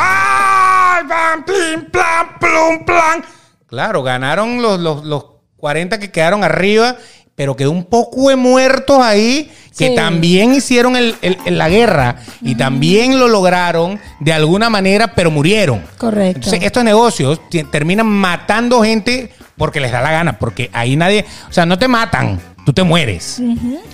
pim, 1.46 1.90
plan, 1.90 2.26
plum, 2.38 2.84
plan. 2.84 3.24
Claro, 3.66 4.02
ganaron 4.02 4.60
los, 4.60 4.78
los, 4.80 5.04
los 5.04 5.24
40 5.56 5.98
que 5.98 6.10
quedaron 6.10 6.44
arriba, 6.44 6.96
pero 7.34 7.56
quedó 7.56 7.70
un 7.70 7.84
poco 7.84 8.28
de 8.28 8.36
muertos 8.36 8.98
ahí 9.02 9.50
que 9.78 9.88
Sí. 9.88 9.94
también 9.94 10.52
hicieron 10.52 10.96
el- 10.96 11.16
el- 11.22 11.38
el- 11.46 11.56
la 11.56 11.70
guerra 11.70 12.16
y 12.42 12.56
también 12.56 13.18
lo 13.18 13.26
lograron 13.28 13.98
de 14.20 14.32
alguna 14.34 14.68
manera, 14.68 15.14
pero 15.14 15.30
murieron. 15.30 15.82
Correcto. 15.96 16.36
Entonces, 16.38 16.62
estos 16.62 16.84
negocios 16.84 17.40
terminan 17.70 18.06
matando 18.06 18.82
gente 18.82 19.32
porque 19.56 19.80
les 19.80 19.90
da 19.92 20.02
la 20.02 20.10
gana, 20.12 20.38
porque 20.38 20.68
ahí 20.74 20.96
nadie, 20.96 21.24
o 21.48 21.52
sea, 21.52 21.64
no 21.64 21.78
te 21.78 21.88
matan, 21.88 22.38
tú 22.64 22.72
te 22.72 22.82
mueres. 22.82 23.40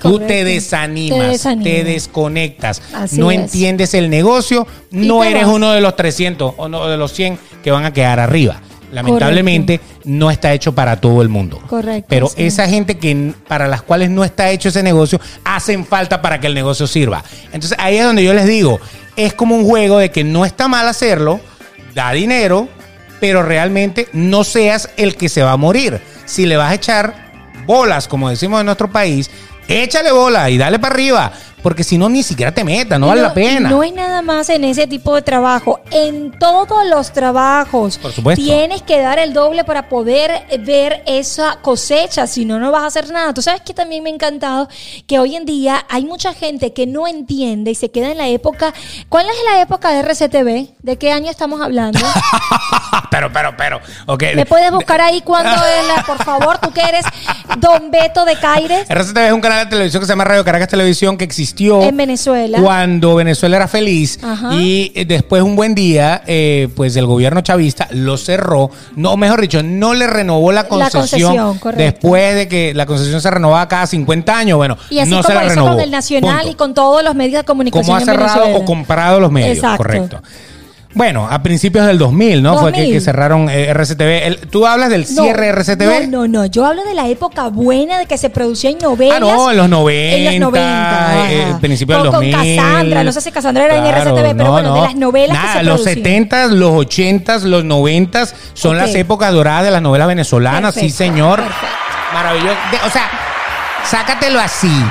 Tú 0.01 0.19
te 0.21 0.45
desanimas, 0.45 1.43
Te 1.63 1.85
desconectas, 1.85 2.83
Así 2.95 3.19
no 3.19 3.31
es. 3.31 3.39
entiendes 3.41 3.95
el 3.95 4.11
negocio, 4.11 4.67
no 4.91 5.25
eres 5.25 5.47
vas. 5.47 5.55
uno 5.55 5.73
de 5.73 5.81
los 5.81 5.97
300 5.97 6.55
o 6.57 6.69
no 6.69 6.87
de 6.89 6.97
los 6.97 7.13
100 7.13 7.39
que 7.63 7.71
van 7.71 7.85
a 7.85 7.93
quedar 7.93 8.21
arriba. 8.21 8.61
Lamentablemente 8.91 9.81
no 10.05 10.31
está 10.31 10.53
hecho 10.55 10.75
para 10.75 10.97
todo 10.99 11.21
el 11.21 11.29
mundo. 11.29 11.61
Correcto, 11.69 12.07
Pero 12.09 12.29
sí. 12.29 12.45
esa 12.45 12.67
gente 12.69 12.97
que 12.97 13.33
para 13.47 13.69
las 13.69 13.83
cuales 13.83 14.09
no 14.11 14.25
está 14.25 14.51
hecho 14.51 14.71
ese 14.71 14.83
negocio 14.83 15.21
hacen 15.45 15.85
falta 15.85 16.23
para 16.23 16.41
que 16.41 16.47
el 16.47 16.55
negocio 16.55 16.87
sirva. 16.87 17.23
Entonces 17.53 17.77
ahí 17.79 17.99
es 17.99 18.05
donde 18.05 18.25
yo 18.25 18.33
les 18.33 18.47
digo, 18.47 18.81
es 19.17 19.35
como 19.35 19.57
un 19.57 19.65
juego 19.67 19.99
de 19.99 20.11
que 20.11 20.25
no 20.25 20.47
está 20.47 20.69
mal 20.69 20.89
hacerlo, 20.89 21.39
da 21.95 22.13
dinero, 22.13 22.67
pero 23.21 23.43
realmente 23.43 24.09
no 24.15 24.43
seas 24.45 24.89
el 24.97 25.17
que 25.17 25.29
se 25.29 25.43
va 25.43 25.53
a 25.53 25.57
morir. 25.59 26.01
Si 26.25 26.47
le 26.47 26.57
vas 26.57 26.71
a 26.71 26.75
echar 26.75 27.28
bolas, 27.67 28.09
como 28.09 28.31
decimos 28.31 28.61
en 28.61 28.67
nuestro 28.67 28.91
país, 28.91 29.31
échale 29.69 30.11
bola 30.11 30.51
y 30.51 30.59
dale 30.59 30.79
para 30.79 30.95
arriba, 30.95 31.33
porque 31.69 31.85
si 31.85 31.99
no 31.99 32.09
ni 32.09 32.23
siquiera 32.23 32.51
te 32.51 32.65
metas, 32.65 32.99
no, 32.99 33.09
vale 33.09 33.21
la 33.21 33.35
pena. 33.35 33.69
No 33.69 33.83
es 33.83 33.93
nada 33.93 34.23
más 34.23 34.49
en 34.49 34.65
ese 34.65 34.87
tipo 34.87 35.15
de 35.15 35.21
trabajo. 35.21 35.81
En 35.91 36.31
todos 36.39 36.87
los 36.89 37.13
trabajos. 37.13 37.99
Por 37.99 38.11
supuesto. 38.11 38.43
Tienes 38.43 38.81
que 38.81 38.99
dar 39.03 39.19
el 39.19 39.35
doble 39.35 39.65
para 39.65 39.91
poder 39.91 40.47
ver 40.61 41.03
esa 41.05 41.59
cosecha. 41.61 42.27
Si 42.27 42.47
no, 42.47 42.59
no 42.59 42.73
vas 42.73 42.85
a 42.85 42.87
hacer 42.87 43.11
nada. 43.13 43.35
Tú 43.35 43.43
sabes 43.43 43.61
que 43.61 43.75
también 43.75 44.03
me 44.03 44.09
ha 44.09 44.15
encantado 44.15 44.67
que 45.07 45.19
hoy 45.19 45.37
en 45.37 45.45
día 45.45 45.85
hay 45.91 46.07
mucha 46.07 46.33
gente 46.33 46.73
que 46.73 46.87
no 46.87 47.07
entiende 47.07 47.73
y 47.73 47.75
se 47.75 47.91
queda 47.91 48.13
en 48.13 48.17
la 48.17 48.29
época. 48.29 48.73
¿Cuál 49.11 49.27
es 49.27 49.37
la 49.53 49.61
época 49.61 49.91
de 49.91 50.01
RCTV? 50.01 50.71
¿De 50.81 50.97
qué 50.97 51.13
año 51.13 51.31
estamos 51.31 51.61
hablando? 51.61 52.01
pero, 53.11 53.31
pero, 53.31 53.55
pero. 53.59 53.81
ok. 54.07 54.23
¿Me 54.35 54.47
puedes 54.47 54.71
buscar 54.71 55.03
ahí 55.03 55.21
cuándo 55.21 55.51
es 55.51 55.87
la, 55.87 56.03
por 56.05 56.25
favor, 56.25 56.57
tú 56.57 56.73
que 56.73 56.81
eres 56.81 57.05
Don 57.59 57.91
Beto 57.91 58.25
de 58.25 58.37
Caires? 58.37 58.87
RCTV 58.89 59.27
es 59.27 59.33
un 59.33 59.43
canal 59.43 59.67
de 59.67 59.71
televisión 59.71 60.01
que 60.01 60.07
se 60.07 60.13
llama 60.13 60.25
Radio 60.25 60.43
Caracas 60.47 60.69
Televisión 60.69 61.19
que 61.19 61.25
existió 61.25 61.58
En 61.61 61.97
Venezuela. 61.97 62.61
cuando 62.63 63.15
Venezuela 63.17 63.57
era 63.57 63.69
feliz 63.69 64.19
Ajá. 64.23 64.55
y 64.55 64.93
eh, 64.95 65.05
después 65.05 65.43
un 65.43 65.57
buen 65.57 65.75
día 65.75 66.23
eh, 66.27 66.69
pues 66.77 66.95
el 66.97 67.07
gobierno 67.07 67.41
chavista 67.41 67.89
lo 67.91 68.17
cerró, 68.17 68.71
no 68.97 69.17
mejor 69.17 69.41
dicho, 69.41 69.63
no 69.63 69.95
le 69.95 70.07
renovó 70.07 70.53
la 70.53 70.69
concesión, 70.69 71.59
después 71.77 72.35
de 72.37 72.49
que 72.49 72.75
la 72.75 72.87
concesión 72.87 73.21
se 73.21 73.31
renovaba 73.31 73.67
cada 73.69 73.87
50 73.87 74.37
años, 74.39 74.57
bueno, 74.57 74.77
Y 74.91 75.01
así 75.01 75.11
no 75.11 75.23
se 75.23 75.29
como 75.29 75.35
la 75.41 75.45
hizo 75.47 75.55
renovó. 75.55 75.71
con 75.73 75.81
el 75.81 75.91
Nacional 75.91 76.37
Punto. 76.37 76.49
y 76.51 76.55
con 76.55 76.75
todos 76.75 77.03
los 77.03 77.15
medios 77.15 77.41
de 77.41 77.45
comunicación 77.45 77.85
como 77.85 77.97
ha 77.97 78.01
en 78.01 78.05
cerrado 78.07 78.41
Venezuela. 78.41 78.59
o 78.59 78.65
comprado 78.65 79.21
los 79.21 79.33
medios, 79.33 79.57
Exacto. 79.57 79.77
correcto. 79.79 80.23
Bueno, 80.99 81.29
a 81.31 81.43
principios 81.45 81.87
del 81.87 81.97
2000, 81.97 82.43
¿no? 82.43 82.59
Fue 82.59 82.73
que, 82.73 82.81
2000. 82.81 82.93
que 82.97 83.01
cerraron 83.01 83.49
eh, 83.49 83.69
RCTV. 83.73 84.27
El- 84.27 84.39
¿Tú 84.51 84.67
hablas 84.67 84.91
del 84.91 85.07
cierre 85.07 85.47
RCTV? 85.53 86.09
No, 86.09 86.27
no, 86.27 86.29
no. 86.29 86.47
Yo 86.47 86.67
hablo 86.67 86.85
de 86.85 86.93
la 86.95 87.07
época 87.07 87.47
buena 87.51 87.99
de 88.01 88.07
que 88.07 88.19
se 88.19 88.31
producían 88.31 88.79
novelas. 88.83 89.19
Ah, 89.19 89.21
no, 89.21 89.51
en 89.53 89.57
los 89.59 89.69
90, 89.69 90.17
En 90.33 90.41
los 90.41 90.51
90. 90.51 91.31
eh, 91.33 91.55
principios 91.61 92.03
del 92.03 92.11
Con- 92.11 92.21
2000. 92.31 92.35
Con 92.35 92.57
Cassandra. 92.67 93.05
No 93.05 93.13
sé 93.13 93.21
si 93.21 93.31
Cassandra 93.31 93.65
era 93.67 93.77
en 93.77 93.83
Claro, 93.85 94.11
RCTV, 94.11 94.35
pero 94.35 94.45
no, 94.45 94.53
bueno, 94.53 94.75
de 94.75 94.81
las 94.81 94.97
novelas 94.97 95.37
Nada, 95.37 95.53
que 95.53 95.59
se 95.61 95.65
los 95.65 95.75
producían. 95.83 95.95
70, 96.05 96.47
los 96.49 96.71
80, 96.73 97.39
los 97.39 97.65
90 97.65 98.27
son 98.55 98.75
Ok. 98.75 98.83
las 98.83 98.95
épocas 98.97 99.33
doradas 99.33 99.63
de 99.63 99.71
las 99.71 99.81
novelas 99.81 100.09
venezolanas, 100.09 100.75
sí, 100.75 100.81
Perfecto, 100.81 100.99
señor. 100.99 101.37
perfecto. 101.43 101.67
Maravilloso. 102.13 102.57
De- 102.73 102.89
o 102.89 102.91
sea, 102.91 103.09
sácatelo 103.85 104.41
así. 104.41 104.83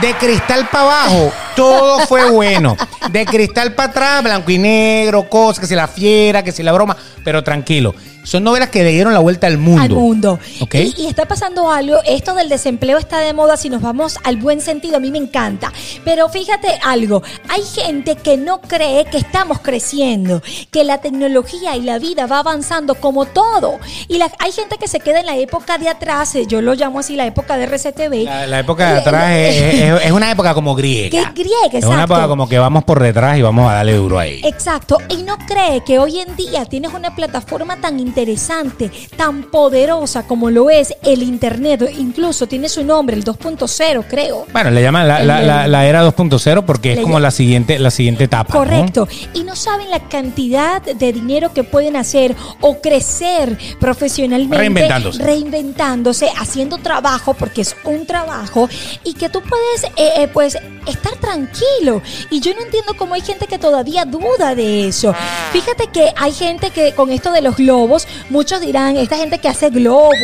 De 0.00 0.12
cristal 0.14 0.68
para 0.70 0.84
abajo, 0.84 1.32
todo 1.54 2.00
fue 2.00 2.30
bueno. 2.30 2.76
De 3.10 3.24
cristal 3.24 3.74
para 3.74 3.90
atrás, 3.90 4.22
blanco 4.22 4.50
y 4.50 4.58
negro, 4.58 5.28
cosas, 5.28 5.60
que 5.60 5.66
si 5.66 5.74
la 5.74 5.88
fiera, 5.88 6.42
que 6.42 6.52
si 6.52 6.62
la 6.62 6.72
broma. 6.72 6.96
Pero 7.24 7.42
tranquilo, 7.42 7.94
son 8.26 8.42
novelas 8.42 8.70
que 8.70 8.82
le 8.82 8.90
dieron 8.90 9.12
la 9.12 9.20
vuelta 9.20 9.46
al 9.46 9.56
mundo. 9.56 9.82
Al 9.82 9.90
mundo. 9.90 10.38
¿Ok? 10.60 10.74
Y, 10.74 10.94
y 11.02 11.06
está 11.06 11.26
pasando 11.26 11.70
algo, 11.70 11.98
esto 12.04 12.34
del 12.34 12.48
desempleo 12.48 12.98
está 12.98 13.20
de 13.20 13.32
moda, 13.32 13.56
si 13.56 13.70
nos 13.70 13.80
vamos 13.82 14.18
al 14.24 14.36
buen 14.36 14.60
sentido, 14.60 14.96
a 14.96 15.00
mí 15.00 15.10
me 15.12 15.18
encanta. 15.18 15.72
Pero 16.04 16.28
fíjate 16.28 16.66
algo, 16.84 17.22
hay 17.48 17.62
gente 17.62 18.16
que 18.16 18.36
no 18.36 18.60
cree 18.60 19.04
que 19.04 19.18
estamos 19.18 19.60
creciendo, 19.60 20.42
que 20.72 20.82
la 20.82 20.98
tecnología 20.98 21.76
y 21.76 21.82
la 21.82 21.98
vida 22.00 22.26
va 22.26 22.40
avanzando 22.40 22.96
como 22.96 23.26
todo. 23.26 23.78
Y 24.08 24.18
la- 24.18 24.30
hay 24.40 24.50
gente 24.50 24.76
que 24.78 24.88
se 24.88 24.98
queda 24.98 25.20
en 25.20 25.26
la 25.26 25.36
época 25.36 25.78
de 25.78 25.88
atrás, 25.88 26.34
eh, 26.34 26.46
yo 26.48 26.60
lo 26.62 26.74
llamo 26.74 26.98
así, 26.98 27.14
la 27.14 27.26
época 27.26 27.56
de 27.56 27.64
RCTV. 27.66 28.24
La, 28.24 28.46
la 28.46 28.58
época 28.60 28.92
de 28.92 28.98
atrás 29.00 29.30
es, 29.36 29.74
es- 29.74 30.04
es 30.06 30.10
una 30.12 30.30
época 30.32 30.52
como 30.52 30.74
griega. 30.76 31.10
Que 31.32 31.42
griega, 31.42 31.78
Es 31.78 31.84
una 31.84 31.94
exacto. 31.94 32.14
época 32.14 32.28
como 32.28 32.48
que 32.48 32.58
vamos 32.58 32.82
por 32.84 33.00
detrás 33.00 33.38
y 33.38 33.42
vamos 33.42 33.70
a 33.70 33.74
darle 33.74 33.94
duro 33.94 34.18
ahí. 34.18 34.40
Exacto, 34.44 34.98
y 35.08 35.18
no 35.22 35.38
cree 35.38 35.82
que 35.84 35.98
hoy 36.00 36.18
en 36.18 36.34
día 36.36 36.64
tienes 36.64 36.92
una 36.92 37.14
plataforma 37.14 37.76
tan 37.80 38.00
interesante, 38.20 38.90
tan 39.18 39.42
poderosa 39.42 40.26
como 40.26 40.48
lo 40.50 40.70
es 40.70 40.94
el 41.02 41.22
Internet, 41.22 41.84
incluso 41.98 42.46
tiene 42.46 42.66
su 42.70 42.82
nombre, 42.82 43.14
el 43.14 43.22
2.0 43.24 44.04
creo. 44.08 44.46
Bueno, 44.54 44.70
le 44.70 44.80
llaman 44.80 45.06
la, 45.06 45.22
la- 45.22 45.42
la- 45.42 45.66
la 45.68 45.86
era 45.86 46.02
2.0 46.02 46.64
porque 46.64 46.94
es 46.94 47.00
como 47.00 47.20
la 47.20 47.30
siguiente, 47.30 47.78
la 47.78 47.90
siguiente 47.90 48.24
etapa. 48.24 48.54
¿no? 48.54 48.60
Correcto. 48.60 49.06
Y 49.34 49.44
no 49.44 49.54
saben 49.54 49.90
la 49.90 50.00
cantidad 50.08 50.80
de 50.80 51.12
dinero 51.12 51.52
que 51.52 51.62
pueden 51.62 51.94
hacer 51.96 52.34
o 52.62 52.80
crecer 52.80 53.58
profesionalmente. 53.80 54.56
Reinventándose. 54.56 55.22
Reinventándose, 55.22 56.28
haciendo 56.40 56.78
trabajo, 56.78 57.34
porque 57.34 57.60
es 57.60 57.76
un 57.84 58.06
trabajo, 58.06 58.66
y 59.04 59.12
que 59.12 59.28
tú 59.28 59.42
puedes, 59.42 59.84
eh, 59.96 60.22
eh, 60.22 60.28
pues, 60.32 60.56
estar 60.86 61.16
tranquilo. 61.16 62.00
Y 62.30 62.40
yo 62.40 62.54
no 62.54 62.62
entiendo 62.62 62.94
cómo 62.96 63.12
hay 63.14 63.20
gente 63.20 63.46
que 63.46 63.58
todavía 63.58 64.04
duda 64.06 64.54
de 64.54 64.88
eso. 64.88 65.14
Fíjate 65.52 65.88
que 65.88 66.12
hay 66.16 66.32
gente 66.32 66.70
que 66.70 66.92
con 66.94 67.10
esto 67.10 67.32
de 67.32 67.42
los 67.42 67.56
globos, 67.56 68.05
muchos 68.30 68.60
dirán, 68.60 68.96
esta 68.96 69.16
gente 69.16 69.38
que 69.38 69.48
hace 69.48 69.70
globos, 69.70 70.14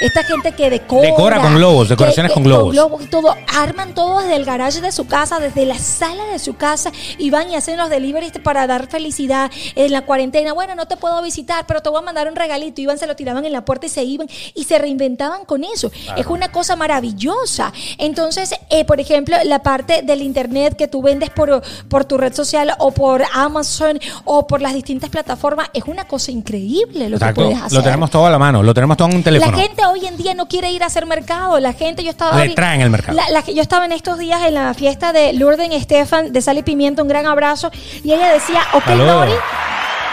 esta 0.00 0.22
gente 0.24 0.52
que 0.52 0.70
decora. 0.70 1.08
Decora 1.08 1.40
con 1.40 1.54
globos, 1.56 1.88
decoraciones 1.88 2.32
con 2.32 2.42
globos. 2.42 2.74
y 3.02 3.06
todo, 3.06 3.34
arman 3.54 3.94
todo 3.94 4.20
desde 4.20 4.36
el 4.36 4.44
garage 4.44 4.80
de 4.80 4.92
su 4.92 5.06
casa, 5.06 5.38
desde 5.38 5.66
la 5.66 5.78
sala 5.78 6.24
de 6.26 6.38
su 6.38 6.54
casa 6.54 6.90
y 7.18 7.30
van 7.30 7.50
y 7.50 7.56
hacen 7.56 7.76
los 7.76 7.90
deliveries 7.90 8.32
para 8.42 8.66
dar 8.66 8.88
felicidad 8.88 9.50
en 9.74 9.92
la 9.92 10.02
cuarentena. 10.02 10.52
Bueno, 10.52 10.74
no 10.74 10.86
te 10.86 10.96
puedo 10.96 11.22
visitar, 11.22 11.64
pero 11.66 11.82
te 11.82 11.88
voy 11.88 11.98
a 11.98 12.02
mandar 12.02 12.28
un 12.28 12.36
regalito. 12.36 12.80
Iban, 12.80 12.98
se 12.98 13.06
lo 13.06 13.16
tiraban 13.16 13.44
en 13.44 13.52
la 13.52 13.64
puerta 13.64 13.86
y 13.86 13.88
se 13.88 14.04
iban 14.04 14.28
y 14.54 14.64
se 14.64 14.78
reinventaban 14.78 15.44
con 15.44 15.64
eso. 15.64 15.90
Es 16.16 16.26
una 16.26 16.50
cosa 16.50 16.76
maravillosa. 16.76 17.72
Entonces, 17.98 18.54
eh, 18.70 18.84
por 18.84 19.00
ejemplo, 19.00 19.36
la 19.44 19.62
parte 19.62 20.02
del 20.02 20.22
internet 20.22 20.76
que 20.76 20.88
tú 20.88 21.02
vendes 21.02 21.30
por, 21.30 21.62
por 21.88 22.04
tu 22.04 22.18
red 22.18 22.34
social 22.34 22.72
o 22.78 22.90
por 22.90 23.22
Amazon 23.32 23.98
o 24.24 24.46
por 24.46 24.60
las 24.60 24.74
distintas 24.74 25.10
plataformas 25.10 25.70
es 25.72 25.84
una 25.84 26.06
cosa 26.06 26.30
increíble 26.30 27.08
lo 27.08 27.18
Exacto. 27.28 27.40
que 27.42 27.46
puedes 27.48 27.62
hacer. 27.62 27.78
Lo 27.78 27.82
tenemos 27.84 28.10
todo 28.10 28.26
a 28.26 28.30
la 28.30 28.38
mano, 28.38 28.62
lo 28.62 28.74
tenemos 28.74 28.96
todo 28.96 29.08
en 29.08 29.16
un 29.16 29.22
teléfono. 29.22 29.56
La 29.56 29.62
gente 29.62 29.84
hoy 29.86 30.06
en 30.06 30.16
día 30.16 30.34
no 30.34 30.46
quiere 30.48 30.70
ir 30.70 30.82
a 30.82 30.86
hacer 30.86 31.06
mercado. 31.06 31.58
La 31.60 31.72
gente, 31.72 32.02
yo 32.04 32.10
estaba. 32.10 32.44
Le 32.44 32.54
traen 32.54 32.80
el 32.80 32.90
mercado. 32.90 33.16
La- 33.16 33.28
la 33.30 33.42
que- 33.42 33.54
yo 33.54 33.62
estaba 33.62 33.84
en 33.84 33.92
estos 33.92 34.18
días 34.18 34.40
en 34.46 34.54
la 34.54 34.74
fiesta 34.74 35.12
de 35.12 35.32
Lourdes 35.32 35.68
Estefan 35.72 36.32
de 36.32 36.40
Sal 36.42 36.58
y 36.58 36.62
Pimiento, 36.62 37.02
un 37.02 37.08
gran 37.08 37.26
abrazo. 37.26 37.70
Y 38.04 38.12
ella 38.12 38.32
decía, 38.32 38.60
ok, 38.72 38.84
Saludos. 38.84 39.06
Nori, 39.26 39.32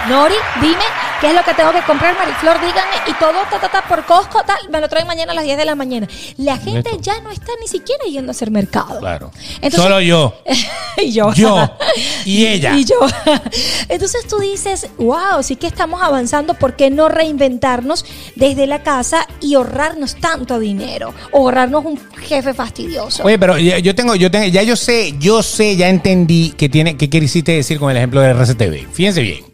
Nori, 0.09 0.35
dime 0.61 0.83
qué 1.21 1.27
es 1.29 1.33
lo 1.33 1.43
que 1.43 1.53
tengo 1.53 1.71
que 1.71 1.81
comprar, 1.83 2.13
Mariflor, 2.17 2.59
díganme. 2.59 2.95
Y 3.07 3.13
todo, 3.13 3.31
ta, 3.49 3.57
ta, 3.59 3.69
ta, 3.69 3.81
por 3.87 4.03
Costco, 4.05 4.43
tal, 4.45 4.57
me 4.69 4.81
lo 4.81 4.89
traen 4.89 5.07
mañana 5.07 5.31
a 5.31 5.35
las 5.35 5.45
10 5.45 5.57
de 5.57 5.63
la 5.63 5.75
mañana. 5.75 6.07
La 6.37 6.57
gente 6.57 6.89
Listo. 6.91 6.99
ya 7.01 7.21
no 7.21 7.31
está 7.31 7.53
ni 7.61 7.67
siquiera 7.69 8.03
yendo 8.05 8.29
a 8.29 8.33
hacer 8.33 8.51
mercado. 8.51 8.99
Claro. 8.99 9.31
Entonces- 9.55 9.79
Solo 9.81 10.01
yo. 10.01 10.35
y 10.97 11.11
yo. 11.13 11.33
Yo 11.33 11.69
y 12.25 12.45
ella. 12.47 12.73
Y 12.75 12.83
yo. 12.83 12.95
Entonces 13.87 14.27
tú 14.27 14.39
dices, 14.39 14.87
wow, 14.97 15.41
sí 15.41 15.55
que 15.55 15.67
estamos 15.67 16.01
avanzando, 16.01 16.53
¿por 16.55 16.75
qué 16.75 16.89
no 16.89 17.07
reinventarnos 17.07 18.05
desde 18.35 18.67
la 18.67 18.83
casa 18.83 19.25
y 19.39 19.55
ahorrarnos 19.55 20.15
tanto 20.15 20.59
dinero? 20.59 21.13
O 21.31 21.39
ahorrarnos 21.45 21.85
un 21.85 21.97
jefe 22.23 22.53
fastidioso. 22.53 23.23
Oye, 23.23 23.39
pero 23.39 23.57
yo 23.57 23.95
tengo, 23.95 24.15
yo 24.15 24.29
tengo, 24.29 24.47
ya 24.47 24.63
yo 24.63 24.75
sé, 24.75 25.15
yo 25.17 25.41
sé, 25.41 25.77
ya 25.77 25.87
entendí 25.87 26.51
que 26.57 26.67
tiene, 26.67 26.97
qué 26.97 27.09
quisiste 27.09 27.53
decir 27.53 27.79
con 27.79 27.89
el 27.91 27.95
ejemplo 27.97 28.19
de 28.19 28.31
RCTV. 28.33 28.91
Fíjense 28.91 29.21
bien. 29.21 29.45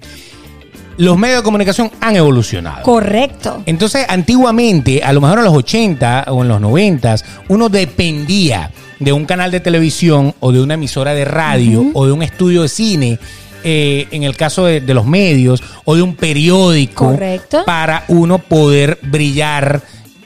Los 1.00 1.18
medios 1.18 1.38
de 1.40 1.44
comunicación 1.44 1.90
han 2.02 2.16
evolucionado. 2.16 2.84
Correcto. 2.84 3.64
Entonces, 3.66 4.06
antiguamente, 4.08 5.02
a 5.04 5.12
lo 5.14 5.22
mejor 5.22 5.40
en 5.40 5.46
los 5.46 5.54
80 5.56 6.26
o 6.28 6.42
en 6.44 6.48
los 6.50 6.62
90, 6.62 7.16
uno 7.48 7.70
dependía 7.70 8.72
de 9.00 9.12
un 9.14 9.26
canal 9.26 9.50
de 9.50 9.60
televisión 9.62 10.36
o 10.42 10.52
de 10.52 10.62
una 10.62 10.74
emisora 10.76 11.14
de 11.14 11.24
radio 11.26 11.86
o 11.94 12.06
de 12.06 12.12
un 12.12 12.22
estudio 12.22 12.62
de 12.64 12.70
cine. 12.70 13.18
eh, 13.64 14.08
en 14.12 14.24
el 14.24 14.38
caso 14.38 14.66
de, 14.66 14.80
de 14.80 14.94
los 14.94 15.06
medios 15.06 15.62
o 15.84 15.94
de 15.96 16.02
un 16.02 16.16
periódico 16.16 17.08
Correcto. 17.12 17.64
para 17.66 18.06
uno 18.08 18.38
poder 18.40 19.00
brillar 19.02 19.82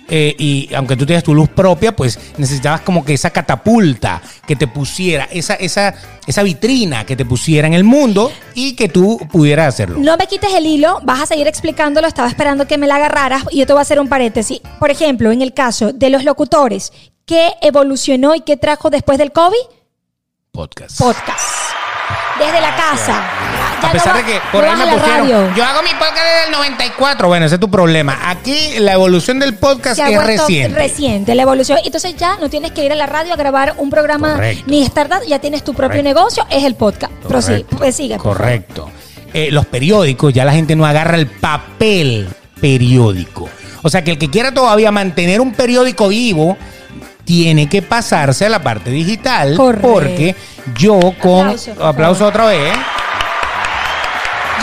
eh, 0.10 0.36
y 0.38 0.70
aunque 0.76 0.96
tú 0.96 1.06
tengas 1.06 1.24
tu 1.24 1.34
luz 1.34 1.50
propia 1.50 1.96
pues 1.96 2.20
necesitabas 2.38 2.82
como 2.82 3.06
que 3.06 3.13
esa 3.13 3.30
catapulta 3.30 4.22
que 4.46 4.56
te 4.56 4.68
pusiera 4.68 5.28
esa 5.32 5.56
esa 5.56 5.96
esa 6.28 6.44
vitrina 6.44 7.06
que 7.06 7.16
te 7.16 7.26
pusiera 7.26 7.68
en 7.68 7.74
el 7.74 7.84
mundo 7.84 8.32
y 8.54 8.76
que 8.76 8.89
tú 8.89 9.20
pudieras 9.32 9.74
hacerlo 9.74 10.00
No 10.00 10.18
me 10.18 10.28
quites 10.28 10.54
el 10.54 10.66
hilo, 10.66 11.00
vas 11.04 11.22
a 11.22 11.26
seguir 11.26 11.48
explicándolo, 11.48 12.08
estaba 12.08 12.28
esperando 12.28 12.68
que 12.68 12.78
me 12.78 12.88
la 12.88 12.96
agarraras 12.98 13.44
y 13.52 13.60
yo 13.60 13.66
te 13.66 13.74
voy 13.74 13.80
a 13.80 13.84
hacer 13.84 14.00
un 14.00 14.10
paréntesis. 14.10 14.60
Por 14.80 14.92
ejemplo, 14.92 15.32
en 15.32 15.42
el 15.42 15.54
caso 15.54 15.94
de 15.94 16.10
los 16.10 16.24
locutores, 16.24 16.92
¿qué 17.26 17.52
evolucionó 17.62 18.36
y 18.36 18.42
qué 18.42 18.58
trajo 18.58 18.89
después 18.89 19.18
del 19.18 19.32
COVID? 19.32 19.56
podcast 20.52 21.00
Podcast. 21.00 21.74
Desde 22.38 22.62
la 22.62 22.76
casa. 22.76 23.62
A 23.84 23.91
pesar 23.91 24.13
no 24.15 24.19
de 24.19 24.26
que 24.34 24.39
por 24.52 24.63
no 24.63 24.72
ahí 24.72 24.78
me 24.78 24.98
pusieron, 24.98 25.56
yo 25.56 25.63
hago 25.63 25.82
mi 25.84 25.89
podcast 25.91 26.15
desde 26.24 26.46
el 26.48 26.52
94. 26.52 27.28
Bueno, 27.28 27.46
ese 27.46 27.56
es 27.56 27.62
tu 27.62 27.69
problema. 27.69 28.17
Aquí 28.30 28.80
la 28.80 28.93
evolución 28.93 29.39
del 29.39 29.56
podcast 29.56 29.98
Se 30.02 30.13
es 30.13 30.24
reciente. 30.24 30.78
reciente, 30.78 31.36
la 31.36 31.41
evolución. 31.43 31.80
Entonces 31.84 32.15
ya 32.15 32.38
no 32.38 32.50
tienes 32.50 32.72
que 32.72 32.84
ir 32.86 32.91
a 32.91 32.96
la 32.96 33.06
radio 33.06 33.34
a 33.34 33.36
grabar 33.38 33.74
un 33.78 33.89
programa 33.89 34.34
Correcto. 34.34 34.63
ni 34.67 34.84
estar 34.84 35.08
dando, 35.10 35.26
ya 35.28 35.39
tienes 35.39 35.63
tu 35.63 35.74
propio 35.74 36.00
Correcto. 36.02 36.19
negocio, 36.19 36.48
es 36.50 36.63
el 36.63 36.76
podcast. 36.76 37.12
Prosigue, 37.28 37.63
Correcto. 37.63 37.78
pues 37.78 37.96
sigue. 37.96 38.17
Correcto. 38.17 38.89
Eh, 39.34 39.50
los 39.52 39.65
periódicos, 39.65 40.34
ya 40.34 40.46
la 40.46 40.54
gente 40.54 40.76
no 40.76 40.86
agarra 40.86 41.15
el 41.17 41.28
papel 41.28 42.30
periódico. 42.62 43.50
O 43.82 43.89
sea 43.89 44.04
que 44.04 44.12
el 44.12 44.17
que 44.17 44.30
quiera 44.30 44.54
todavía 44.54 44.91
mantener 44.91 45.41
un 45.41 45.54
periódico 45.54 46.08
vivo, 46.08 46.58
tiene 47.26 47.67
que 47.69 47.82
pasarse 47.82 48.46
a 48.46 48.50
la 48.50 48.62
parte 48.62 48.89
digital. 48.91 49.56
Correcto. 49.56 49.88
Porque 49.91 50.36
yo 50.78 51.00
con. 51.22 51.48
Aplauso, 51.50 51.86
aplauso 51.86 52.26
otra 52.28 52.46
vez. 52.48 52.74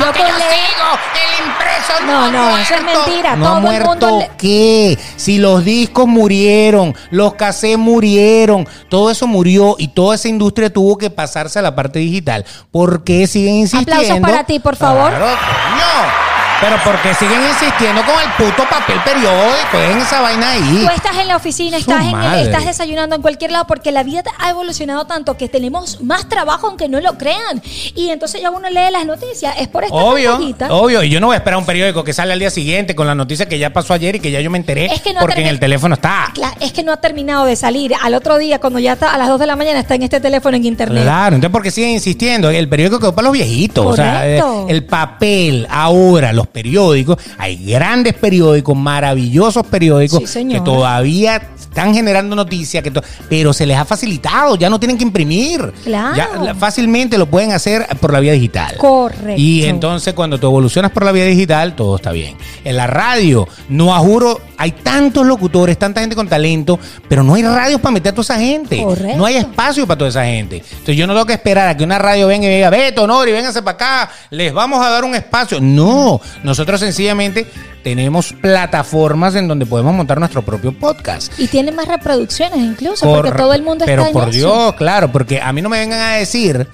Yo 0.00 0.12
yo 0.12 0.34
sigo, 0.36 0.88
el 1.14 1.46
impreso 1.46 2.06
No, 2.06 2.30
no, 2.30 2.50
no, 2.50 2.58
eso 2.58 2.74
es 2.74 2.82
muerto. 2.82 3.02
mentira. 3.06 3.36
No 3.36 3.44
Todo 3.44 3.54
ha 3.54 3.56
el 3.58 3.62
muerto 3.64 3.88
mundo 3.90 4.18
le- 4.20 4.30
qué. 4.38 4.98
Si 5.16 5.38
los 5.38 5.64
discos 5.64 6.06
murieron, 6.06 6.94
los 7.10 7.34
cassettes 7.34 7.78
murieron, 7.78 8.66
todo 8.88 9.10
eso 9.10 9.26
murió 9.26 9.76
y 9.78 9.88
toda 9.88 10.14
esa 10.16 10.28
industria 10.28 10.72
tuvo 10.72 10.96
que 10.98 11.10
pasarse 11.10 11.58
a 11.58 11.62
la 11.62 11.74
parte 11.74 11.98
digital. 11.98 12.44
¿Por 12.70 13.04
qué 13.04 13.26
siguen 13.26 13.54
insistiendo? 13.56 13.92
Aplausos 14.02 14.20
para 14.20 14.44
ti, 14.44 14.58
por 14.58 14.76
favor. 14.76 15.10
Claro, 15.10 15.26
coño. 15.26 16.12
Pero 16.61 16.77
porque 16.85 17.14
siguen 17.14 17.40
insistiendo 17.49 18.03
con 18.05 18.14
el 18.20 18.31
puto 18.37 18.68
papel 18.68 18.99
periódico, 19.05 19.79
dejen 19.79 19.99
esa 19.99 20.20
vaina 20.20 20.51
ahí. 20.53 20.85
Tú 20.87 20.90
estás 20.94 21.16
en 21.16 21.29
la 21.29 21.37
oficina, 21.37 21.79
estás, 21.79 22.05
en 22.05 22.14
el- 22.20 22.40
estás 22.46 22.66
desayunando 22.66 23.16
en 23.16 23.23
cualquier 23.23 23.51
lado 23.51 23.66
porque 23.66 23.92
la 23.92 24.03
vida 24.03 24.23
ha 24.38 24.51
evolucionado 24.51 25.07
tanto 25.07 25.37
que 25.38 25.49
tenemos 25.49 26.03
más 26.03 26.29
trabajo 26.29 26.66
aunque 26.68 26.87
no 26.88 27.01
lo 27.01 27.16
crean. 27.16 27.62
Y 27.94 28.11
entonces 28.11 28.42
ya 28.42 28.51
uno 28.51 28.68
lee 28.68 28.90
las 28.92 29.07
noticias. 29.07 29.55
Es 29.59 29.68
por 29.68 29.85
esta 29.85 29.94
Obvio, 29.96 30.38
obvio. 30.68 31.03
Y 31.03 31.09
yo 31.09 31.18
no 31.20 31.29
voy 31.29 31.35
a 31.35 31.38
esperar 31.38 31.59
un 31.59 31.64
periódico 31.64 32.05
que 32.05 32.12
sale 32.12 32.33
al 32.35 32.38
día 32.38 32.51
siguiente 32.51 32.94
con 32.94 33.07
la 33.07 33.14
noticia 33.14 33.49
que 33.49 33.59
ya 33.59 33.73
pasó 33.73 33.94
ayer 33.94 34.16
y 34.16 34.20
que 34.20 34.31
ya 34.31 34.40
yo 34.40 34.51
me 34.51 34.59
enteré 34.59 34.87
Es 34.92 35.01
que 35.01 35.14
no 35.14 35.20
porque 35.20 35.40
en 35.40 35.46
el 35.46 35.59
teléfono 35.59 35.94
está. 35.94 36.31
Cla- 36.35 36.55
Es 36.61 36.73
que 36.73 36.83
no 36.83 36.92
ha 36.92 36.99
terminado 36.99 37.46
de 37.46 37.57
salir. 37.57 37.94
Al 38.03 38.14
otro 38.14 38.37
día, 38.37 38.59
cuando 38.61 38.79
ya 38.79 38.92
está 38.92 39.14
a 39.14 39.18
las 39.18 39.29
2 39.29 39.40
de 39.40 39.46
la 39.46 39.57
mañana, 39.57 39.81
está 39.81 39.94
en 39.94 40.03
este 40.03 40.20
teléfono 40.20 40.57
en 40.57 40.64
internet. 40.66 41.03
Claro, 41.05 41.37
entonces 41.37 41.53
porque 41.53 41.70
siguen 41.70 41.90
insistiendo, 41.90 42.51
el 42.51 42.68
periódico 42.68 42.99
quedó 43.01 43.14
para 43.14 43.25
los 43.25 43.33
viejitos, 43.33 43.87
o 43.87 43.96
sea, 43.96 44.14
Correcto. 44.20 44.66
el 44.68 44.85
papel, 44.85 45.66
ahora 45.70 46.33
los 46.33 46.46
periódicos, 46.50 47.18
hay 47.38 47.56
grandes 47.64 48.14
periódicos, 48.14 48.76
maravillosos 48.76 49.66
periódicos 49.66 50.22
Sí, 50.30 50.46
que 50.46 50.60
todavía 50.60 51.42
están 51.58 51.94
generando 51.94 52.34
noticias, 52.34 52.82
que 52.82 52.92
pero 53.28 53.52
se 53.52 53.66
les 53.66 53.76
ha 53.76 53.84
facilitado, 53.84 54.56
ya 54.56 54.68
no 54.68 54.78
tienen 54.78 54.98
que 54.98 55.04
imprimir. 55.04 55.72
Claro. 55.84 56.44
Ya 56.44 56.54
fácilmente 56.54 57.16
lo 57.16 57.26
pueden 57.26 57.52
hacer 57.52 57.86
por 58.00 58.12
la 58.12 58.20
vía 58.20 58.32
digital. 58.32 58.76
Correcto. 58.76 59.34
Y 59.36 59.64
entonces 59.64 60.14
cuando 60.14 60.38
tú 60.38 60.48
evolucionas 60.48 60.90
por 60.90 61.04
la 61.04 61.12
vía 61.12 61.24
digital, 61.24 61.74
todo 61.76 61.96
está 61.96 62.12
bien. 62.12 62.36
En 62.64 62.76
la 62.76 62.86
radio, 62.86 63.46
no 63.68 63.94
a 63.94 63.98
juro, 63.98 64.40
hay 64.61 64.73
tantos 64.73 65.27
locutores, 65.27 65.79
tanta 65.79 66.03
gente 66.03 66.14
con 66.14 66.29
talento, 66.29 66.79
pero 67.09 67.23
no 67.23 67.35
hay 67.35 67.42
radios 67.42 67.81
para 67.81 67.92
meter 67.94 68.12
a 68.12 68.14
toda 68.14 68.25
esa 68.25 68.38
gente. 68.38 68.83
Correcto. 68.83 69.16
No 69.16 69.25
hay 69.25 69.37
espacio 69.37 69.87
para 69.87 69.96
toda 69.96 70.11
esa 70.11 70.27
gente. 70.27 70.57
Entonces 70.57 70.96
yo 70.99 71.07
no 71.07 71.14
tengo 71.14 71.25
que 71.25 71.33
esperar 71.33 71.66
a 71.66 71.75
que 71.75 71.83
una 71.83 71.99
radio 71.99 72.27
venga 72.27 72.46
y 72.46 72.57
diga, 72.57 72.68
Beto, 72.68 73.07
Nori, 73.07 73.33
vénganse 73.33 73.62
para 73.62 73.75
acá, 73.75 74.11
les 74.29 74.53
vamos 74.53 74.85
a 74.85 74.90
dar 74.90 75.05
un 75.05 75.14
espacio. 75.14 75.62
No, 75.62 76.20
nosotros 76.42 76.79
sencillamente 76.79 77.46
tenemos 77.83 78.35
plataformas 78.35 79.35
en 79.35 79.49
donde 79.49 79.64
podemos 79.64 79.94
montar 79.94 80.18
nuestro 80.18 80.42
propio 80.42 80.79
podcast. 80.79 81.33
Y 81.40 81.46
tiene 81.49 81.73
más 81.73 81.88
reproducciones 81.88 82.59
incluso, 82.59 83.07
porque 83.07 83.33
todo 83.33 83.55
el 83.55 83.62
mundo 83.62 83.87
Pero 83.87 84.03
está 84.03 84.12
por 84.12 84.25
en 84.25 84.29
eso. 84.29 84.38
Dios, 84.38 84.75
claro, 84.75 85.11
porque 85.11 85.40
a 85.40 85.55
mí 85.55 85.62
no 85.62 85.70
me 85.70 85.79
vengan 85.79 86.01
a 86.01 86.16
decir 86.16 86.68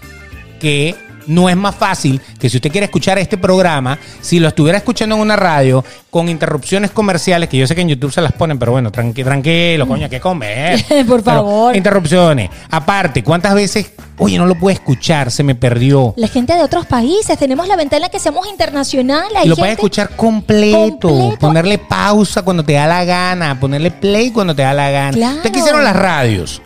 que 0.58 0.96
no 1.26 1.48
es 1.48 1.56
más 1.56 1.74
fácil 1.74 2.20
que 2.38 2.48
si 2.50 2.56
usted 2.56 2.70
quiere 2.70 2.84
escuchar 2.86 3.18
este 3.18 3.38
programa, 3.38 3.98
si 4.20 4.38
lo 4.38 4.48
estuviera 4.48 4.78
escuchando 4.78 5.14
en 5.16 5.20
una 5.22 5.36
radio 5.36 5.84
con 6.10 6.28
interrupciones 6.28 6.90
comerciales, 6.92 7.48
que 7.48 7.58
yo 7.58 7.66
sé 7.66 7.74
que 7.74 7.82
en 7.82 7.88
YouTube 7.90 8.12
se 8.12 8.20
las 8.22 8.32
ponen, 8.32 8.58
pero 8.58 8.72
bueno, 8.72 8.90
tranqui- 8.90 9.22
tranquilo, 9.24 9.86
coño, 9.86 10.04
hay 10.04 10.10
que 10.10 10.20
comer. 10.20 10.82
Por 11.06 11.22
Pero, 11.22 11.36
favor. 11.36 11.76
interrupciones. 11.76 12.48
Aparte, 12.70 13.22
¿cuántas 13.22 13.54
veces, 13.54 13.92
oye, 14.18 14.38
no 14.38 14.46
lo 14.46 14.54
puedo 14.58 14.72
escuchar, 14.72 15.30
se 15.30 15.42
me 15.42 15.54
perdió? 15.54 16.14
La 16.16 16.28
gente 16.28 16.54
de 16.54 16.62
otros 16.62 16.86
países, 16.86 17.36
tenemos 17.38 17.68
la 17.68 17.76
ventana 17.76 18.08
que 18.08 18.18
seamos 18.18 18.46
internacionales. 18.48 19.32
Hay 19.36 19.46
Y 19.46 19.48
lo 19.50 19.56
puedes 19.56 19.74
escuchar 19.74 20.10
completo, 20.16 21.08
Completo. 21.08 21.38
ponerle 21.38 21.78
pausa 21.78 22.42
cuando 22.42 22.64
te 22.64 22.72
da 22.74 22.86
la 22.86 23.04
gana, 23.04 23.58
ponerle 23.60 23.90
play 23.90 24.30
cuando 24.30 24.54
te 24.54 24.62
da 24.62 24.72
la 24.72 24.90
gana. 24.90 25.12
Claro. 25.12 25.36
¿Ustedes 25.36 25.52
qué 25.52 25.58
hicieron 25.58 25.84
las 25.84 25.96
radios? 25.96 26.62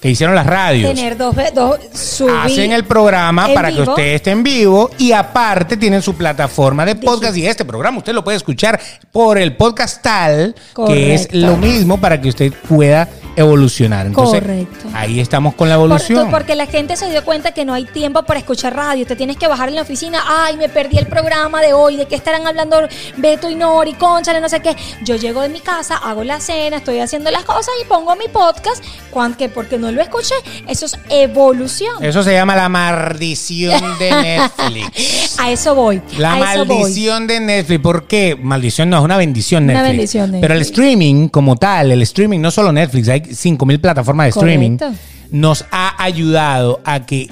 ¿Qué 0.00 0.10
hicieron 0.10 0.36
las 0.36 0.46
radios? 0.46 0.94
tener 0.94 1.16
dos, 1.16 1.34
dos 1.54 1.76
subir 1.92 2.32
Hacen 2.34 2.72
el 2.72 2.84
programa 2.84 3.48
para 3.52 3.72
que 3.72 3.82
usted 3.82 4.14
esté 4.14 4.30
en 4.30 4.44
vivo 4.44 4.90
y 4.96 5.10
aparte 5.10 5.76
tienen 5.76 6.02
su 6.02 6.14
plataforma 6.14 6.86
de 6.86 6.94
podcast 6.94 7.36
y 7.36 7.46
este 7.46 7.64
programa 7.64 7.98
usted 7.98 8.12
lo 8.12 8.22
puede 8.22 8.36
escuchar 8.36 8.80
por 9.10 9.38
el 9.38 9.56
podcast 9.56 10.00
tal, 10.02 10.54
que 10.86 11.14
es 11.14 11.34
lo 11.34 11.56
mismo 11.56 12.00
para 12.00 12.20
que 12.20 12.28
usted 12.28 12.52
pueda 12.68 13.08
evolucionar. 13.34 14.06
Entonces, 14.06 14.40
Correcto. 14.40 14.88
ahí 14.94 15.20
estamos 15.20 15.54
con 15.54 15.68
la 15.68 15.76
Por- 15.76 15.86
evolución. 15.86 16.28
porque 16.30 16.54
la 16.56 16.66
gente 16.66 16.96
se 16.96 17.08
dio 17.08 17.24
cuenta 17.24 17.52
que 17.52 17.64
no 17.64 17.72
hay 17.74 17.84
tiempo 17.84 18.22
para 18.24 18.40
escuchar 18.40 18.74
radio. 18.74 19.06
Te 19.06 19.14
tienes 19.14 19.36
que 19.36 19.46
bajar 19.46 19.68
en 19.68 19.76
la 19.76 19.82
oficina. 19.82 20.22
Ay, 20.26 20.56
me 20.56 20.68
perdí 20.68 20.98
el 20.98 21.06
programa 21.06 21.60
de 21.60 21.72
hoy. 21.72 21.96
¿De 21.96 22.06
qué 22.06 22.16
estarán 22.16 22.46
hablando 22.48 22.80
Beto 23.16 23.48
y 23.48 23.54
Nori, 23.54 23.94
Conchale, 23.94 24.40
no 24.40 24.48
sé 24.48 24.58
qué? 24.60 24.76
Yo 25.04 25.14
llego 25.16 25.40
de 25.40 25.48
mi 25.50 25.60
casa, 25.60 25.96
hago 25.96 26.24
la 26.24 26.40
cena, 26.40 26.78
estoy 26.78 26.98
haciendo 26.98 27.30
las 27.30 27.44
cosas 27.44 27.70
y 27.80 27.84
pongo 27.86 28.14
mi 28.16 28.26
podcast. 28.28 28.82
¿Cuán- 29.10 29.34
que 29.34 29.48
porque 29.48 29.78
no 29.78 29.87
lo 29.92 30.02
escuché, 30.02 30.34
eso 30.68 30.86
es 30.86 30.98
evolución. 31.10 32.02
Eso 32.02 32.22
se 32.22 32.32
llama 32.32 32.56
la 32.56 32.68
maldición 32.68 33.80
de 33.98 34.10
Netflix. 34.58 35.38
A 35.38 35.50
eso 35.50 35.74
voy. 35.74 36.00
La 36.18 36.34
a 36.34 36.54
eso 36.54 36.64
voy. 36.64 36.78
maldición 36.78 37.26
de 37.26 37.40
Netflix. 37.40 37.80
¿Por 37.80 38.06
qué? 38.06 38.36
Maldición 38.40 38.90
no, 38.90 38.98
es 38.98 39.04
una 39.04 39.16
bendición 39.16 39.64
Una 39.64 39.74
Netflix. 39.74 39.90
bendición 39.90 40.30
Pero 40.40 40.54
el 40.54 40.60
Netflix. 40.60 40.78
streaming 40.78 41.28
como 41.28 41.56
tal, 41.56 41.92
el 41.92 42.02
streaming, 42.02 42.40
no 42.40 42.50
solo 42.50 42.72
Netflix, 42.72 43.08
hay 43.08 43.20
5.000 43.20 43.80
plataformas 43.80 44.26
de 44.26 44.30
streaming, 44.30 44.76
Correcto. 44.78 44.98
nos 45.30 45.64
ha 45.70 46.02
ayudado 46.02 46.80
a 46.84 47.06
que 47.06 47.28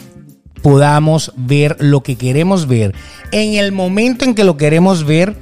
podamos 0.62 1.32
ver 1.36 1.76
lo 1.80 2.02
que 2.02 2.16
queremos 2.16 2.66
ver 2.66 2.94
en 3.32 3.54
el 3.54 3.72
momento 3.72 4.24
en 4.24 4.34
que 4.34 4.44
lo 4.44 4.56
queremos 4.56 5.04
ver 5.04 5.36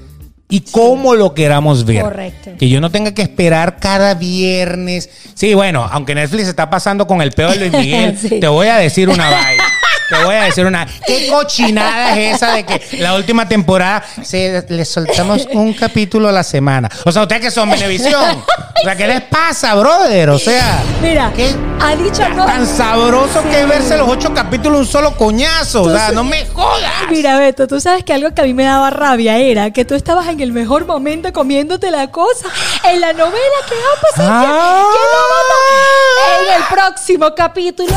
y 0.54 0.60
cómo 0.70 1.14
lo 1.16 1.34
queramos 1.34 1.84
ver. 1.84 2.02
Correcto. 2.02 2.50
Que 2.58 2.68
yo 2.68 2.80
no 2.80 2.90
tenga 2.90 3.12
que 3.12 3.22
esperar 3.22 3.78
cada 3.80 4.14
viernes. 4.14 5.10
Sí, 5.34 5.52
bueno, 5.54 5.88
aunque 5.90 6.14
Netflix 6.14 6.46
está 6.46 6.70
pasando 6.70 7.06
con 7.08 7.20
el 7.22 7.32
peor 7.32 7.58
de 7.58 7.70
Luis 7.70 7.72
Miguel, 7.84 8.16
Sí. 8.16 8.38
te 8.38 8.46
voy 8.46 8.68
a 8.68 8.76
decir 8.76 9.08
una 9.08 9.28
vaina. 9.30 9.64
Te 10.18 10.24
voy 10.24 10.34
a 10.36 10.42
decir 10.44 10.64
una. 10.66 10.86
¿Qué 11.06 11.28
cochinada 11.28 12.16
es 12.18 12.36
esa 12.36 12.52
de 12.52 12.64
que 12.64 12.98
la 12.98 13.14
última 13.14 13.48
temporada 13.48 14.02
se, 14.22 14.64
le 14.68 14.84
soltamos 14.84 15.46
un 15.52 15.72
capítulo 15.74 16.28
a 16.28 16.32
la 16.32 16.42
semana? 16.44 16.88
O 17.04 17.12
sea, 17.12 17.22
ustedes 17.22 17.42
que 17.42 17.50
son 17.50 17.70
Benevisión. 17.70 18.42
O 18.76 18.84
sea, 18.84 18.96
¿qué 18.96 19.06
les 19.06 19.22
pasa, 19.22 19.74
brother? 19.74 20.30
O 20.30 20.38
sea, 20.38 20.82
Mira, 21.00 21.32
¿qué 21.34 21.54
ha 21.80 21.96
dicho 21.96 22.28
no. 22.30 22.44
tan 22.44 22.66
sabroso 22.66 23.42
que 23.50 23.62
es 23.62 23.68
verse 23.68 23.96
los 23.96 24.08
ocho 24.08 24.32
capítulos 24.34 24.80
un 24.80 24.86
solo 24.86 25.16
coñazo? 25.16 25.82
O 25.82 25.90
sea, 25.90 26.10
no 26.12 26.22
me 26.24 26.44
jodas. 26.46 26.92
Mira, 27.10 27.38
Beto, 27.38 27.66
tú 27.66 27.80
sabes 27.80 28.04
que 28.04 28.12
algo 28.12 28.32
que 28.34 28.42
a 28.42 28.44
mí 28.44 28.52
me 28.54 28.64
daba 28.64 28.90
rabia 28.90 29.38
era 29.38 29.70
que 29.70 29.84
tú 29.84 29.94
estabas 29.94 30.28
en 30.28 30.40
el 30.40 30.52
mejor 30.52 30.86
momento 30.86 31.32
comiéndote 31.32 31.90
la 31.90 32.08
cosa. 32.10 32.48
En 32.84 33.00
la 33.00 33.12
novela, 33.12 33.56
¿qué 33.68 33.74
va 33.74 33.80
a 33.80 34.00
pasar? 34.00 34.40
¿Quién- 34.40 34.50
Ah. 34.52 34.84
la 35.12 36.34
mata? 36.34 36.54
En 36.54 36.60
el 36.60 36.68
próximo 36.68 37.34
capítulo, 37.34 37.94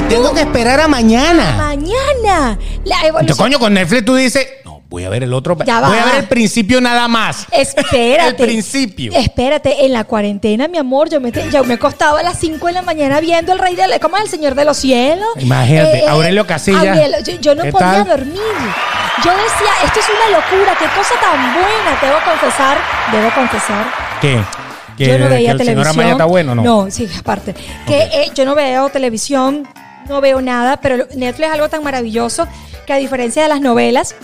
Y 0.00 0.02
tengo 0.08 0.32
que 0.32 0.40
esperar 0.40 0.80
a 0.80 0.88
mañana. 0.88 1.56
mañana. 1.58 2.58
La 2.84 2.96
Entonces, 2.96 3.08
evolución. 3.08 3.36
coño, 3.38 3.58
con 3.58 3.74
Netflix 3.74 4.04
tú 4.04 4.14
dices, 4.14 4.46
no, 4.64 4.82
voy 4.88 5.04
a 5.04 5.08
ver 5.10 5.22
el 5.24 5.34
otro. 5.34 5.56
Ya 5.64 5.80
voy 5.80 5.98
a 5.98 6.04
ver 6.06 6.14
el 6.16 6.24
principio 6.28 6.80
nada 6.80 7.06
más. 7.06 7.46
Espérate. 7.52 8.28
El 8.28 8.34
principio. 8.36 9.12
Espérate, 9.14 9.84
en 9.84 9.92
la 9.92 10.04
cuarentena, 10.04 10.68
mi 10.68 10.78
amor, 10.78 11.10
yo 11.10 11.20
me, 11.20 11.30
yo 11.32 11.64
me 11.64 11.74
acostaba 11.74 12.20
a 12.20 12.22
las 12.22 12.38
5 12.38 12.66
de 12.68 12.72
la 12.72 12.82
mañana 12.82 13.20
viendo 13.20 13.52
el 13.52 13.58
rey 13.58 13.76
de 13.76 13.86
la, 13.88 13.98
¿cómo 13.98 14.16
es 14.16 14.24
el 14.24 14.30
señor 14.30 14.54
de 14.54 14.64
los 14.64 14.78
cielos? 14.78 15.28
Eh, 15.36 15.42
Imagínate, 15.42 16.08
Aurelio 16.08 16.46
Casilla. 16.46 16.78
Aurelio, 16.92 17.18
yo, 17.24 17.34
yo 17.40 17.54
no 17.54 17.62
¿Qué 17.64 17.72
podía 17.72 18.04
tal? 18.04 18.08
dormir. 18.08 18.40
Yo 19.22 19.30
decía, 19.32 19.72
esto 19.84 20.00
es 20.00 20.06
una 20.08 20.38
locura, 20.38 20.72
qué 20.78 20.86
cosa 20.96 21.14
tan 21.20 21.52
buena, 21.52 21.98
debo 22.00 22.18
confesar, 22.24 22.78
debo 23.12 23.30
confesar. 23.34 23.92
¿Qué? 24.20 24.40
¿Que, 24.96 25.06
yo 25.06 25.18
no 25.18 25.24
que 25.28 25.34
veía 25.34 25.52
el 25.52 25.58
televisión. 25.58 25.84
señor 25.84 25.88
Amaya 25.88 26.12
está 26.12 26.24
bueno, 26.26 26.54
¿no? 26.54 26.62
No, 26.62 26.90
sí, 26.90 27.08
aparte. 27.18 27.54
Que 27.86 28.02
eh, 28.02 28.30
yo 28.34 28.44
no 28.44 28.54
veo 28.54 28.88
televisión, 28.90 29.66
no 30.08 30.20
veo 30.20 30.40
nada, 30.40 30.78
pero 30.78 31.06
Netflix 31.14 31.48
es 31.48 31.54
algo 31.54 31.68
tan 31.68 31.82
maravilloso 31.82 32.46
que 32.86 32.92
a 32.92 32.96
diferencia 32.96 33.42
de 33.42 33.48
las 33.48 33.60
novelas, 33.60 34.14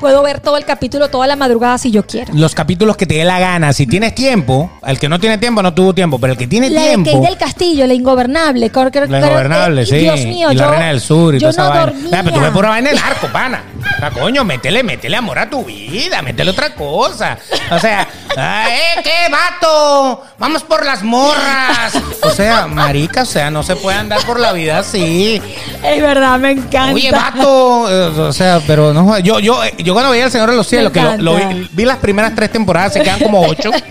puedo 0.00 0.22
ver 0.22 0.40
todo 0.40 0.56
el 0.56 0.64
capítulo 0.64 1.08
toda 1.08 1.26
la 1.26 1.36
madrugada 1.36 1.78
si 1.78 1.90
yo 1.90 2.06
quiero. 2.06 2.32
Los 2.34 2.54
capítulos 2.54 2.96
que 2.96 3.06
te 3.06 3.14
dé 3.14 3.24
la 3.24 3.38
gana. 3.38 3.72
Si 3.72 3.86
tienes 3.86 4.14
tiempo, 4.14 4.70
el 4.86 4.98
que 4.98 5.08
no 5.08 5.18
tiene 5.18 5.38
tiempo 5.38 5.62
no 5.62 5.72
tuvo 5.74 5.94
tiempo, 5.94 6.18
pero 6.18 6.32
el 6.32 6.38
que 6.38 6.46
tiene 6.46 6.70
La 6.70 6.80
de 6.82 6.88
tiempo. 6.88 7.10
Kate 7.12 7.26
del 7.26 7.38
Castillo, 7.38 7.86
la 7.86 7.94
ingobernable. 7.94 8.70
creo 8.70 8.90
que- 8.90 9.00
La 9.00 9.06
creo- 9.06 9.20
ingobernable, 9.26 9.82
eh, 9.82 9.86
sí. 9.86 9.96
Dios 9.98 10.20
mío, 10.20 10.52
y 10.52 10.54
la 10.56 10.64
yo, 10.64 10.70
reina 10.70 10.86
del 10.88 11.00
sur 11.00 11.34
y 11.34 11.38
yo 11.38 11.50
toda 11.50 11.50
esa 11.50 11.62
no 11.62 11.68
vaina. 11.70 11.86
dormía. 11.92 12.18
Ah, 12.18 12.22
pero 12.24 12.36
tú 12.36 12.40
ves 12.42 12.50
pura 12.50 12.68
vaina 12.70 12.90
de 12.90 12.96
narco, 13.00 13.26
pana. 13.28 13.62
O 13.96 13.98
sea, 14.00 14.10
coño, 14.10 14.44
métele, 14.44 14.82
métele 14.82 15.16
amor 15.16 15.38
a 15.38 15.48
tu 15.48 15.64
vida, 15.64 16.20
métele 16.22 16.50
otra 16.50 16.74
cosa. 16.74 17.38
O 17.70 17.78
sea, 17.78 18.06
ah, 18.36 18.66
¿eh? 18.70 19.00
¿Qué, 19.02 19.30
vato? 19.30 20.22
Vamos 20.38 20.62
por 20.64 20.84
las 20.84 21.02
morras. 21.02 21.94
O 22.22 22.30
sea, 22.30 22.66
marica, 22.66 23.22
o 23.22 23.26
sea, 23.26 23.50
no 23.50 23.62
se 23.62 23.76
puede 23.76 23.96
andar 23.98 24.20
por 24.26 24.40
la 24.40 24.52
vida 24.52 24.78
así. 24.78 25.40
Es 25.84 26.00
verdad, 26.00 26.38
me 26.38 26.52
encanta. 26.52 26.94
Oye, 26.94 27.10
vato. 27.10 27.86
eh, 27.90 28.20
O 28.20 28.32
sea, 28.32 28.60
pero 28.66 28.92
no. 28.94 29.18
Yo, 29.18 29.38
yo, 29.40 29.62
eh, 29.62 29.74
yo 29.78 29.92
cuando 29.92 30.10
veía 30.12 30.24
El 30.24 30.30
Señor 30.30 30.50
de 30.50 30.56
los 30.56 30.66
Cielos, 30.66 30.92
Me 30.94 31.00
que 31.00 31.16
lo, 31.18 31.32
lo 31.32 31.36
vi, 31.36 31.42
encanta. 31.42 31.68
vi 31.72 31.84
las 31.84 31.98
primeras 31.98 32.34
tres 32.34 32.50
temporadas, 32.50 32.92
se 32.94 33.02
quedan 33.02 33.20
como 33.20 33.42
ocho. 33.42 33.70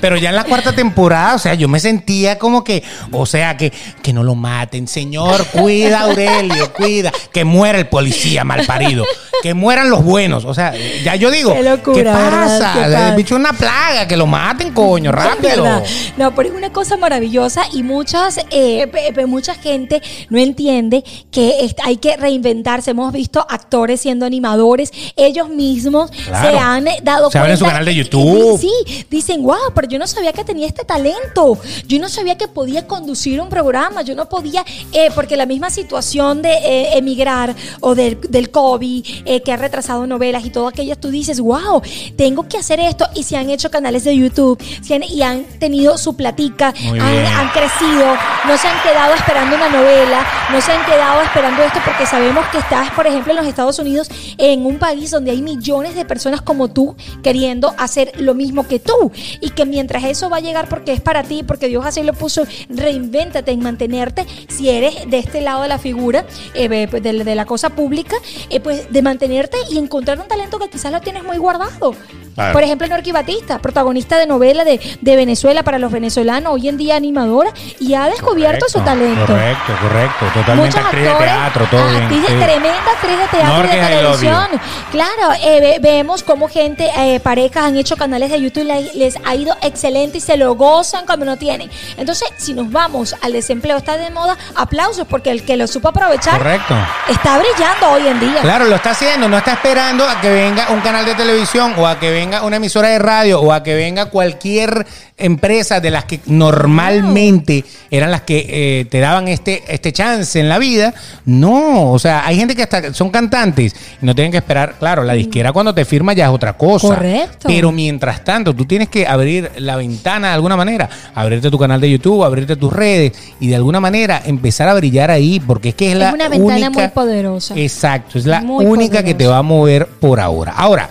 Pero 0.00 0.16
ya 0.16 0.30
en 0.30 0.36
la 0.36 0.44
cuarta 0.44 0.72
temporada, 0.72 1.34
o 1.34 1.38
sea, 1.38 1.54
yo 1.54 1.68
me 1.68 1.80
sentía 1.80 2.38
como 2.38 2.64
que, 2.64 2.82
o 3.12 3.26
sea, 3.26 3.56
que, 3.56 3.72
que 4.02 4.12
no 4.12 4.22
lo 4.22 4.34
maten, 4.34 4.88
señor, 4.88 5.46
cuida, 5.46 6.00
Aurelio, 6.00 6.72
cuida, 6.72 7.12
que 7.32 7.44
muera 7.44 7.78
el 7.78 7.86
policía 7.88 8.44
mal 8.44 8.64
parido, 8.66 9.04
que 9.42 9.54
mueran 9.54 9.90
los 9.90 10.04
buenos. 10.04 10.44
O 10.44 10.54
sea, 10.54 10.72
ya 11.04 11.14
yo 11.16 11.30
digo, 11.30 11.52
Qué 11.54 11.62
locura, 11.62 11.96
¿qué 11.96 12.04
pasa? 12.04 12.72
¿Qué 12.74 12.84
El 12.84 12.92
pasa? 12.92 13.14
bicho 13.16 13.34
es 13.34 13.40
una 13.40 13.52
plaga, 13.52 14.06
que 14.08 14.16
lo 14.16 14.26
maten, 14.26 14.72
coño, 14.72 15.12
rápido. 15.12 15.82
No, 16.16 16.34
pero 16.34 16.48
es 16.48 16.54
una 16.54 16.70
cosa 16.72 16.96
maravillosa 16.96 17.62
y 17.72 17.82
muchas, 17.82 18.38
eh, 18.50 18.90
mucha 19.26 19.54
gente 19.54 20.00
no 20.28 20.38
entiende 20.38 21.04
que 21.30 21.70
hay 21.84 21.96
que 21.98 22.16
reinventarse. 22.16 22.90
Hemos 22.92 23.12
visto 23.12 23.44
actores 23.48 24.00
siendo 24.00 24.26
animadores, 24.26 24.92
ellos 25.16 25.48
mismos 25.48 26.10
Claro. 26.26 26.50
se 26.50 26.58
han 26.58 26.84
dado 27.02 27.30
Se 27.30 27.38
abren 27.38 27.56
su 27.56 27.64
cuenta 27.64 27.78
canal 27.78 27.84
de 27.86 27.94
YouTube. 27.94 28.58
Sí, 28.60 29.04
dicen, 29.10 29.42
wow, 29.42 29.56
pero 29.74 29.88
yo 29.90 29.98
no 29.98 30.06
sabía 30.06 30.32
que 30.32 30.44
tenía 30.44 30.66
este 30.66 30.84
talento. 30.84 31.58
Yo 31.86 31.98
no 31.98 32.08
sabía 32.08 32.38
que 32.38 32.48
podía 32.48 32.86
conducir 32.86 33.40
un 33.40 33.48
programa. 33.48 34.02
Yo 34.02 34.14
no 34.14 34.28
podía, 34.28 34.64
eh, 34.92 35.10
porque 35.14 35.36
la 35.36 35.46
misma 35.46 35.68
situación 35.70 36.40
de 36.42 36.52
eh, 36.52 36.96
emigrar 36.98 37.54
o 37.80 37.94
del, 37.94 38.18
del 38.28 38.50
COVID, 38.50 39.04
eh, 39.26 39.42
que 39.42 39.52
ha 39.52 39.56
retrasado 39.56 40.06
novelas 40.06 40.44
y 40.44 40.50
todo 40.50 40.68
aquello, 40.68 40.96
tú 40.96 41.10
dices, 41.10 41.40
wow, 41.40 41.82
tengo 42.16 42.48
que 42.48 42.56
hacer 42.58 42.80
esto. 42.80 43.06
Y 43.14 43.24
se 43.24 43.36
han 43.36 43.50
hecho 43.50 43.70
canales 43.70 44.04
de 44.04 44.16
YouTube 44.16 44.58
se 44.82 44.94
han- 44.94 45.02
y 45.02 45.22
han 45.22 45.44
tenido 45.58 45.98
su 45.98 46.14
platica, 46.16 46.72
han, 47.00 47.48
crecido, 47.50 48.06
no 48.46 48.56
se 48.56 48.68
han 48.68 48.80
quedado 48.82 49.14
esperando 49.14 49.56
una 49.56 49.68
novela, 49.68 50.24
no 50.52 50.60
se 50.60 50.70
han 50.72 50.84
quedado 50.86 51.20
esperando 51.22 51.62
esto 51.62 51.80
porque 51.84 52.06
sabemos 52.06 52.46
que 52.52 52.58
estás, 52.58 52.90
por 52.92 53.06
ejemplo, 53.06 53.32
en 53.32 53.38
los 53.38 53.46
Estados 53.46 53.78
Unidos, 53.78 54.08
en 54.38 54.64
un 54.64 54.78
país 54.78 55.10
donde 55.10 55.30
hay 55.32 55.42
millones 55.42 55.94
de 55.94 56.04
personas 56.04 56.40
como 56.42 56.68
tú 56.68 56.94
queriendo 57.22 57.74
hacer 57.78 58.12
lo 58.20 58.34
mismo 58.34 58.66
que 58.66 58.78
tú. 58.78 59.10
Y 59.40 59.50
que 59.50 59.64
mientras 59.80 60.04
eso 60.04 60.28
va 60.28 60.36
a 60.36 60.40
llegar 60.40 60.68
porque 60.68 60.92
es 60.92 61.00
para 61.00 61.22
ti, 61.22 61.42
porque 61.42 61.66
Dios 61.68 61.86
así 61.86 62.02
lo 62.02 62.12
puso, 62.12 62.42
reinvéntate 62.68 63.50
en 63.50 63.60
mantenerte, 63.60 64.26
si 64.48 64.68
eres 64.68 64.94
de 65.08 65.18
este 65.18 65.40
lado 65.40 65.62
de 65.62 65.68
la 65.68 65.78
figura, 65.78 66.26
eh, 66.52 66.68
de, 66.68 66.86
de- 66.86 67.24
de 67.24 67.34
la 67.34 67.46
cosa 67.46 67.70
pública, 67.70 68.14
eh, 68.50 68.60
pues 68.60 68.92
de 68.92 69.00
mantenerte 69.00 69.56
y 69.70 69.78
encontrar 69.78 70.20
un 70.20 70.28
talento 70.28 70.58
que 70.58 70.68
quizás 70.68 70.92
lo 70.92 71.00
tienes 71.00 71.24
muy 71.24 71.38
guardado. 71.38 71.94
Claro. 72.40 72.52
Por 72.54 72.62
ejemplo, 72.62 72.86
Norqui 72.88 73.12
Batista, 73.12 73.58
protagonista 73.58 74.16
de 74.18 74.26
novela 74.26 74.64
de, 74.64 74.80
de 75.00 75.16
Venezuela 75.16 75.62
para 75.62 75.78
los 75.78 75.92
venezolanos, 75.92 76.52
hoy 76.54 76.68
en 76.68 76.76
día 76.78 76.96
animadora, 76.96 77.52
y 77.78 77.94
ha 77.94 78.06
descubierto 78.06 78.66
su 78.68 78.80
talento. 78.80 79.26
Correcto, 79.26 79.72
correcto. 79.80 80.26
Totalmente 80.34 80.76
Muchos 80.76 80.84
actriz 80.86 81.06
actores, 81.08 81.30
de 81.30 81.36
teatro, 81.36 81.66
todo 81.70 81.86
bien. 81.88 82.02
actriz 82.02 82.22
de- 82.22 82.28
sí. 82.28 82.34
tremenda 82.34 82.90
actriz 82.94 83.18
de 83.18 83.28
teatro 83.38 83.64
y 83.64 83.76
de 83.76 83.86
televisión. 83.86 84.46
Claro, 84.90 85.32
eh, 85.42 85.60
ve- 85.60 85.78
vemos 85.80 86.22
cómo 86.22 86.48
gente, 86.48 86.90
eh, 86.96 87.20
parejas 87.20 87.64
han 87.64 87.76
hecho 87.76 87.96
canales 87.96 88.30
de 88.30 88.40
YouTube 88.40 88.62
y 88.62 88.66
le- 88.66 88.92
les 88.94 89.14
ha 89.24 89.34
ido 89.34 89.54
excelente 89.62 90.18
y 90.18 90.20
se 90.20 90.36
lo 90.36 90.54
gozan 90.54 91.04
cuando 91.06 91.24
no 91.26 91.36
tienen. 91.36 91.70
Entonces, 91.96 92.28
si 92.36 92.54
nos 92.54 92.70
vamos 92.70 93.14
al 93.22 93.32
desempleo, 93.32 93.76
está 93.76 93.96
de 93.96 94.10
moda, 94.10 94.36
aplausos, 94.56 95.06
porque 95.08 95.30
el 95.30 95.44
que 95.44 95.56
lo 95.56 95.66
supo 95.66 95.88
aprovechar 95.88 96.38
Correcto. 96.38 96.74
está 97.08 97.38
brillando 97.38 97.90
hoy 97.90 98.06
en 98.08 98.20
día. 98.20 98.40
Claro, 98.40 98.64
lo 98.66 98.76
está 98.76 98.90
haciendo, 98.90 99.28
no 99.28 99.36
está 99.38 99.52
esperando 99.52 100.08
a 100.08 100.20
que 100.20 100.30
venga 100.30 100.66
un 100.70 100.80
canal 100.80 101.04
de 101.04 101.14
televisión 101.14 101.74
o 101.76 101.86
a 101.86 101.98
que 101.98 102.10
venga 102.10 102.29
una 102.44 102.56
emisora 102.56 102.88
de 102.88 102.98
radio 102.98 103.40
o 103.40 103.52
a 103.52 103.62
que 103.62 103.74
venga 103.74 104.06
cualquier 104.06 104.86
empresa 105.16 105.80
de 105.80 105.90
las 105.90 106.04
que 106.06 106.20
normalmente 106.26 107.64
eran 107.90 108.10
las 108.10 108.22
que 108.22 108.46
eh, 108.48 108.84
te 108.86 109.00
daban 109.00 109.28
este, 109.28 109.62
este 109.68 109.92
chance 109.92 110.38
en 110.40 110.48
la 110.48 110.58
vida. 110.58 110.94
No, 111.26 111.92
o 111.92 111.98
sea, 111.98 112.26
hay 112.26 112.36
gente 112.36 112.54
que 112.56 112.62
hasta 112.62 112.92
son 112.94 113.10
cantantes 113.10 113.74
y 114.00 114.06
no 114.06 114.14
tienen 114.14 114.30
que 114.32 114.38
esperar. 114.38 114.74
Claro, 114.78 115.02
la 115.04 115.12
disquera 115.14 115.52
cuando 115.52 115.74
te 115.74 115.84
firma 115.84 116.12
ya 116.12 116.26
es 116.26 116.30
otra 116.30 116.54
cosa. 116.54 116.88
Correcto. 116.88 117.48
Pero 117.48 117.72
mientras 117.72 118.24
tanto, 118.24 118.54
tú 118.54 118.64
tienes 118.64 118.88
que 118.88 119.06
abrir 119.06 119.50
la 119.58 119.76
ventana 119.76 120.28
de 120.28 120.34
alguna 120.34 120.56
manera, 120.56 120.88
abrirte 121.14 121.50
tu 121.50 121.58
canal 121.58 121.80
de 121.80 121.90
YouTube, 121.90 122.24
abrirte 122.24 122.56
tus 122.56 122.72
redes 122.72 123.12
y 123.40 123.48
de 123.48 123.56
alguna 123.56 123.80
manera 123.80 124.22
empezar 124.24 124.68
a 124.68 124.74
brillar 124.74 125.10
ahí, 125.10 125.40
porque 125.40 125.70
es 125.70 125.74
que 125.74 125.86
es, 125.88 125.92
Es 125.92 125.98
la 125.98 126.12
una 126.14 126.28
ventana 126.28 126.54
única- 126.66 126.70
muy 126.70 126.88
poderosa. 126.88 127.54
Exacto, 127.56 128.18
es 128.18 128.26
la 128.26 128.40
Muy 128.40 128.64
única 128.64 129.02
que 129.02 129.14
te 129.14 129.26
va 129.26 129.38
a 129.38 129.42
mover 129.42 129.86
por 129.86 130.20
ahora. 130.20 130.52
Ahora, 130.56 130.90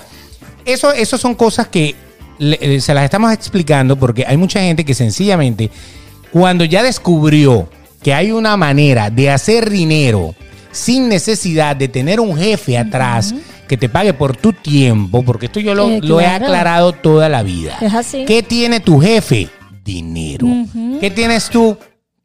eso, 0.73 0.91
eso 0.93 1.17
son 1.17 1.35
cosas 1.35 1.67
que 1.67 1.95
le- 2.37 2.57
eh, 2.61 2.81
se 2.81 2.93
las 2.93 3.03
estamos 3.03 3.31
explicando 3.33 3.95
porque 3.97 4.25
hay 4.27 4.37
mucha 4.37 4.59
gente 4.61 4.85
que 4.85 4.93
sencillamente, 4.93 5.69
cuando 6.31 6.63
ya 6.65 6.83
descubrió 6.83 7.69
que 8.01 8.13
hay 8.13 8.31
una 8.31 8.55
manera 8.57 9.09
de 9.09 9.29
hacer 9.29 9.69
dinero 9.69 10.33
sin 10.71 11.09
necesidad 11.09 11.75
de 11.75 11.87
tener 11.87 12.19
un 12.19 12.37
jefe 12.37 12.77
atrás 12.77 13.33
que 13.67 13.75
te 13.77 13.89
pague 13.89 14.13
por 14.13 14.35
tu 14.37 14.53
tiempo, 14.53 15.21
porque 15.23 15.47
esto 15.47 15.59
yo 15.59 15.75
lo, 15.75 15.89
Eh, 15.89 15.99
lo 16.01 16.19
he 16.21 16.25
aclarado 16.27 16.91
toda 16.93 17.27
la 17.29 17.43
vida. 17.43 17.77
Es 17.81 17.93
así. 17.93 18.23
¿Qué 18.25 18.41
tiene 18.41 18.79
tu 18.79 18.99
jefe? 18.99 19.49
Dinero. 19.83 20.47
¿Qué 20.99 21.09
tienes 21.11 21.49
tú? 21.49 21.77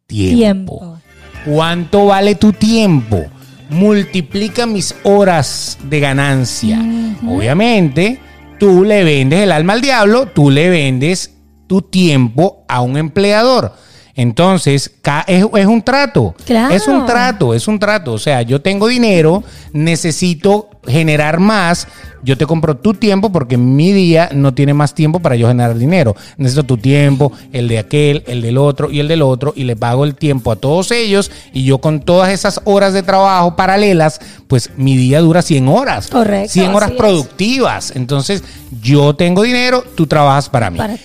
Tiempo. 0.06 0.36
Tiempo. 0.36 0.98
¿Cuánto 1.46 2.06
vale 2.06 2.34
tu 2.34 2.52
tiempo? 2.52 3.24
Multiplica 3.70 4.66
mis 4.66 4.94
horas 5.02 5.76
de 5.82 6.00
ganancia. 6.00 6.78
Obviamente, 7.26 8.18
tú 8.58 8.84
le 8.84 9.04
vendes 9.04 9.40
el 9.40 9.52
alma 9.52 9.74
al 9.74 9.80
diablo, 9.80 10.26
tú 10.26 10.50
le 10.50 10.68
vendes 10.68 11.34
tu 11.66 11.82
tiempo 11.82 12.64
a 12.68 12.80
un 12.80 12.96
empleador. 12.96 13.72
Entonces, 14.16 14.94
es 15.26 15.66
un 15.66 15.82
trato. 15.82 16.34
Claro. 16.44 16.74
Es 16.74 16.86
un 16.86 17.04
trato, 17.04 17.52
es 17.52 17.66
un 17.66 17.78
trato. 17.78 18.12
O 18.12 18.18
sea, 18.18 18.42
yo 18.42 18.62
tengo 18.62 18.86
dinero, 18.86 19.42
necesito 19.72 20.70
generar 20.86 21.40
más. 21.40 21.88
Yo 22.24 22.36
te 22.38 22.46
compro 22.46 22.76
tu 22.76 22.94
tiempo 22.94 23.30
porque 23.30 23.56
mi 23.58 23.92
día 23.92 24.30
no 24.32 24.54
tiene 24.54 24.72
más 24.74 24.94
tiempo 24.94 25.20
para 25.20 25.36
yo 25.36 25.46
generar 25.48 25.76
dinero. 25.76 26.16
Necesito 26.38 26.64
tu 26.64 26.78
tiempo, 26.78 27.32
el 27.52 27.68
de 27.68 27.78
aquel, 27.78 28.24
el 28.26 28.40
del 28.42 28.56
otro 28.58 28.90
y 28.90 29.00
el 29.00 29.08
del 29.08 29.22
otro. 29.22 29.52
Y 29.54 29.64
le 29.64 29.76
pago 29.76 30.04
el 30.04 30.14
tiempo 30.14 30.50
a 30.50 30.56
todos 30.56 30.90
ellos. 30.90 31.30
Y 31.52 31.64
yo 31.64 31.78
con 31.78 32.00
todas 32.00 32.30
esas 32.30 32.60
horas 32.64 32.92
de 32.94 33.02
trabajo 33.02 33.56
paralelas, 33.56 34.20
pues 34.48 34.70
mi 34.76 34.96
día 34.96 35.20
dura 35.20 35.42
100 35.42 35.68
horas. 35.68 36.08
Correcto, 36.08 36.52
100 36.52 36.74
horas 36.74 36.90
es. 36.92 36.96
productivas. 36.96 37.92
Entonces, 37.94 38.42
yo 38.82 39.14
tengo 39.14 39.42
dinero, 39.42 39.84
tú 39.94 40.06
trabajas 40.06 40.48
para 40.48 40.70
mí. 40.70 40.78
Para- 40.78 40.96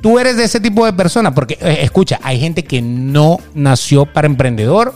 Tú 0.00 0.18
eres 0.18 0.36
de 0.36 0.42
ese 0.44 0.58
tipo 0.58 0.84
de 0.84 0.92
persona, 0.92 1.32
porque 1.32 1.56
eh, 1.60 1.78
escucha, 1.82 2.18
hay 2.24 2.40
gente 2.40 2.64
que 2.64 2.82
no 2.82 3.38
nació 3.54 4.04
para 4.04 4.26
emprendedor, 4.26 4.92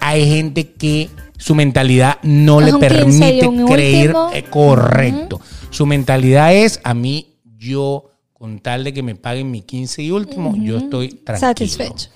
hay 0.00 0.28
gente 0.30 0.70
que 0.70 1.10
su 1.36 1.54
mentalidad 1.54 2.18
no 2.22 2.60
Es 2.60 2.66
le 2.66 2.74
un 2.74 2.80
15 2.80 3.34
y 3.34 3.40
permite 3.40 3.64
creer 3.72 4.08
último. 4.10 4.30
eh, 4.32 4.44
correcto. 4.44 5.40
Su 5.70 5.86
mentalidad 5.86 6.54
es 6.54 6.80
a 6.84 6.94
mí, 6.94 7.34
yo, 7.58 8.10
con 8.32 8.60
tal 8.60 8.84
de 8.84 8.92
que 8.94 9.02
me 9.02 9.14
paguen 9.14 9.50
mi 9.50 9.62
15 9.62 10.02
y 10.02 10.10
último, 10.10 10.54
yo 10.56 10.78
estoy 10.78 11.08
tranquilo. 11.08 11.48
Satisfecho. 11.48 12.08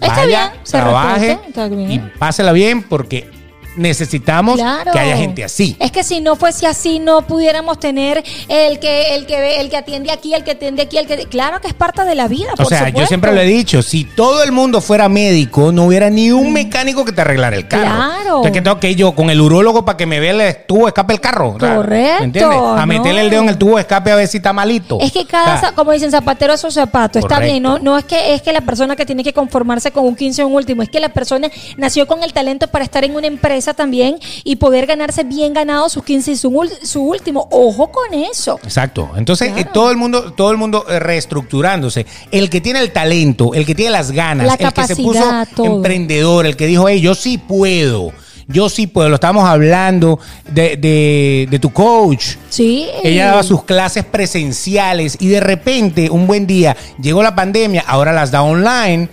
Está 0.00 0.08
Vaya, 0.24 0.26
bien, 0.50 0.60
se 0.64 0.72
trabaje 0.72 1.26
respeta, 1.28 1.48
está 1.48 1.68
bien. 1.68 1.90
y 1.90 1.98
pásela 2.18 2.52
bien 2.52 2.82
porque 2.82 3.30
necesitamos 3.76 4.56
Claro. 4.56 4.92
que 4.92 4.98
haya 4.98 5.16
gente 5.16 5.44
así. 5.44 5.76
Es 5.80 5.90
que 5.92 6.02
si 6.04 6.20
no 6.20 6.36
fuese 6.36 6.66
así, 6.66 6.98
no 6.98 7.22
pudiéramos 7.22 7.78
tener 7.78 8.22
el 8.48 8.78
que, 8.78 9.14
el 9.14 9.26
que 9.26 9.60
el 9.60 9.70
que 9.70 9.76
atiende 9.76 10.10
aquí, 10.10 10.34
el 10.34 10.44
que 10.44 10.52
atiende 10.52 10.82
aquí, 10.82 10.98
el 10.98 11.06
que. 11.06 11.26
Claro 11.26 11.60
que 11.60 11.68
es 11.68 11.74
parte 11.74 12.04
de 12.04 12.14
la 12.14 12.28
vida. 12.28 12.50
O 12.54 12.56
por 12.56 12.66
sea, 12.66 12.88
yo 12.88 13.06
siempre 13.06 13.32
lo 13.32 13.40
he 13.40 13.46
dicho, 13.46 13.82
si 13.82 14.04
todo 14.04 14.42
el 14.42 14.52
mundo 14.52 14.80
fuera 14.80 15.08
médico, 15.08 15.72
no 15.72 15.84
hubiera 15.86 16.10
ni 16.10 16.30
un 16.32 16.52
mecánico 16.52 17.04
que 17.04 17.12
te 17.12 17.20
arreglara 17.20 17.56
el 17.56 17.68
carro. 17.68 17.84
Claro. 17.84 18.26
Entonces, 18.36 18.52
¿qué 18.52 18.62
tengo 18.62 18.80
que 18.80 18.90
ir 18.90 18.96
yo 18.96 19.14
con 19.14 19.30
el 19.30 19.40
urólogo 19.40 19.84
para 19.84 19.96
que 19.96 20.06
me 20.06 20.20
vea 20.20 20.32
el 20.48 20.66
tubo 20.66 20.82
de 20.84 20.88
escape 20.88 21.12
del 21.14 21.20
carro? 21.20 21.50
O 21.56 21.60
sea, 21.60 21.76
Correcto, 21.76 22.18
¿Me 22.20 22.24
entiendes? 22.26 22.58
A 22.58 22.80
no. 22.80 22.86
meterle 22.86 23.20
el 23.22 23.30
dedo 23.30 23.42
en 23.42 23.48
el 23.48 23.58
tubo 23.58 23.76
de 23.76 23.82
escape 23.82 24.10
a 24.10 24.16
ver 24.16 24.28
si 24.28 24.38
está 24.38 24.52
malito. 24.52 24.98
Es 25.00 25.12
que 25.12 25.26
cada, 25.26 25.56
O 25.56 25.60
sea, 25.60 25.68
za- 25.70 25.74
como 25.74 25.92
dicen, 25.92 26.10
zapatero 26.10 26.52
a 26.52 26.56
su 26.56 26.70
zapato, 26.70 27.18
está 27.18 27.38
bien, 27.40 27.62
no, 27.62 27.78
no 27.78 27.96
es 27.98 28.04
que 28.04 28.34
es 28.34 28.42
que 28.42 28.52
la 28.52 28.60
persona 28.60 28.96
que 28.96 29.06
tiene 29.06 29.22
que 29.22 29.32
conformarse 29.32 29.90
con 29.90 30.04
un 30.06 30.16
15 30.16 30.42
o 30.42 30.46
un 30.48 30.54
último, 30.54 30.82
es 30.82 30.88
que 30.88 31.00
la 31.00 31.08
persona 31.10 31.48
nació 31.76 32.06
con 32.06 32.22
el 32.22 32.32
talento 32.32 32.68
para 32.68 32.84
estar 32.84 33.04
en 33.04 33.14
una 33.14 33.26
empresa 33.26 33.65
también 33.74 34.18
y 34.44 34.56
poder 34.56 34.86
ganarse 34.86 35.24
bien 35.24 35.52
ganado 35.54 35.88
sus 35.88 36.04
15 36.04 36.32
y 36.32 36.36
su, 36.36 36.70
su 36.82 37.02
último. 37.02 37.48
Ojo 37.50 37.90
con 37.90 38.12
eso. 38.14 38.58
Exacto. 38.62 39.10
Entonces, 39.16 39.48
Claro. 39.52 39.62
eh, 39.62 39.70
todo 39.72 39.90
el 39.90 39.96
mundo, 39.96 40.32
todo 40.32 40.50
el 40.50 40.56
mundo 40.56 40.84
eh, 40.88 40.98
reestructurándose. 40.98 42.06
El 42.30 42.50
que 42.50 42.60
tiene 42.60 42.80
el 42.80 42.92
talento, 42.92 43.54
el 43.54 43.64
que 43.66 43.74
tiene 43.74 43.90
las 43.92 44.10
ganas, 44.12 44.46
La 44.46 44.54
el 44.54 44.72
que 44.72 44.84
se 44.86 44.96
puso 44.96 45.20
todo. 45.54 45.76
emprendedor, 45.76 46.46
el 46.46 46.56
que 46.56 46.66
dijo, 46.66 46.88
hey, 46.88 47.00
yo 47.00 47.14
sí 47.14 47.38
puedo. 47.38 48.12
Yo 48.48 48.68
sí 48.68 48.86
puedo. 48.86 49.08
Lo 49.08 49.16
estábamos 49.16 49.48
hablando 49.48 50.18
de, 50.50 50.76
de- 50.76 51.48
de 51.50 51.58
tu 51.58 51.72
coach. 51.72 52.36
Sí. 52.48 52.86
Ella 53.02 53.26
daba 53.26 53.42
sus 53.42 53.64
clases 53.64 54.04
presenciales 54.04 55.16
y 55.20 55.28
de 55.28 55.40
repente, 55.40 56.08
un 56.10 56.26
buen 56.26 56.46
día, 56.46 56.76
llegó 57.00 57.22
la 57.22 57.34
pandemia, 57.34 57.84
ahora 57.86 58.12
las 58.12 58.30
da 58.30 58.42
online. 58.42 59.08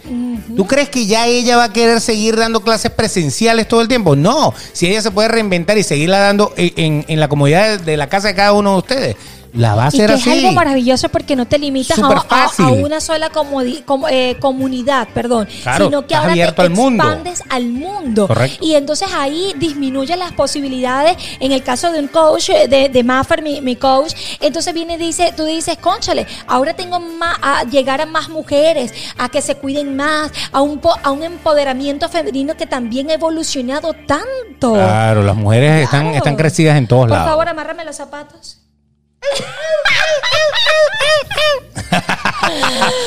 ¿Tú 0.56 0.68
crees 0.68 0.90
que 0.90 1.08
ya 1.08 1.26
ella 1.26 1.58
va 1.58 1.66
a 1.66 1.74
querer 1.74 2.00
seguir 2.00 2.36
dando 2.36 2.60
clases 2.62 2.92
presenciales 2.92 3.68
todo 3.68 3.82
el 3.82 3.88
tiempo? 3.88 4.16
No, 4.16 4.54
si 4.72 4.88
ella 4.88 5.02
se 5.02 5.10
puede 5.10 5.30
reinventar 5.30 5.78
y 5.78 5.84
seguirla 5.84 6.20
dando 6.20 6.54
en, 6.56 6.72
en- 6.76 7.06
en 7.08 7.20
la 7.20 7.28
comodidad 7.28 7.80
de 7.80 7.98
la 7.98 8.08
casa 8.08 8.28
de 8.28 8.36
cada 8.36 8.54
uno 8.54 8.74
de 8.74 8.78
ustedes, 8.78 9.16
la 9.54 9.76
va 9.76 9.84
a 9.84 9.86
Y 9.86 9.88
hacer 9.90 10.08
que 10.08 10.14
así. 10.16 10.30
es 10.32 10.38
algo 10.40 10.52
maravilloso 10.54 11.10
porque 11.10 11.36
no 11.36 11.46
te 11.46 11.60
limitas 11.60 11.98
a, 12.00 12.68
una 12.72 13.00
sola 13.00 13.30
comodi- 13.32 13.84
com- 13.86 14.06
eh, 14.10 14.36
comunidad, 14.40 15.08
perdón, 15.14 15.48
Claro, 15.62 15.86
sino 15.86 16.08
que 16.08 16.16
ahora 16.16 16.34
te 16.34 16.62
al 16.64 16.70
mundo. 16.72 17.04
expandes 17.04 17.44
al 17.50 17.66
mundo. 17.68 18.28
Correcto. 18.28 18.58
Y 18.66 18.76
entonces 18.76 19.10
ahí 19.14 19.54
disminuye 19.58 20.16
las 20.18 20.32
posibilidades. 20.32 21.18
En 21.40 21.52
el 21.52 21.62
caso 21.64 21.92
de 21.92 22.00
un 22.00 22.08
coach, 22.08 22.50
eh, 22.50 22.68
de, 22.68 22.90
de 22.90 23.04
Maffer, 23.04 23.42
mi, 23.44 23.62
mi 23.62 23.76
coach, 23.76 24.14
entonces 24.40 24.74
viene 24.74 24.96
y 24.96 24.98
dice, 24.98 25.34
tú 25.36 25.46
dices, 25.46 25.78
conchale, 25.78 26.26
ahora 26.48 26.74
tengo 26.74 27.00
más, 27.00 27.38
a 27.42 27.64
llegar 27.64 28.02
a 28.02 28.06
más 28.06 28.30
mujeres, 28.30 28.94
a 29.18 29.30
que 29.30 29.42
se 29.42 29.56
cuiden 29.56 29.96
más, 29.96 30.32
a 30.52 30.62
un, 30.62 30.80
po- 30.80 30.98
a 31.04 31.12
un 31.12 31.24
empoderamiento 31.24 32.10
femenino 32.10 32.58
que 32.58 32.66
también 32.66 33.10
ha 33.12 33.14
evolucionado 33.14 33.94
tanto. 34.08 34.74
Claro, 34.74 35.24
las 35.24 35.36
mujeres 35.36 35.84
están, 35.84 36.02
Claro. 36.02 36.18
están 36.18 36.36
crecidas 36.36 36.78
en 36.78 36.88
todos 36.88 37.04
Por 37.04 37.12
lados. 37.12 37.28
favor, 37.28 37.48
amárrame 37.50 37.86
los 37.86 37.96
zapatos. 37.96 38.58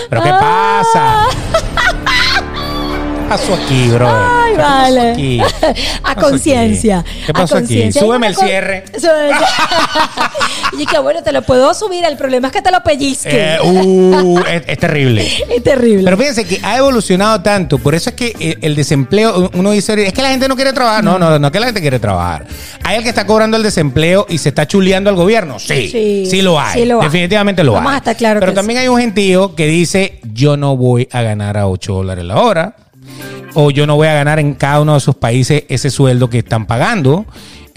¿Pero 0.09 0.23
qué 0.23 0.31
pasa? 0.31 1.29
¿Qué 3.27 3.31
pasó 3.31 3.55
aquí, 3.55 3.89
bro? 3.89 4.09
Ay, 4.09 4.53
¿Qué 4.53 4.57
pasó 4.57 4.72
vale. 4.83 5.11
aquí? 5.11 5.41
A 5.41 5.47
¿Qué 5.74 5.83
pasó 6.14 6.20
conciencia. 6.31 7.05
¿Qué 7.27 7.33
pasó 7.33 7.57
aquí? 7.57 7.91
Súbeme 7.91 8.29
el 8.29 8.37
cierre. 8.37 8.85
Súbeme- 8.97 9.37
y 10.79 10.87
que 10.87 10.99
bueno, 11.01 11.22
te 11.24 11.33
lo 11.33 11.43
puedo 11.43 11.74
subir. 11.74 12.05
El 12.05 12.16
problema 12.16 12.47
es 12.49 12.53
que 12.53 12.62
te 12.62 12.70
lo 12.70 12.81
pellizque. 12.85 13.31
Eh, 13.33 13.59
uh, 13.64 14.39
es, 14.49 14.62
es 14.68 14.79
terrible. 14.79 15.27
es 15.51 15.62
terrible. 15.64 16.05
Pero 16.05 16.16
fíjense 16.16 16.45
que 16.45 16.61
ha 16.62 16.77
evolucionado 16.79 17.43
tanto, 17.43 17.79
por 17.79 17.97
eso 17.97 18.11
es 18.11 18.16
que 18.16 18.37
el, 18.39 18.59
el 18.62 18.77
desempleo, 18.77 19.51
uno 19.55 19.72
dice, 19.72 20.07
es 20.07 20.12
que 20.12 20.22
la 20.22 20.31
gente 20.31 20.47
no 20.47 20.55
quiere 20.55 20.72
trabajar. 20.72 21.03
No, 21.03 21.18
no, 21.18 21.37
no 21.37 21.47
es 21.49 21.53
que 21.53 21.59
la 21.59 21.66
gente 21.66 21.81
quiere 21.81 21.99
trabajar. 21.99 22.47
Hay 22.85 22.99
el 22.99 23.03
que 23.03 23.09
está 23.09 23.27
cobrando 23.27 23.57
el 23.57 23.64
desempleo 23.64 24.27
y 24.29 24.39
se 24.39 24.51
está 24.51 24.68
chuleando 24.68 25.11
al 25.11 25.16
gobierno. 25.16 25.59
Sí, 25.59 25.89
sí, 25.91 26.27
Sí, 26.31 26.43
lo 26.43 26.61
hay. 26.61 26.79
sí 26.81 26.87
lo 26.87 27.01
hay. 27.01 27.07
Definitivamente 27.09 27.64
lo 27.64 27.72
Vamos 27.72 27.91
hay. 27.91 27.97
a 27.97 27.99
estar 27.99 28.16
claro 28.16 28.39
Pero 28.39 28.55
también 28.55 28.79
hay 28.79 28.87
un 28.87 29.01
gentío 29.01 29.57
que 29.57 29.66
dice, 29.66 30.20
yo 30.33 30.57
no 30.57 30.77
voy 30.77 31.09
a 31.11 31.22
ganar 31.22 31.57
a 31.57 31.66
8 31.66 31.93
dólares 31.93 32.24
la 32.24 32.37
hora. 32.41 32.77
O 33.59 33.70
yo 33.70 33.86
no 33.86 33.96
voy 33.96 34.07
a 34.07 34.12
ganar 34.12 34.38
en 34.38 34.52
cada 34.52 34.82
uno 34.82 34.92
de 34.92 34.98
esos 34.98 35.16
países 35.16 35.64
ese 35.70 35.88
sueldo 35.88 36.28
que 36.28 36.40
están 36.40 36.66
pagando. 36.66 37.24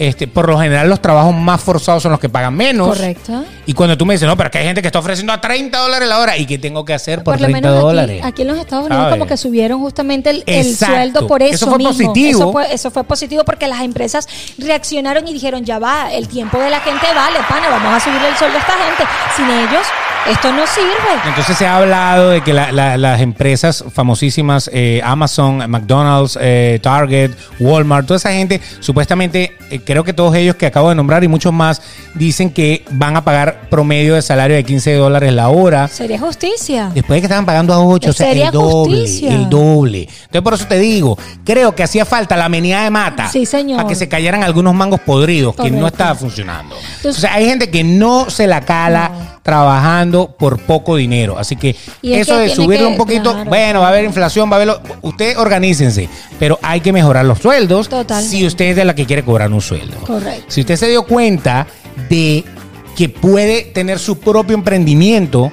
Este, 0.00 0.26
por 0.26 0.48
lo 0.48 0.58
general, 0.58 0.88
los 0.88 1.02
trabajos 1.02 1.34
más 1.34 1.60
forzados 1.60 2.02
son 2.02 2.10
los 2.12 2.18
que 2.20 2.30
pagan 2.30 2.54
menos. 2.54 2.88
Correcto. 2.88 3.44
Y 3.66 3.74
cuando 3.74 3.98
tú 3.98 4.06
me 4.06 4.14
dices, 4.14 4.26
no, 4.26 4.34
pero 4.34 4.46
es 4.46 4.52
que 4.52 4.56
hay 4.58 4.64
gente 4.64 4.80
que 4.80 4.88
está 4.88 4.98
ofreciendo 4.98 5.30
a 5.34 5.42
30 5.42 5.76
dólares 5.78 6.08
la 6.08 6.18
hora. 6.20 6.38
¿Y 6.38 6.46
qué 6.46 6.58
tengo 6.58 6.86
que 6.86 6.94
hacer 6.94 7.18
por, 7.18 7.34
Por 7.34 7.42
lo 7.42 7.48
30 7.48 7.68
menos 7.68 7.82
dólares? 7.82 8.22
aquí, 8.24 8.40
en 8.42 8.48
los 8.48 8.56
Estados 8.58 8.86
Unidos 8.86 9.02
¿Sabes? 9.04 9.12
como 9.18 9.26
que 9.26 9.36
subieron 9.36 9.78
justamente 9.80 10.30
el, 10.30 10.42
el 10.46 10.74
sueldo 10.74 11.26
por 11.26 11.42
eso, 11.42 11.54
Eso 11.54 11.66
fue 11.68 11.76
mismo. 11.78 11.92
positivo. 11.92 12.38
Eso 12.40 12.52
fue, 12.52 12.74
eso 12.74 12.90
fue 12.90 13.04
positivo 13.04 13.44
porque 13.44 13.68
las 13.68 13.82
empresas 13.82 14.26
reaccionaron 14.56 15.28
y 15.28 15.34
dijeron, 15.34 15.64
ya 15.66 15.78
va, 15.78 16.10
el 16.12 16.28
tiempo 16.28 16.58
de 16.58 16.70
la 16.70 16.80
gente 16.80 17.06
vale, 17.14 17.38
pana, 17.48 17.68
vamos 17.68 17.92
a 17.94 18.00
subirle 18.00 18.28
el 18.28 18.36
sueldo 18.36 18.56
a 18.56 18.60
esta 18.60 18.72
gente. 18.72 19.04
Sin 19.36 19.44
ellos, 19.50 19.86
esto 20.30 20.50
no 20.52 20.66
sirve. 20.66 21.28
Entonces 21.28 21.56
se 21.58 21.66
ha 21.66 21.76
hablado 21.76 22.30
de 22.30 22.40
que 22.42 22.52
la- 22.54 22.72
la- 22.72 22.96
las 22.96 23.20
empresas 23.20 23.84
famosísimas, 23.92 24.70
eh, 24.72 25.00
Amazon, 25.04 25.58
McDonald's, 25.70 26.38
eh, 26.40 26.78
Target, 26.82 27.32
Walmart, 27.58 28.06
toda 28.06 28.16
esa 28.16 28.32
gente, 28.32 28.60
supuestamente, 28.80 29.52
eh, 29.70 29.78
creo 29.90 30.04
que 30.04 30.12
todos 30.12 30.34
ellos 30.36 30.54
que 30.54 30.66
acabo 30.66 30.88
de 30.88 30.94
nombrar 30.94 31.24
y 31.24 31.28
muchos 31.28 31.52
más, 31.52 31.82
dicen 32.14 32.50
que 32.50 32.84
van 32.92 33.16
a 33.16 33.24
pagar 33.24 33.68
promedio 33.68 34.14
de 34.14 34.22
salario 34.22 34.54
de 34.54 34.62
15 34.64 34.94
dólares 34.94 35.32
la 35.32 35.48
hora. 35.48 35.88
Sería 35.88 36.18
justicia. 36.18 36.90
Después 36.94 37.16
de 37.16 37.20
que 37.22 37.26
estaban 37.26 37.44
pagando 37.44 37.74
a 37.74 37.84
8, 37.84 38.10
o 38.10 38.12
sea, 38.12 38.30
el 38.30 38.50
doble, 38.52 39.00
justicia. 39.00 39.34
el 39.34 39.48
doble. 39.48 40.02
Entonces, 40.02 40.42
por 40.42 40.54
eso 40.54 40.66
te 40.66 40.78
digo, 40.78 41.18
creo 41.44 41.74
que 41.74 41.82
hacía 41.82 42.04
falta 42.04 42.36
la 42.36 42.48
menida 42.48 42.84
de 42.84 42.90
mata. 42.90 43.28
Sí, 43.28 43.44
señor. 43.44 43.78
Para 43.78 43.88
que 43.88 43.94
se 43.96 44.08
cayeran 44.08 44.44
algunos 44.44 44.74
mangos 44.74 45.00
podridos 45.00 45.54
que 45.56 45.70
no 45.70 45.86
estaba 45.88 46.14
funcionando. 46.14 46.76
Entonces- 46.96 47.18
o 47.18 47.20
sea, 47.20 47.34
hay 47.34 47.46
gente 47.46 47.70
que 47.70 47.82
no 47.82 48.30
se 48.30 48.46
la 48.46 48.60
cala 48.60 49.39
trabajando 49.42 50.34
por 50.38 50.58
poco 50.60 50.96
dinero. 50.96 51.38
Así 51.38 51.56
que 51.56 51.70
es 51.70 51.78
eso 52.02 52.34
que 52.34 52.40
de 52.40 52.48
subirlo 52.50 52.86
que- 52.86 52.92
un 52.92 52.96
poquito, 52.98 53.32
claro. 53.32 53.48
bueno, 53.50 53.80
va 53.80 53.86
a 53.86 53.90
haber 53.90 54.04
inflación, 54.04 54.50
va 54.50 54.56
a 54.56 54.62
haber... 54.62 54.76
Ustedes 55.02 55.36
organícense, 55.36 56.08
pero 56.38 56.58
hay 56.62 56.80
que 56.80 56.92
mejorar 56.92 57.24
los 57.24 57.38
sueldos 57.38 57.88
Totalmente. 57.88 58.36
si 58.36 58.46
usted 58.46 58.66
es 58.66 58.76
de 58.76 58.84
la 58.84 58.94
que 58.94 59.06
quiere 59.06 59.22
cobrar 59.24 59.50
un 59.52 59.60
sueldo. 59.60 59.96
Correcto. 60.06 60.44
Si 60.48 60.60
usted 60.60 60.76
se 60.76 60.88
dio 60.88 61.04
cuenta 61.04 61.66
de 62.08 62.44
que 62.96 63.08
puede 63.08 63.62
tener 63.62 63.98
su 63.98 64.18
propio 64.18 64.54
emprendimiento, 64.54 65.50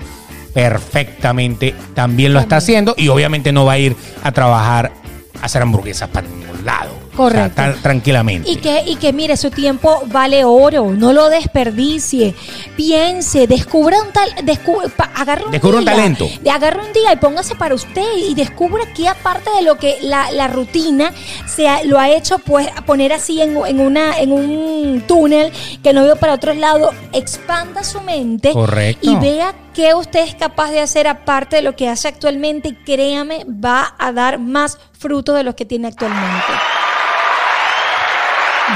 perfectamente 0.53 1.73
también 1.93 2.33
lo 2.33 2.39
está 2.39 2.57
haciendo 2.57 2.93
y 2.97 3.07
obviamente 3.07 3.51
no 3.51 3.63
va 3.65 3.73
a 3.73 3.77
ir 3.77 3.95
a 4.23 4.31
trabajar 4.31 4.91
a 5.41 5.45
hacer 5.45 5.61
hamburguesas 5.61 6.09
para 6.09 6.27
ningún 6.27 6.65
lado. 6.65 6.91
Correcto. 7.17 7.51
O 7.51 7.55
sea, 7.55 7.73
tan- 7.73 7.81
tranquilamente. 7.81 8.49
Y 8.49 8.57
que, 8.57 8.83
y 8.85 8.95
que 8.95 9.11
mire, 9.11 9.35
su 9.35 9.49
tiempo 9.51 10.03
vale 10.05 10.45
oro, 10.45 10.91
no 10.91 11.11
lo 11.13 11.29
desperdicie. 11.29 12.35
Piense, 12.75 13.47
descubra 13.47 13.97
un 14.01 14.11
tal, 14.13 14.29
descu- 14.45 14.91
agarre 15.15 15.45
un 15.45 15.51
Descubra 15.51 15.79
un 15.79 15.85
talento. 15.85 16.27
De 16.41 16.49
agarre 16.51 16.79
un 16.85 16.93
día 16.93 17.11
y 17.13 17.15
póngase 17.17 17.55
para 17.55 17.73
usted 17.73 18.05
y 18.29 18.35
descubra 18.35 18.83
que 18.93 19.07
aparte 19.07 19.49
de 19.57 19.63
lo 19.63 19.77
que 19.77 19.97
la, 20.03 20.31
la 20.31 20.47
rutina 20.47 21.11
se 21.47 21.67
ha- 21.67 21.83
lo 21.83 21.99
ha 21.99 22.09
hecho 22.09 22.37
pues 22.39 22.67
poner 22.85 23.13
así 23.13 23.41
en, 23.41 23.57
en 23.65 23.79
una 23.79 24.17
en 24.19 24.31
un 24.31 25.03
túnel 25.07 25.51
que 25.83 25.93
no 25.93 26.03
veo 26.03 26.15
para 26.17 26.33
otros 26.33 26.55
lados, 26.57 26.93
expanda 27.13 27.83
su 27.83 27.99
mente 28.01 28.51
Correcto. 28.53 29.09
y 29.09 29.15
vea 29.15 29.55
qué 29.73 29.93
usted 29.95 30.19
es 30.21 30.35
capaz 30.35 30.69
de 30.71 30.81
hacer 30.81 31.07
aparte 31.07 31.55
de 31.57 31.61
lo 31.63 31.75
que 31.75 31.87
hace 31.89 32.07
actualmente 32.07 32.69
y 32.69 32.73
créame, 32.75 33.45
va 33.45 33.95
a 33.97 34.11
dar 34.11 34.37
más 34.39 34.77
frutos 34.93 35.35
de 35.35 35.43
los 35.43 35.55
que 35.55 35.65
tiene 35.65 35.87
actualmente. 35.87 36.53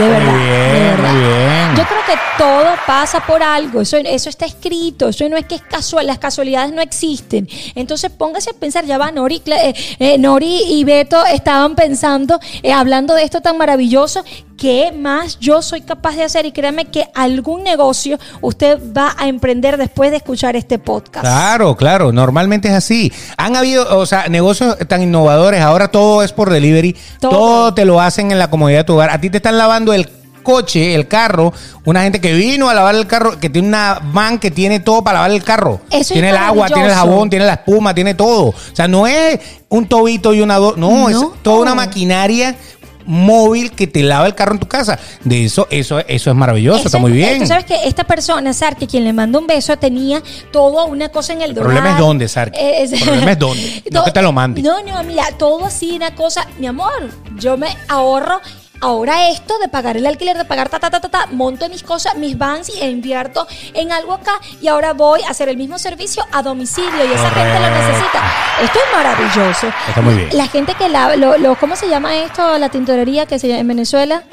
De 0.02 0.08
Muy 0.08 0.16
verdad. 0.18 0.34
bien, 0.34 0.74
de 0.74 0.80
verdad. 0.80 1.14
muy 1.14 1.22
bien. 1.22 1.51
Yo 1.78 1.86
creo 1.86 2.06
que 2.06 2.20
todo 2.38 2.66
pasa 2.86 3.26
por 3.26 3.42
algo. 3.42 3.82
Eso, 3.82 3.98
eso 3.98 4.30
está 4.30 4.46
escrito. 4.46 5.08
Eso 5.10 5.28
no 5.30 5.38
es 5.38 5.46
que 5.46 5.56
es 5.56 5.62
casual. 5.62 6.06
Las 6.08 6.20
casualidades 6.20 6.74
no 6.74 6.82
existen. 6.82 7.48
Entonces 7.76 8.12
póngase 8.12 8.50
a 8.50 8.54
pensar. 8.54 8.86
Ya 8.86 8.98
va, 8.98 9.12
Nori, 9.12 9.42
eh, 9.46 9.74
eh, 10.00 10.18
Nori 10.18 10.64
y 10.68 10.84
Beto 10.84 11.26
estaban 11.26 11.76
pensando, 11.76 12.40
eh, 12.62 12.74
hablando 12.74 13.14
de 13.16 13.24
esto 13.24 13.42
tan 13.42 13.58
maravilloso. 13.58 14.24
¿Qué 14.58 14.92
más 14.92 15.40
yo 15.40 15.62
soy 15.64 15.82
capaz 15.82 16.16
de 16.16 16.24
hacer? 16.24 16.46
Y 16.46 16.52
créame 16.52 16.86
que 16.86 17.06
algún 17.16 17.64
negocio 17.64 18.20
usted 18.42 18.80
va 18.96 19.16
a 19.18 19.28
emprender 19.28 19.78
después 19.78 20.12
de 20.12 20.18
escuchar 20.18 20.56
este 20.56 20.78
podcast. 20.78 21.26
Claro, 21.26 21.76
claro, 21.76 22.12
normalmente 22.12 22.68
es 22.68 22.76
así. 22.76 23.12
Han 23.38 23.56
habido, 23.56 23.98
o 23.98 24.06
sea, 24.06 24.28
negocios 24.28 24.78
tan 24.88 25.02
innovadores, 25.02 25.62
ahora 25.62 25.88
todo 25.88 26.22
es 26.22 26.32
por 26.32 26.52
delivery, 26.52 26.96
todo, 27.20 27.32
Todo. 27.32 27.74
te 27.74 27.86
lo 27.86 28.00
hacen 28.02 28.32
en 28.32 28.38
la 28.38 28.52
comodidad 28.52 28.82
de 28.82 28.84
tu 28.84 28.94
hogar. 28.94 29.10
A 29.10 29.20
ti 29.20 29.32
te 29.32 29.38
están 29.38 29.58
lavando 29.58 29.94
el 29.94 30.08
coche, 30.42 30.94
el 30.96 31.08
carro, 31.08 31.54
una 31.86 32.04
gente 32.04 32.20
que 32.22 32.34
vino 32.34 32.70
a 32.70 32.74
lavar 32.74 32.96
el 32.96 33.08
carro, 33.08 33.40
que 33.40 33.50
tiene 33.50 33.68
una 33.68 34.00
van 34.12 34.40
que 34.40 34.52
tiene 34.52 34.80
todo 34.80 35.04
para 35.04 35.16
lavar 35.20 35.32
el 35.32 35.44
carro. 35.44 35.82
Eso 35.90 36.00
es 36.00 36.08
tiene 36.10 36.30
el 36.30 36.38
agua, 36.38 36.68
tiene 36.68 36.86
el 36.88 36.94
jabón, 36.94 37.30
tiene 37.30 37.46
la 37.46 37.54
espuma, 37.54 37.94
tiene 37.94 38.14
todo. 38.16 38.46
O 38.50 38.56
sea, 38.74 38.88
no 38.88 39.08
es 39.08 39.40
un 39.70 39.88
tobito 39.88 40.34
y 40.34 40.42
una 40.42 40.58
dos, 40.58 40.78
no, 40.78 41.10
es 41.10 41.16
No. 41.16 41.34
toda 41.42 41.60
una 41.62 41.76
maquinaria 41.76 42.56
móvil 43.04 43.72
que 43.72 43.88
te 43.88 44.04
lava 44.04 44.28
el 44.28 44.36
carro 44.36 44.54
en 44.54 44.60
tu 44.60 44.68
casa. 44.68 44.98
De 45.24 45.44
eso, 45.46 45.68
eso, 45.72 46.00
eso 46.08 46.30
es 46.30 46.36
maravilloso, 46.36 46.78
Eso 46.80 46.88
está 46.88 46.98
es- 46.98 47.02
muy 47.02 47.12
bien. 47.12 47.40
Tú 47.40 47.48
sabes 47.48 47.66
que 47.66 47.76
esta 47.86 48.04
persona, 48.04 48.54
Sarki, 48.54 48.86
quien 48.86 49.04
le 49.04 49.12
mandó 49.12 49.40
un 49.40 49.48
beso, 49.48 49.76
tenía 49.78 50.22
toda 50.52 50.86
una 50.86 51.10
cosa 51.10 51.34
en 51.34 51.42
el 51.42 51.50
El 51.52 51.56
problema 51.58 51.92
es 51.94 51.98
dónde, 51.98 52.28
Sarki. 52.28 52.60
Eh, 52.60 52.84
es- 52.84 52.92
El 52.94 53.02
problema 53.02 53.32
es 53.32 53.40
dónde. 53.40 53.84
No 53.92 54.04
que 54.06 54.12
te 54.12 54.22
lo 54.22 54.32
mande. 54.32 54.62
No, 54.62 54.82
no, 54.84 55.04
mira, 55.04 55.26
todo 55.38 55.66
así, 55.66 55.92
una 55.96 56.14
cosa. 56.16 56.48
Mi 56.60 56.68
amor, 56.68 57.10
yo 57.40 57.58
me 57.58 57.76
ahorro 57.88 58.40
ahora 58.82 59.30
esto 59.30 59.58
de 59.60 59.68
pagar 59.70 59.96
el 59.98 60.06
alquiler, 60.06 60.38
de 60.38 60.46
pagar 60.46 60.70
ta, 60.70 60.80
ta, 60.80 60.90
ta, 60.90 61.00
ta, 61.00 61.10
ta, 61.10 61.28
monto 61.32 61.70
mis 61.70 61.84
cosas, 61.84 62.16
mis 62.16 62.38
vans 62.38 62.70
y 62.70 62.84
invierto 62.84 63.48
en 63.74 63.92
algo 63.92 64.14
acá 64.14 64.34
y 64.62 64.68
ahora 64.68 64.94
voy 64.94 65.22
a 65.24 65.30
hacer 65.30 65.50
el 65.50 65.58
mismo 65.58 65.80
servicio 65.80 66.26
a 66.32 66.42
domicilio 66.42 67.06
y 67.06 67.12
esa 67.14 67.30
gente 67.30 67.60
lo 67.60 67.70
necesita. 67.70 68.22
Esto 68.64 68.80
es 68.80 68.98
maravilloso. 68.98 69.68
Está 69.88 70.02
muy 70.02 70.16
bien. 70.16 70.30
La 70.34 70.48
gente 70.48 70.74
que 70.76 70.90
la, 70.90 71.16
lo, 71.16 71.38
lo- 71.38 71.56
¿cómo 71.56 71.76
se 71.76 71.88
llama 71.88 72.16
esto? 72.16 72.58
La 72.58 72.70
tintorería 72.70 73.26
que 73.26 73.40
se 73.40 73.48
llama 73.48 73.62
en 73.62 73.68
Venezuela. 73.68 74.24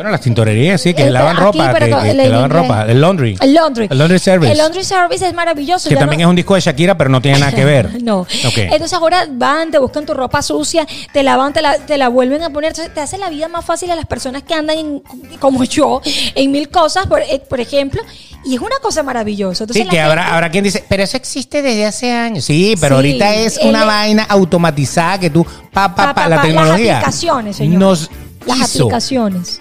Bueno, 0.00 0.12
las 0.12 0.22
tintorerías, 0.22 0.80
sí, 0.80 0.94
que 0.94 1.02
Este, 1.02 1.12
lavan 1.12 1.36
aquí, 1.36 1.44
ropa, 1.44 1.74
que, 1.78 1.90
con- 1.90 2.02
que- 2.02 2.10
el 2.12 2.16
que 2.16 2.28
lavan 2.30 2.48
ropa, 2.50 2.86
el 2.88 3.00
laundry. 3.02 3.36
El 3.38 3.52
laundry. 3.52 3.86
El 3.90 3.98
laundry 3.98 4.18
service. 4.18 4.50
El 4.52 4.56
laundry 4.56 4.82
service 4.82 5.26
es 5.28 5.34
maravilloso. 5.34 5.90
que 5.90 5.94
también 5.96 6.22
no- 6.22 6.26
es 6.28 6.30
un 6.30 6.36
disco 6.36 6.54
de 6.54 6.62
Shakira, 6.62 6.96
pero 6.96 7.10
no 7.10 7.20
tiene 7.20 7.38
nada 7.38 7.52
que 7.52 7.66
ver. 7.66 7.90
No. 8.02 8.26
Entonces 8.56 8.94
ahora 8.94 9.26
van, 9.30 9.70
te 9.70 9.78
buscan 9.78 10.06
tu 10.06 10.14
ropa 10.14 10.40
sucia, 10.40 10.86
te 11.12 11.22
lavan, 11.22 11.52
te 11.52 11.60
la, 11.60 11.76
te 11.76 11.98
la 11.98 12.08
vuelven 12.08 12.42
a 12.42 12.48
poner. 12.48 12.70
Entonces 12.70 12.94
te 12.94 13.00
hace 13.02 13.18
la 13.18 13.28
vida 13.28 13.48
más 13.48 13.62
fácil 13.62 13.90
a 13.90 13.94
las 13.94 14.06
personas 14.06 14.42
que 14.42 14.54
andan 14.54 14.78
en- 14.78 15.02
como 15.38 15.64
yo 15.64 16.00
en 16.34 16.50
mil 16.50 16.70
cosas, 16.70 17.06
por, 17.06 17.20
eh, 17.20 17.42
por 17.46 17.60
ejemplo. 17.60 18.00
Y 18.42 18.54
es 18.54 18.60
una 18.62 18.76
cosa 18.80 19.02
maravillosa. 19.02 19.64
Entonces 19.64 19.82
Sí, 19.82 19.88
que 19.90 19.96
gente- 19.96 20.00
habrá, 20.00 20.32
habrá 20.34 20.50
quien 20.50 20.64
dice, 20.64 20.82
pero 20.88 21.02
eso 21.02 21.18
existe 21.18 21.60
desde 21.60 21.84
hace 21.84 22.10
años. 22.10 22.42
Sí, 22.46 22.74
pero 22.80 22.94
Sí, 22.94 22.96
ahorita 22.96 23.34
es 23.34 23.58
el- 23.58 23.68
una 23.68 23.84
vaina 23.84 24.22
automatizada 24.30 25.20
que 25.20 25.28
tú, 25.28 25.44
pa, 25.74 25.94
pa, 25.94 26.14
pa, 26.14 26.26
la 26.26 26.40
tecnología. 26.40 26.94
Las 26.94 27.02
aplicaciones, 27.02 27.56
señor. 27.56 27.78
Nos 27.80 28.10
Las 28.46 28.56
hizo. 28.60 28.84
aplicaciones. 28.84 29.60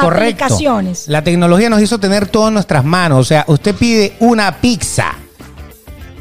Correcto. 0.00 0.44
Aplicaciones. 0.44 1.08
La 1.08 1.22
tecnología 1.22 1.70
nos 1.70 1.82
hizo 1.82 1.98
tener 1.98 2.28
todo 2.28 2.48
en 2.48 2.54
nuestras 2.54 2.84
manos. 2.84 3.18
O 3.20 3.24
sea, 3.24 3.44
usted 3.48 3.74
pide 3.74 4.16
una 4.20 4.60
pizza 4.60 5.12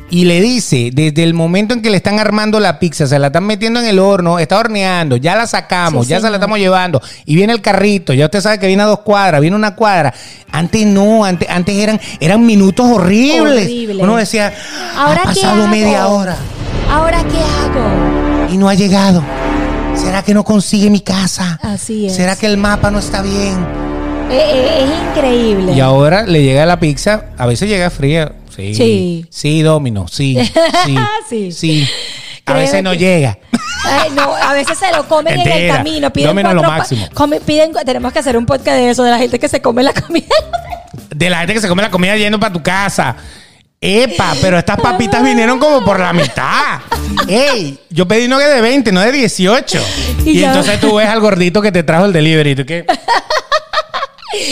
y 0.09 0.25
le 0.25 0.39
dice, 0.39 0.91
desde 0.93 1.23
el 1.23 1.33
momento 1.33 1.73
en 1.73 1.81
que 1.81 1.89
le 1.89 1.97
están 1.97 2.19
armando 2.19 2.59
la 2.59 2.79
pizza, 2.79 3.07
se 3.07 3.17
la 3.17 3.27
están 3.27 3.45
metiendo 3.45 3.79
en 3.79 3.87
el 3.87 3.99
horno, 3.99 4.37
está 4.37 4.59
horneando, 4.59 5.17
ya 5.17 5.35
la 5.35 5.47
sacamos, 5.47 6.05
Sí, 6.05 6.11
ya 6.11 6.21
se 6.21 6.29
la 6.29 6.35
estamos 6.37 6.59
llevando, 6.59 7.01
y 7.25 7.35
viene 7.35 7.53
el 7.53 7.61
carrito, 7.61 8.13
ya 8.13 8.25
usted 8.25 8.39
sabe 8.39 8.59
que 8.59 8.67
viene 8.67 8.83
a 8.83 8.85
dos 8.85 8.99
cuadras, 8.99 9.41
viene 9.41 9.55
una 9.55 9.75
cuadra. 9.75 10.13
Antes 10.51 10.85
no, 10.85 11.25
antes, 11.25 11.49
antes 11.49 11.75
eran, 11.75 11.99
eran 12.19 12.45
minutos 12.45 12.85
horribles. 12.87 13.65
Horrible. 13.65 14.03
Uno 14.03 14.15
decía, 14.15 14.53
¿Ahora 14.95 15.21
ha 15.21 15.25
pasado 15.25 15.67
media 15.67 16.07
hora 16.07 16.37
¿Ahora 16.89 17.23
qué 17.23 17.39
hago? 17.39 18.53
y 18.53 18.57
no 18.57 18.69
ha 18.69 18.75
llegado. 18.75 19.23
¿Será 19.95 20.23
que 20.23 20.33
no 20.33 20.43
consigue 20.43 20.89
mi 20.89 21.01
casa? 21.01 21.59
Así 21.61 22.07
es. 22.07 22.15
¿Será 22.15 22.35
que 22.35 22.45
el 22.45 22.57
mapa 22.57 22.91
no 22.91 22.99
está 22.99 23.21
bien? 23.21 23.57
Eh, 24.29 24.39
eh, 24.39 24.83
es 24.83 25.09
increíble. 25.17 25.73
Y 25.73 25.79
ahora 25.79 26.23
le 26.23 26.43
llega 26.43 26.65
la 26.65 26.79
pizza, 26.79 27.25
a 27.37 27.45
veces 27.45 27.69
llega 27.69 27.89
fría. 27.89 28.33
Sí. 28.55 28.73
Sí. 28.75 29.25
Sí, 29.29 29.61
Domino, 29.61 30.07
sí. 30.07 30.37
Sí. 31.29 31.51
Sí. 31.51 31.87
A 32.45 32.51
Créeme 32.53 32.61
veces 32.65 32.83
no 32.83 32.91
que- 32.91 32.97
llega. 32.97 33.37
Ay, 33.87 34.09
no, 34.15 34.33
a 34.35 34.53
veces 34.53 34.77
se 34.77 34.91
lo 34.95 35.07
comen 35.07 35.39
en 35.39 35.47
el 35.47 35.71
camino. 35.71 36.11
Piden 36.11 36.29
Domino 36.29 36.53
lo 36.53 36.61
cuatro 36.61 36.71
pa- 36.71 36.77
máximo. 36.79 37.07
come- 37.13 37.39
piden, 37.41 37.71
tenemos 37.85 38.11
que 38.13 38.19
hacer 38.19 38.37
un 38.37 38.45
podcast 38.45 38.77
de 38.77 38.89
eso, 38.89 39.03
de 39.03 39.11
la 39.11 39.17
gente 39.17 39.39
que 39.39 39.47
se 39.47 39.61
come 39.61 39.83
la 39.83 39.93
comida. 39.93 40.25
De 41.15 41.29
la 41.29 41.39
gente 41.39 41.53
que 41.53 41.61
se 41.61 41.67
come 41.67 41.81
la 41.81 41.89
comida 41.91 42.15
yendo 42.15 42.39
para 42.39 42.53
tu 42.53 42.61
casa. 42.63 43.15
Epa, 43.81 44.33
pero 44.41 44.57
estas 44.57 44.79
papitas 44.79 45.23
vinieron 45.23 45.59
como 45.59 45.83
por 45.83 45.99
la 45.99 46.13
mitad. 46.13 46.79
Ey, 47.27 47.77
yo 47.89 48.07
pedí 48.07 48.27
no 48.27 48.39
que 48.39 48.45
de 48.45 48.61
20, 48.61 48.91
no 48.91 49.01
de 49.01 49.11
18. 49.11 49.81
Y 50.25 50.43
entonces 50.43 50.79
tú 50.79 50.95
ves 50.95 51.07
al 51.07 51.19
gordito 51.19 51.61
que 51.61 51.71
te 51.71 51.83
trajo 51.83 52.05
el 52.05 52.13
delivery. 52.13 52.51
¿Y 52.51 52.55
tú 52.55 52.65
qué? 52.65 52.85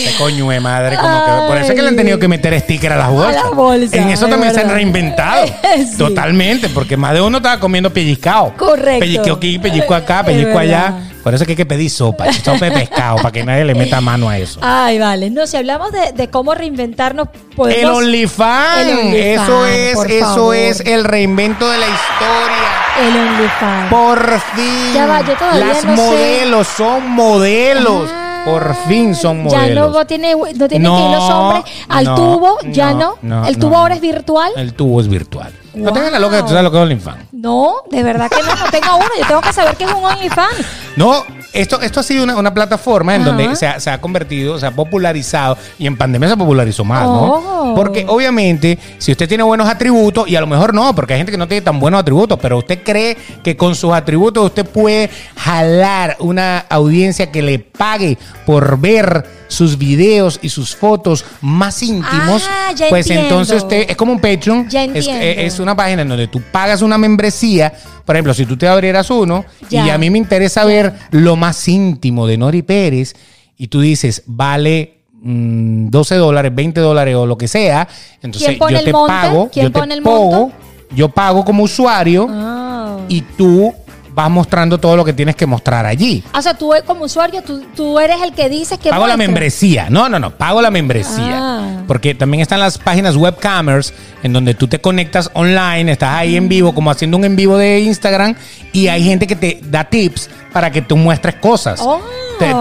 De 0.06 0.16
coño 0.18 0.50
de 0.50 0.60
madre, 0.60 0.98
como 0.98 1.26
que 1.26 1.32
por 1.48 1.58
eso 1.58 1.70
es 1.72 1.76
que 1.76 1.82
le 1.82 1.88
han 1.90 1.96
tenido 1.96 2.20
que 2.20 2.28
meter 2.28 2.60
sticker 2.60 2.94
a 2.94 2.98
las 2.98 3.10
bolsas. 3.10 3.44
las 3.44 3.54
bolsas, 3.56 3.94
en 3.94 4.10
eso 4.10 4.26
es 4.26 4.32
también 4.32 4.54
se 4.54 4.62
han 4.62 4.70
reinventado. 4.70 5.46
Sí. 5.74 5.98
Totalmente, 5.98 6.70
porque 6.70 6.96
más 6.98 7.14
de 7.14 7.22
uno 7.22 7.38
estaba 7.38 7.60
comiendo 7.60 7.92
pellizcado. 7.92 8.54
Correcto. 8.58 9.00
Pellizco 9.00 9.32
aquí, 9.34 9.58
pellizco 9.60 9.94
acá, 9.96 10.24
pellizco 10.24 10.58
allá. 10.58 10.94
Por 11.24 11.34
eso 11.34 11.44
es 11.44 11.48
que 11.48 11.54
hay 11.54 11.58
que 11.58 11.66
pedir 11.66 11.90
sopa, 11.90 12.32
sopa 12.34 12.66
de 12.66 12.72
pescado, 12.72 13.16
para 13.18 13.32
que 13.32 13.44
nadie 13.44 13.64
le 13.66 13.74
meta 13.74 14.00
mano 14.02 14.30
a 14.30 14.38
eso. 14.38 14.60
Ay, 14.62 15.00
vale. 15.00 15.30
No, 15.30 15.48
si 15.48 15.58
hablamos 15.58 15.92
de, 15.92 16.12
de 16.14 16.30
cómo 16.30 16.54
reinventarnos, 16.54 17.30
podemos... 17.56 17.82
El 17.82 17.90
OnlyFans, 17.90 18.92
OnlyFans, 18.92 19.16
eso 19.42 19.66
es, 19.66 19.98
eso 20.12 20.26
favor. 20.26 20.56
es 20.56 20.80
el 20.82 21.04
reinvento 21.06 21.70
de 21.70 21.78
la 21.78 21.86
historia. 21.88 23.08
El 23.08 23.18
OnlyFans. 23.28 23.90
Por 23.90 24.42
fin. 24.56 24.94
Ya 24.94 25.06
va, 25.08 25.22
yo 25.22 25.34
todavía 25.36 25.66
Las 25.66 25.86
no 25.86 25.96
sé. 25.96 26.02
modelos 26.04 26.68
son 26.68 27.10
modelos. 27.12 28.10
Ah, 28.14 28.23
Por 28.46 28.76
fin 28.88 29.16
son 29.16 29.48
Ya 29.50 29.58
modelos. 29.60 29.91
no 29.94 30.06
tiene, 30.08 30.34
no 30.36 30.44
tienen 30.46 30.70
que 30.70 30.76
ir 30.78 30.82
No, 30.82 31.12
los 31.16 31.30
hombres 31.30 31.64
al 31.89 32.06
no, 32.06 32.16
tubo, 32.16 32.58
ya 32.72 32.91
no. 32.94 33.16
no, 33.22 33.41
no, 33.41 33.48
el 33.48 33.58
tubo 33.58 33.72
no. 33.72 33.78
ahora 33.78 33.96
es 33.96 34.02
virtual. 34.02 34.52
El 34.58 34.74
tubo 34.74 35.00
es 35.02 35.08
virtual. 35.08 35.52
No 35.74 35.86
Wow. 35.86 35.94
tengas 35.94 36.12
la 36.12 36.20
loca 36.20 36.38
que 36.38 36.44
tú 36.44 36.50
sabes 36.50 36.64
lo 36.64 36.72
que 36.72 36.78
es 36.78 36.84
OnlyFans. 36.84 37.26
No, 37.32 37.74
de 37.90 38.04
verdad 38.04 38.30
que 38.30 38.42
no, 38.44 38.56
no 38.56 38.70
tengo 38.72 38.96
uno. 38.98 39.08
Yo 39.20 39.26
tengo 39.28 39.42
que 39.42 39.54
saber 39.54 39.76
qué 39.76 39.86
es 39.86 39.92
un 39.92 40.04
OnlyFans. 40.04 40.56
No, 40.96 41.24
esto, 41.52 41.82
esto 41.82 42.00
ha 42.00 42.04
sido 42.04 42.24
una, 42.24 42.36
una 42.38 42.54
plataforma 42.54 43.16
en 43.16 43.22
Ajá. 43.22 43.32
donde 43.32 43.56
se 43.56 43.68
ha, 43.68 43.80
se 43.80 43.90
ha 43.90 44.00
convertido, 44.00 44.60
se 44.60 44.66
ha 44.68 44.72
popularizado 44.72 45.58
y 45.80 45.88
en 45.88 45.98
pandemia 45.98 46.30
se 46.30 46.38
popularizó 46.38 46.84
más, 46.84 47.04
¿no? 47.04 47.34
Oh. 47.72 47.76
Porque 47.76 48.06
obviamente, 48.08 48.78
si 49.00 49.12
usted 49.12 49.28
tiene 49.28 49.44
buenos 49.44 49.68
atributos, 49.68 50.28
y 50.28 50.36
a 50.36 50.42
lo 50.42 50.48
mejor 50.48 50.74
no, 50.74 50.94
porque 50.94 51.14
hay 51.14 51.20
gente 51.20 51.32
que 51.32 51.38
no 51.38 51.48
tiene 51.48 51.62
tan 51.62 51.80
buenos 51.80 52.00
atributos, 52.02 52.38
pero 52.42 52.58
usted 52.60 52.84
cree 52.84 53.18
que 53.44 53.58
con 53.58 53.74
sus 53.76 53.94
atributos 53.94 54.46
usted 54.46 54.66
puede 54.66 55.10
jalar 55.36 56.18
una 56.20 56.60
audiencia 56.70 57.32
que 57.32 57.42
le 57.42 57.60
pague 57.60 58.18
por 58.46 58.80
ver 58.80 59.26
sus 59.48 59.78
videos 59.78 60.40
y 60.42 60.50
sus 60.50 60.76
fotos 60.76 61.24
más 61.42 61.82
íntimos, 61.84 62.44
Ah, 62.50 62.72
ya 62.76 62.88
pues 62.90 63.06
entiendo. 63.06 63.28
entonces 63.36 63.62
usted 63.62 63.86
es 63.90 63.96
como 63.96 64.12
un 64.14 64.20
Patreon, 64.20 64.68
Ya 64.70 64.84
es, 64.86 64.96
entiendo. 65.08 65.22
es 65.24 65.60
una 65.64 65.76
página 65.76 66.01
en 66.03 66.09
donde 66.09 66.28
tú 66.28 66.41
pagas 66.51 66.82
una 66.82 66.97
membresía, 66.97 67.74
por 68.05 68.16
ejemplo, 68.16 68.34
si 68.34 68.45
tú 68.45 68.55
te 68.57 68.68
abrieras 68.68 69.09
uno 69.09 69.45
Ya. 69.70 69.86
y 69.88 69.89
a 69.89 69.97
mí 69.97 70.09
me 70.09 70.18
interesa 70.18 70.66
ver 70.66 70.93
lo 71.11 71.36
más 71.36 71.68
íntimo 71.68 72.28
de 72.28 72.38
Nori 72.38 72.61
Pérez 72.61 73.16
y 73.57 73.68
tú 73.68 73.82
dices, 73.82 74.24
vale 74.28 74.99
mm, 75.22 75.89
12 75.89 76.16
dólares, 76.16 76.53
20 76.53 76.80
dólares 76.82 77.16
o 77.16 77.26
lo 77.26 77.38
que 77.38 77.47
sea, 77.47 77.88
entonces 78.22 78.49
¿Quién 78.49 78.59
pone 78.59 78.80
yo 78.80 78.84
te 78.84 78.91
monte? 78.91 79.11
pago, 79.14 79.49
¿Quién 79.51 79.66
yo 79.68 79.72
te 79.72 79.80
pago, 79.80 80.32
monto? 80.32 80.55
yo 80.95 81.09
pago 81.09 81.45
como 81.45 81.64
usuario 81.64 82.28
Ah. 82.30 82.97
y 83.07 83.22
tú 83.22 83.74
vas 84.14 84.30
mostrando 84.30 84.78
todo 84.78 84.95
lo 84.95 85.03
que 85.03 85.14
tienes 85.14 85.36
que 85.36 85.45
mostrar 85.45 85.86
allí. 85.86 86.24
O 86.34 86.41
sea, 86.41 86.53
tú 86.53 86.72
como 86.86 87.05
usuario, 87.05 87.41
tú, 87.41 87.64
tú 87.76 87.99
eres 87.99 88.22
el 88.22 88.34
que 88.34 88.49
dices 88.49 88.78
que 88.80 88.89
Pago 88.89 89.07
la 89.07 89.18
membresía. 89.18 89.89
No, 89.89 90.09
no, 90.09 90.20
no. 90.20 90.32
Pago 90.32 90.61
la 90.61 90.72
membresía. 90.72 91.38
Ah. 91.39 91.84
Porque 91.88 92.16
también 92.16 92.41
están 92.41 92.59
las 92.59 92.78
páginas 92.78 93.16
webcamers 93.16 93.93
en 94.24 94.34
donde 94.34 94.53
tú 94.53 94.68
te 94.68 94.80
conectas 94.80 95.30
online, 95.34 95.91
estás 95.91 96.16
ahí 96.16 96.36
en 96.38 96.47
vivo, 96.47 96.74
como 96.74 96.91
haciendo 96.91 97.18
un 97.18 97.26
en 97.26 97.36
vivo 97.36 97.57
de 97.57 97.82
Instagram, 97.82 98.36
y 98.72 98.88
hay 98.88 99.03
gente 99.03 99.28
que 99.28 99.36
te 99.36 99.59
da 99.64 99.84
tips 99.84 100.30
para 100.53 100.72
que 100.72 100.82
tú 100.82 100.95
muestres 100.95 101.36
cosas. 101.36 101.80
Oh, 101.82 101.99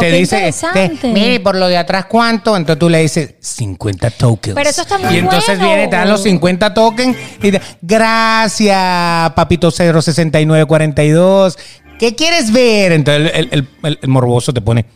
te, 0.01 0.13
dice, 0.13 0.53
te- 0.73 1.09
mire, 1.09 1.41
por 1.41 1.57
lo 1.57 1.67
de 1.67 1.77
atrás, 1.77 2.07
¿cuánto? 2.07 2.57
Entonces 2.57 2.79
tú 2.79 2.89
le 2.89 2.99
dices 2.99 3.35
50 3.41 4.11
tokens. 4.11 4.55
Pero 4.55 4.71
eso 4.71 4.83
está 4.83 4.99
muy 4.99 5.15
Y 5.15 5.19
entonces 5.19 5.59
bueno. 5.59 5.75
viene, 5.75 5.89
te 5.89 5.97
dan 5.97 6.09
los 6.09 6.23
50 6.23 6.75
tokens 6.75 7.17
y 7.43 7.53
te, 7.53 7.61
gracias, 7.81 9.31
papito 9.33 9.71
06942. 9.71 11.42
¿Qué 11.99 12.15
quieres 12.15 12.53
ver? 12.53 12.93
Entonces 12.93 13.31
el, 13.35 13.49
el- 13.53 13.69
el- 13.85 13.99
el 14.03 14.09
morboso 14.09 14.53
te 14.53 14.61
pone 14.61 14.87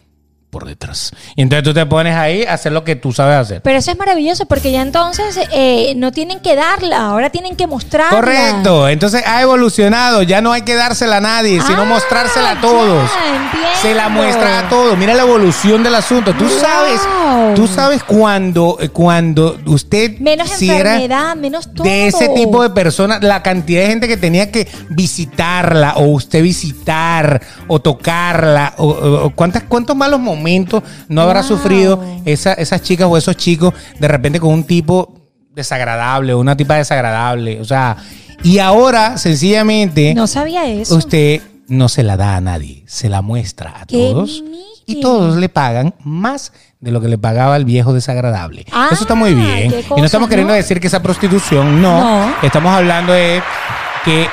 por 0.57 0.65
detrás. 0.67 1.13
Y 1.35 1.43
entonces 1.43 1.65
tú 1.65 1.75
te 1.75 1.85
pones 1.85 2.17
ahí 2.17 2.45
a 2.45 2.55
hacer 2.55 2.73
lo 2.73 2.83
que 2.83 2.97
tú 2.97 3.13
sabes 3.13 3.37
hacer. 3.37 3.61
Pero 3.61 3.77
eso 3.79 3.91
es 3.91 3.99
maravilloso 3.99 4.47
porque 4.47 4.73
ya 4.73 4.81
entonces 4.81 5.39
eh, 5.53 5.93
no 5.97 6.13
tienen 6.13 6.41
que 6.41 6.57
darla, 6.57 7.09
ahora 7.09 7.29
tienen 7.29 7.57
que 7.57 7.67
mostrarla. 7.67 8.17
Correcto. 8.19 8.89
Entonces 8.89 9.23
ha 9.27 9.43
evolucionado. 9.43 10.23
Ya 10.23 10.41
no 10.41 10.53
hay 10.53 10.63
que 10.63 10.75
dársela 10.75 11.19
a 11.19 11.21
nadie, 11.21 11.61
sino 11.61 11.83
Ah, 11.83 11.85
mostrársela 11.85 12.53
a 12.53 12.61
todos. 12.63 13.11
ya, 13.11 13.37
entiendo. 13.45 13.69
Se 13.83 13.95
la 13.95 14.09
muestra 14.09 14.61
a 14.61 14.69
todos. 14.71 14.97
Mira 14.97 15.13
la 15.13 15.25
evolución 15.25 15.83
del 15.83 15.95
asunto. 15.95 16.33
Tú 16.33 16.45
Wow. 16.45 16.59
sabes, 16.59 17.01
tú 17.55 17.67
sabes 17.67 18.03
cuando, 18.03 18.79
cuando 18.95 19.59
usted 19.67 20.19
Menos 20.21 20.49
si 20.49 20.71
era 20.71 20.95
enfermedad, 20.95 21.37
menos 21.37 21.71
todo. 21.75 21.85
de 21.87 22.07
ese 22.07 22.31
tipo 22.31 22.63
de 22.63 22.71
personas, 22.71 23.23
la 23.23 23.43
cantidad 23.43 23.83
de 23.83 23.89
gente 23.89 24.09
que 24.09 24.17
tenía 24.17 24.51
que 24.51 24.67
visitarla 24.89 25.95
o 25.97 26.05
usted 26.07 26.43
visitar 26.43 27.43
o 27.69 27.79
tocarla 27.81 28.73
o- 28.79 28.89
o 29.27 29.31
cuántas 29.35 29.65
cuántos 29.65 29.95
malos 29.97 30.19
momentos 30.21 30.46
no 31.09 31.21
habrá 31.21 31.41
Wow. 31.41 31.49
sufrido 31.49 32.05
esa- 32.25 32.55
esas 32.55 32.83
chicas 32.83 33.07
o 33.11 33.17
esos 33.17 33.37
chicos 33.37 33.75
de 33.99 34.09
repente 34.09 34.41
con 34.41 34.53
un 34.53 34.65
tipo 34.65 35.15
desagradable 35.55 36.35
o 36.35 36.39
una 36.39 36.57
tipa 36.57 36.75
desagradable, 36.77 37.61
o 37.61 37.65
sea, 37.65 37.97
y 38.43 38.59
ahora 38.59 39.17
sencillamente 39.19 40.15
No 40.15 40.27
sabía 40.27 40.67
eso. 40.67 40.97
usted 40.97 41.41
no 41.69 41.89
se 41.89 42.03
la 42.03 42.17
da 42.17 42.37
a 42.37 42.41
nadie, 42.41 42.85
se 42.87 43.09
la 43.09 43.23
muestra 43.23 43.71
a 43.81 43.87
¡Qué 43.87 43.97
todos 43.97 44.45
y 44.87 45.01
todos 45.01 45.37
le 45.37 45.49
pagan 45.49 45.95
más 46.05 46.53
de 46.79 46.91
lo 46.93 47.01
que 47.01 47.09
le 47.09 47.19
pagaba 47.19 47.57
el 47.57 47.65
viejo 47.65 47.93
desagradable. 47.93 48.67
Ah, 48.71 48.91
Eso 48.93 49.03
está 49.03 49.15
muy 49.15 49.35
bien. 49.35 49.71
qué 49.71 49.81
y 49.97 49.99
no 50.01 50.05
estamos 50.05 50.29
queriendo 50.29 50.53
¿no? 50.53 50.57
decir 50.57 50.79
que 50.79 50.87
esa 50.87 51.03
prostitución, 51.03 51.81
no. 51.83 52.27
No. 52.27 52.35
Estamos 52.43 52.73
hablando 52.73 53.13
de 53.13 53.43
que 54.05 54.29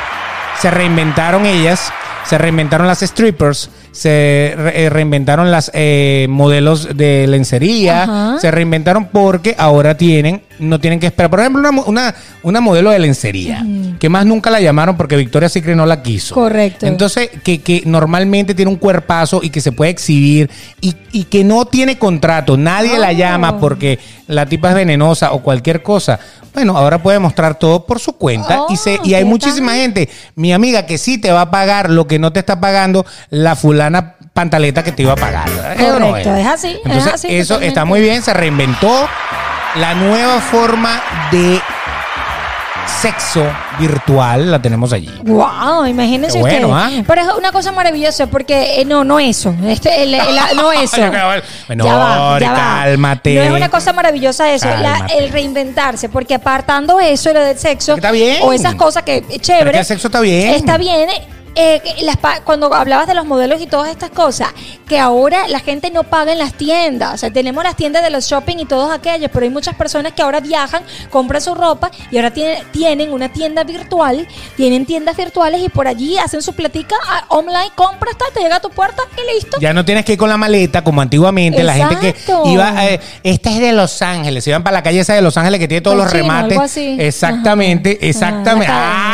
se 0.59 0.69
reinventaron 0.69 1.45
ellas, 1.45 1.91
se 2.29 2.37
reinventaron 2.37 2.85
las 2.85 2.99
strippers, 2.99 3.69
se 3.93 4.53
re- 4.57 4.83
eh, 4.85 4.89
reinventaron 4.89 5.51
las 5.51 5.71
eh, 5.73 6.25
modelos 6.29 6.97
de 6.97 7.25
lencería, 7.27 8.03
Ajá. 8.03 8.39
se 8.39 8.51
reinventaron 8.51 9.05
porque 9.05 9.55
ahora 9.57 9.95
tienen, 9.95 10.41
no 10.59 10.79
tienen 10.79 10.99
que 10.99 11.07
esperar. 11.07 11.29
Por 11.29 11.39
ejemplo, 11.39 11.61
una, 11.67 11.81
una, 11.83 12.15
una 12.43 12.61
modelo 12.61 12.91
de 12.91 12.99
lencería, 12.99 13.65
que 13.99 14.09
más 14.09 14.25
nunca 14.25 14.49
la 14.49 14.61
llamaron 14.61 14.95
porque 14.97 15.15
Victoria 15.15 15.49
Secret 15.49 15.75
no 15.75 15.85
la 15.85 16.01
quiso. 16.03 16.35
Correcto. 16.35 16.85
Entonces, 16.85 17.29
que, 17.43 17.61
que 17.61 17.83
normalmente 17.85 18.53
tiene 18.53 18.69
un 18.71 18.77
cuerpazo 18.77 19.41
y 19.43 19.49
que 19.49 19.61
se 19.61 19.71
puede 19.71 19.91
exhibir 19.91 20.49
y, 20.81 20.95
y 21.11 21.23
que 21.25 21.43
no 21.43 21.65
tiene 21.65 21.97
contrato, 21.97 22.57
nadie 22.57 22.97
la 22.99 23.09
Oh. 23.09 23.11
llama 23.11 23.59
porque 23.59 23.99
la 24.27 24.45
tipa 24.45 24.69
es 24.69 24.75
venenosa 24.75 25.31
o 25.33 25.41
cualquier 25.41 25.81
cosa. 25.83 26.19
Bueno, 26.53 26.77
ahora 26.77 27.01
puede 27.01 27.17
mostrar 27.19 27.57
todo 27.57 27.85
por 27.85 27.99
su 27.99 28.13
cuenta 28.13 28.61
y, 28.69 28.77
se, 28.77 28.99
y 29.03 29.13
hay 29.15 29.23
Oh, 29.23 29.25
¿qué 29.25 29.29
muchísima 29.29 29.71
tal? 29.71 29.81
gente, 29.81 30.09
mi 30.35 30.53
amiga, 30.53 30.85
que 30.85 30.97
sí 30.97 31.17
te 31.17 31.31
va 31.31 31.41
a 31.41 31.51
pagar 31.51 31.89
lo 31.89 32.05
que 32.07 32.19
no 32.19 32.31
te 32.31 32.39
está 32.39 32.59
pagando 32.61 33.05
la 33.31 33.55
fulana 33.55 34.15
pantaleta 34.33 34.83
que 34.83 34.91
te 34.91 35.01
iba 35.03 35.13
a 35.13 35.15
pagar. 35.15 35.47
¿Es 35.77 35.99
no 35.99 36.07
Correcto, 36.09 36.35
es 36.35 36.45
así, 36.47 36.67
es 36.69 36.79
Entonces, 36.85 37.13
así, 37.13 37.27
eso 37.29 37.55
totalmente. 37.55 37.67
está 37.67 37.85
muy 37.85 38.01
bien, 38.01 38.21
se 38.21 38.33
reinventó 38.33 39.07
la 39.75 39.93
nueva 39.95 40.39
forma 40.39 41.01
de 41.31 41.59
sexo 43.01 43.43
virtual, 43.79 44.51
la 44.51 44.61
tenemos 44.61 44.93
allí. 44.93 45.09
Wow, 45.23 45.85
imagínense 45.85 46.39
bueno, 46.39 46.67
ustedes. 46.69 46.99
¿ah? 46.99 47.03
Pero 47.07 47.21
es 47.21 47.27
una 47.37 47.51
cosa 47.51 47.71
maravillosa 47.71 48.27
porque 48.27 48.79
eh, 48.81 48.85
no, 48.85 49.03
no 49.03 49.19
eso. 49.19 49.53
Este, 49.65 50.03
el- 50.03 50.13
el- 50.13 50.55
no 50.55 50.71
eso. 50.81 50.97
Bueno, 51.67 51.85
Ya 51.85 51.95
va, 51.95 52.39
ya 52.39 52.51
va. 52.51 52.55
cálmate. 52.83 53.35
No 53.35 53.41
es 53.43 53.51
una 53.51 53.69
cosa 53.69 53.93
maravillosa 53.93 54.51
eso, 54.53 54.67
la- 54.67 55.07
el 55.17 55.29
reinventarse, 55.31 56.07
porque 56.09 56.35
apartando 56.35 56.99
eso, 56.99 57.33
lo 57.33 57.39
del 57.41 57.57
sexo, 57.57 57.95
Está 57.95 58.11
bien. 58.11 58.37
o 58.43 58.53
esas 58.53 58.75
cosas 58.75 59.03
que 59.03 59.17
eh, 59.17 59.39
chévere. 59.39 59.65
Pero 59.65 59.71
que 59.73 59.79
el 59.79 59.85
sexo 59.85 60.07
está 60.07 60.19
bien. 60.21 60.53
Está 60.53 60.77
bien. 60.77 61.09
Eh, 61.55 61.81
las 62.01 62.17
cuando 62.43 62.73
hablabas 62.73 63.07
de 63.07 63.13
los 63.13 63.25
modelos 63.25 63.61
y 63.61 63.67
todas 63.67 63.89
estas 63.89 64.09
cosas, 64.09 64.49
que 64.87 64.99
ahora 64.99 65.47
la 65.47 65.59
gente 65.59 65.91
no 65.91 66.03
paga 66.03 66.31
en 66.31 66.39
las 66.39 66.53
tiendas. 66.53 67.13
O 67.13 67.17
sea, 67.17 67.31
tenemos 67.31 67.63
las 67.63 67.75
tiendas 67.75 68.03
de 68.03 68.09
los 68.09 68.25
shopping 68.25 68.57
y 68.57 68.65
todos 68.65 68.91
aquellos, 68.91 69.29
pero 69.31 69.45
hay 69.45 69.49
muchas 69.49 69.75
personas 69.75 70.13
que 70.13 70.21
ahora 70.21 70.39
viajan, 70.39 70.83
compran 71.09 71.41
su 71.41 71.55
ropa 71.55 71.91
y 72.11 72.17
ahora 72.17 72.31
tienen, 72.31 72.63
tienen 72.71 73.11
una 73.11 73.29
tienda 73.31 73.63
virtual, 73.63 74.27
tienen 74.55 74.85
tiendas 74.85 75.15
virtuales 75.17 75.61
y 75.63 75.69
por 75.69 75.87
allí 75.87 76.17
hacen 76.17 76.41
su 76.41 76.53
platica 76.53 76.95
ah, 77.07 77.25
online, 77.29 77.71
compras, 77.75 78.15
tal, 78.17 78.27
te 78.33 78.41
llega 78.41 78.57
a 78.57 78.61
tu 78.61 78.69
puerta 78.69 79.03
y 79.17 79.35
listo. 79.35 79.57
Ya 79.59 79.73
no 79.73 79.85
tienes 79.85 80.05
que 80.05 80.13
ir 80.13 80.17
con 80.17 80.29
la 80.29 80.37
maleta 80.37 80.83
como 80.83 81.01
antiguamente, 81.01 81.63
la 81.63 81.73
gente 81.73 82.13
que 82.13 82.33
iba, 82.45 82.85
eh, 82.87 82.99
esta 83.23 83.49
es 83.51 83.59
de 83.59 83.73
Los 83.73 84.01
Ángeles, 84.01 84.43
se 84.43 84.49
iban 84.49 84.63
para 84.63 84.75
la 84.75 84.83
calle 84.83 84.99
esa 84.99 85.13
de 85.13 85.21
Los 85.21 85.37
Ángeles 85.37 85.59
que 85.59 85.67
tiene 85.67 85.81
todos 85.81 85.97
los 85.97 86.11
remates. 86.11 86.53
algo 86.53 86.63
así. 86.63 86.95
Exactamente, 86.99 87.97
Ajá. 87.99 88.07
exactamente. 88.07 88.71
Ah, 88.71 89.13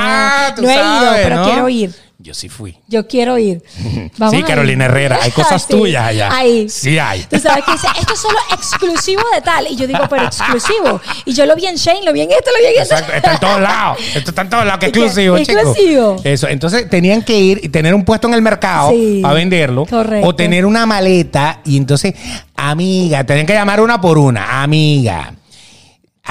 Ah, 0.50 0.54
tú 0.56 0.62
no 0.64 0.70
he 0.70 0.76
ido, 0.76 1.12
pero 1.24 1.36
¿no? 1.38 1.44
quiero 1.46 1.70
ir. 1.70 2.09
Yo 2.22 2.34
sí 2.34 2.50
fui. 2.50 2.76
Yo 2.90 3.08
quiero 3.08 3.38
ir. 3.38 3.64
Vamos 4.18 4.36
sí, 4.36 4.42
a 4.42 4.46
Carolina 4.46 4.86
ir. 4.86 4.92
Herrera, 4.92 5.20
hay 5.22 5.32
cosas 5.32 5.62
Sí, 5.70 5.74
tuyas 5.74 6.04
allá. 6.04 6.30
Ahí. 6.36 6.68
Sí 6.68 7.00
hay. 7.00 7.24
Tú 7.24 7.40
sabes 7.40 7.64
que 7.64 7.72
dice, 7.72 7.88
esto 7.98 8.14
es 8.14 8.20
solo 8.20 8.38
exclusivo 8.54 9.22
de 9.34 9.40
tal. 9.42 9.68
Y 9.70 9.78
yo 9.78 9.88
digo, 9.88 10.02
pero 10.10 10.26
exclusivo. 10.26 11.00
Y 11.24 11.32
yo 11.34 11.46
lo 11.46 11.56
vi 11.56 11.68
en 11.68 11.76
Shane, 11.78 12.04
lo 12.04 12.12
vi 12.12 12.22
en 12.22 12.32
esto, 12.32 12.52
lo 12.52 12.58
vi 12.60 12.76
en 12.76 12.82
esto. 12.82 12.96
Exacto, 12.96 13.14
está 13.16 13.34
en 13.36 13.40
todos 13.40 13.62
lados. 13.62 13.98
Esto 14.14 14.32
está 14.32 14.42
en 14.42 14.50
todos 14.50 14.66
lados, 14.66 14.80
que 14.82 14.86
exclusivo, 14.88 15.40
chicos. 15.40 15.56
Exclusivo. 15.56 16.22
Eso, 16.26 16.48
entonces 16.50 16.90
tenían 16.90 17.22
que 17.24 17.40
ir 17.40 17.62
y 17.64 17.70
tener 17.70 17.94
un 17.94 18.04
puesto 18.04 18.28
en 18.28 18.34
el 18.34 18.42
mercado 18.42 18.92
Sí, 18.92 19.20
para 19.22 19.36
venderlo. 19.36 19.86
correcto. 19.86 20.28
O 20.28 20.36
tener 20.36 20.66
una 20.66 20.86
maleta 20.86 21.62
y 21.64 21.78
entonces, 21.78 22.14
amiga, 22.58 23.24
tenían 23.24 23.46
que 23.46 23.54
llamar 23.54 23.80
una 23.80 24.02
por 24.02 24.18
una, 24.18 24.62
amiga. 24.62 25.34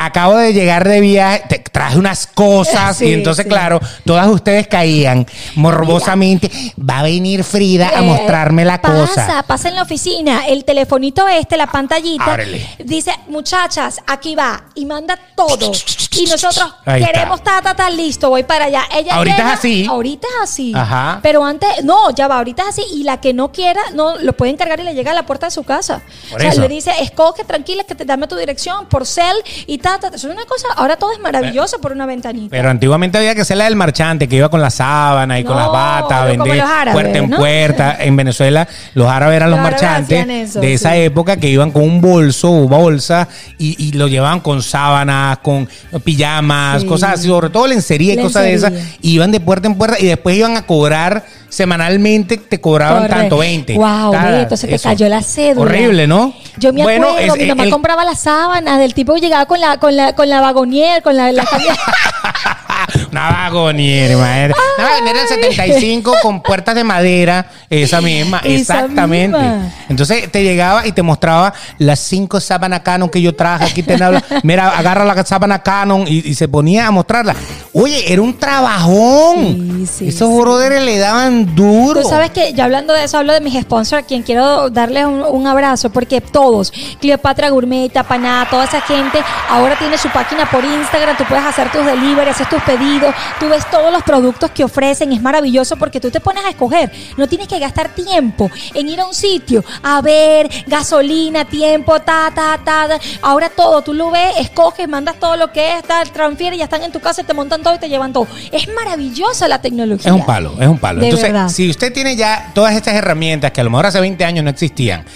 Acabo 0.00 0.36
de 0.36 0.52
llegar 0.52 0.86
de 0.88 1.00
viaje, 1.00 1.42
te 1.48 1.58
traje 1.58 1.98
unas 1.98 2.26
cosas 2.26 2.96
Sí, 2.98 3.06
y 3.06 3.12
entonces, 3.12 3.42
sí. 3.44 3.48
claro, 3.48 3.80
todas 4.04 4.26
ustedes 4.28 4.66
caían 4.68 5.26
morbosamente. 5.72 6.50
Va 6.78 7.00
a 7.00 7.02
venir 7.02 7.44
Frida 7.44 7.88
a 7.90 7.98
Eh, 8.00 8.02
mostrarme 8.02 8.64
la 8.64 8.80
pasa, 8.80 8.96
cosa. 9.06 9.42
Pasa 9.46 9.68
en 9.68 9.74
la 9.76 9.82
oficina, 9.82 10.46
el 10.46 10.64
telefonito 10.64 11.26
este, 11.28 11.56
la 11.56 11.66
pantallita, 11.66 12.24
Ábrele. 12.24 12.66
dice, 12.84 13.12
muchachas, 13.28 14.00
aquí 14.06 14.34
va, 14.34 14.64
y 14.74 14.86
manda 14.86 15.18
todo. 15.36 15.70
Y 16.16 16.24
nosotros 16.26 16.74
Ahí 16.84 17.00
está. 17.02 17.12
queremos 17.12 17.42
ta, 17.44 17.60
ta, 17.62 17.74
ta, 17.74 17.90
listo, 17.90 18.28
voy 18.30 18.42
para 18.42 18.64
allá. 18.66 18.82
Ella 18.94 19.14
Ahorita 19.14 19.36
llega- 19.36 19.52
es 19.52 19.58
así. 19.58 19.86
Ahorita 19.88 20.26
es 20.26 20.50
así. 20.50 20.72
Ajá. 20.74 21.20
Pero 21.22 21.44
antes, 21.44 21.84
no, 21.84 22.10
ya 22.10 22.26
va, 22.28 22.38
ahorita 22.38 22.62
es 22.62 22.68
así. 22.70 22.82
Y 22.94 23.04
la 23.04 23.20
que 23.20 23.32
no 23.34 23.52
quiera, 23.52 23.80
no, 23.94 24.16
lo 24.18 24.32
pueden 24.32 24.56
cargar 24.56 24.80
y 24.80 24.84
le 24.84 24.94
llega 24.94 25.12
a 25.12 25.14
la 25.14 25.26
puerta 25.26 25.46
de 25.46 25.50
su 25.52 25.62
casa. 25.64 26.02
Por 26.30 26.38
o 26.38 26.40
sea, 26.40 26.50
eso. 26.50 26.60
le 26.60 26.68
dice, 26.68 26.90
escoge, 27.00 27.44
tranquila, 27.44 27.84
que 27.84 27.94
te 27.94 28.04
dame 28.04 28.26
tu 28.26 28.36
dirección 28.36 28.86
por 28.86 29.06
cel 29.06 29.36
y 29.66 29.78
ta, 29.92 29.98
ta, 29.98 30.10
ta. 30.10 30.16
Eso 30.16 30.28
es 30.28 30.34
una 30.34 30.44
cosa, 30.44 30.68
ahora 30.76 30.96
todo 30.96 31.12
es 31.12 31.18
maravilloso 31.20 31.80
por 31.80 31.92
una 31.92 32.06
ventanita. 32.06 32.48
Pero 32.50 32.68
antiguamente 32.70 33.18
había 33.18 33.34
que 33.34 33.44
ser 33.44 33.56
la 33.56 33.64
del 33.64 33.76
marchante 33.76 34.28
que 34.28 34.36
iba 34.36 34.48
con 34.48 34.60
la 34.60 34.70
sábana 34.70 35.38
y 35.38 35.44
con 35.44 35.56
las 35.56 35.70
batas 35.70 36.12
a 36.22 36.24
vender 36.24 36.60
árabes, 36.60 36.92
puerta 36.94 37.18
en 37.18 37.30
¿no? 37.30 37.36
puerta. 37.36 37.96
En 38.00 38.16
Venezuela 38.16 38.68
los 38.94 39.08
árabes 39.08 39.36
eran 39.36 39.50
los, 39.50 39.58
Los 39.58 39.66
árabes 39.66 39.82
marchantes 39.82 40.50
eso, 40.50 40.60
de 40.60 40.74
esa 40.74 40.92
sí. 40.92 40.98
época 41.00 41.36
que 41.36 41.48
iban 41.48 41.70
con 41.70 41.82
un 41.82 42.00
bolso 42.00 42.50
o 42.50 42.68
bolsa 42.68 43.28
y, 43.58 43.82
y 43.82 43.92
lo 43.92 44.08
llevaban 44.08 44.40
con 44.40 44.62
sábanas, 44.62 45.38
con 45.38 45.68
pijamas, 46.04 46.82
Sí. 46.82 46.86
cosas 46.88 47.14
así, 47.14 47.28
sobre 47.28 47.50
todo 47.50 47.66
lencería 47.66 48.14
y 48.14 48.18
cosas 48.18 48.42
de 48.44 48.54
esas. 48.54 48.72
Iban 49.02 49.30
de 49.30 49.40
puerta 49.40 49.66
en 49.68 49.74
puerta 49.76 49.96
y 49.98 50.06
después 50.06 50.36
iban 50.36 50.56
a 50.56 50.62
cobrar 50.66 51.24
semanalmente, 51.48 52.36
te 52.36 52.60
cobraban 52.60 53.08
tanto, 53.08 53.38
20. 53.38 53.74
Wow, 53.74 54.12
se 54.56 54.66
te 54.66 54.78
cayó 54.78 55.08
la 55.08 55.22
cédula. 55.22 55.62
Horrible, 55.62 56.06
¿no? 56.06 56.34
Yo 56.58 56.72
me 56.72 56.82
Bueno, 56.82 57.08
acuerdo, 57.08 57.34
es- 57.34 57.40
mi 57.40 57.46
mamá 57.48 57.64
el- 57.64 57.70
compraba 57.70 58.04
las 58.04 58.20
sábanas 58.20 58.78
del 58.78 58.94
tipo 58.94 59.14
que 59.14 59.20
llegaba 59.20 59.46
con 59.46 59.60
la, 59.60 59.78
con 59.78 59.96
la, 59.96 60.14
con 60.14 60.28
la 60.28 60.40
vagonier, 60.40 61.02
con 61.02 61.16
la, 61.16 61.32
la 61.32 61.44
Una 63.10 63.30
vagoniera, 63.30 64.16
madre. 64.16 64.54
Una 64.78 64.88
vagoniera 64.88 65.18
del 65.20 65.28
75 65.28 66.14
con 66.22 66.42
puertas 66.42 66.74
de 66.74 66.84
madera, 66.84 67.46
esa 67.70 68.00
misma, 68.00 68.38
Esa 68.44 68.48
exactamente. 68.84 69.38
misma. 69.38 69.72
Entonces 69.88 70.30
te 70.30 70.42
llegaba 70.42 70.86
y 70.86 70.92
te 70.92 71.02
mostraba 71.02 71.52
las 71.78 71.98
cinco 72.00 72.40
sábanas 72.40 72.80
Canon 72.80 73.08
que 73.08 73.20
yo 73.20 73.34
traje. 73.34 73.64
Aquí 73.64 73.82
te 73.82 74.02
habla, 74.02 74.22
mira, 74.42 74.68
agarra 74.76 75.04
la 75.04 75.24
sábana 75.24 75.62
Canon 75.62 76.04
y, 76.06 76.28
y 76.28 76.34
se 76.34 76.48
ponía 76.48 76.86
a 76.86 76.90
mostrarla. 76.90 77.34
Oye, 77.72 78.12
era 78.12 78.22
un 78.22 78.36
trabajón. 78.38 79.86
Sí, 79.86 79.86
sí, 79.86 80.08
Esos 80.08 80.28
sí. 80.30 80.40
brothers 80.40 80.82
le 80.84 80.98
daban 80.98 81.54
duro. 81.54 82.02
Tú 82.02 82.08
sabes 82.08 82.30
que 82.30 82.52
ya 82.52 82.64
hablando 82.64 82.92
de 82.92 83.04
eso, 83.04 83.18
hablo 83.18 83.32
de 83.32 83.40
mis 83.40 83.60
sponsors, 83.60 84.02
a 84.02 84.06
quien 84.06 84.22
quiero 84.22 84.70
darles 84.70 85.04
un, 85.06 85.22
un 85.22 85.46
abrazo, 85.46 85.90
porque 85.90 86.20
todos, 86.20 86.72
Cleopatra 87.00 87.50
Gourmet, 87.50 87.90
Tapaná, 87.92 88.46
toda 88.50 88.64
esa 88.64 88.80
gente, 88.80 89.18
ahora 89.48 89.76
tiene 89.78 89.98
su 89.98 90.08
página 90.10 90.48
por 90.50 90.64
Instagram, 90.64 91.16
tú 91.16 91.24
puedes 91.28 91.44
hacer 91.44 91.70
tus 91.70 91.84
deliveries, 91.84 92.34
haces 92.36 92.48
tus 92.48 92.62
pedidos, 92.68 93.14
tú 93.40 93.48
ves 93.48 93.64
todos 93.70 93.90
los 93.90 94.02
productos 94.02 94.50
que 94.50 94.62
ofrecen, 94.62 95.10
es 95.10 95.22
maravilloso 95.22 95.76
porque 95.78 96.00
tú 96.00 96.10
te 96.10 96.20
pones 96.20 96.44
a 96.44 96.50
escoger, 96.50 96.92
no 97.16 97.26
tienes 97.26 97.48
que 97.48 97.58
gastar 97.58 97.94
tiempo 97.94 98.50
en 98.74 98.90
ir 98.90 99.00
a 99.00 99.06
un 99.06 99.14
sitio, 99.14 99.64
a 99.82 100.02
ver, 100.02 100.50
gasolina, 100.66 101.46
tiempo, 101.46 101.98
ta, 102.00 102.30
ta, 102.34 102.60
ta, 102.62 102.86
ta. 102.88 103.00
ahora 103.22 103.48
todo, 103.48 103.80
tú 103.80 103.94
lo 103.94 104.10
ves, 104.10 104.34
escoges, 104.38 104.86
mandas 104.86 105.16
todo 105.18 105.38
lo 105.38 105.50
que 105.50 105.78
es, 105.78 105.84
tal, 105.84 106.10
transfiere, 106.10 106.58
ya 106.58 106.64
están 106.64 106.82
en 106.82 106.92
tu 106.92 107.00
casa, 107.00 107.22
te 107.22 107.32
montan 107.32 107.62
todo 107.62 107.74
y 107.74 107.78
te 107.78 107.88
llevan 107.88 108.12
todo. 108.12 108.26
Es 108.52 108.68
maravillosa 108.74 109.48
la 109.48 109.62
tecnología. 109.62 110.10
Es 110.10 110.14
un 110.14 110.26
palo, 110.26 110.54
es 110.60 110.68
un 110.68 110.78
palo. 110.78 111.00
De 111.00 111.06
Entonces, 111.06 111.32
verdad. 111.32 111.48
si 111.48 111.70
usted 111.70 111.90
tiene 111.90 112.16
ya 112.16 112.50
todas 112.54 112.74
estas 112.74 112.94
herramientas 112.94 113.50
que 113.50 113.62
a 113.62 113.64
lo 113.64 113.70
mejor 113.70 113.86
hace 113.86 113.98
20 113.98 114.22
años 114.26 114.44
no 114.44 114.50
existían. 114.50 115.06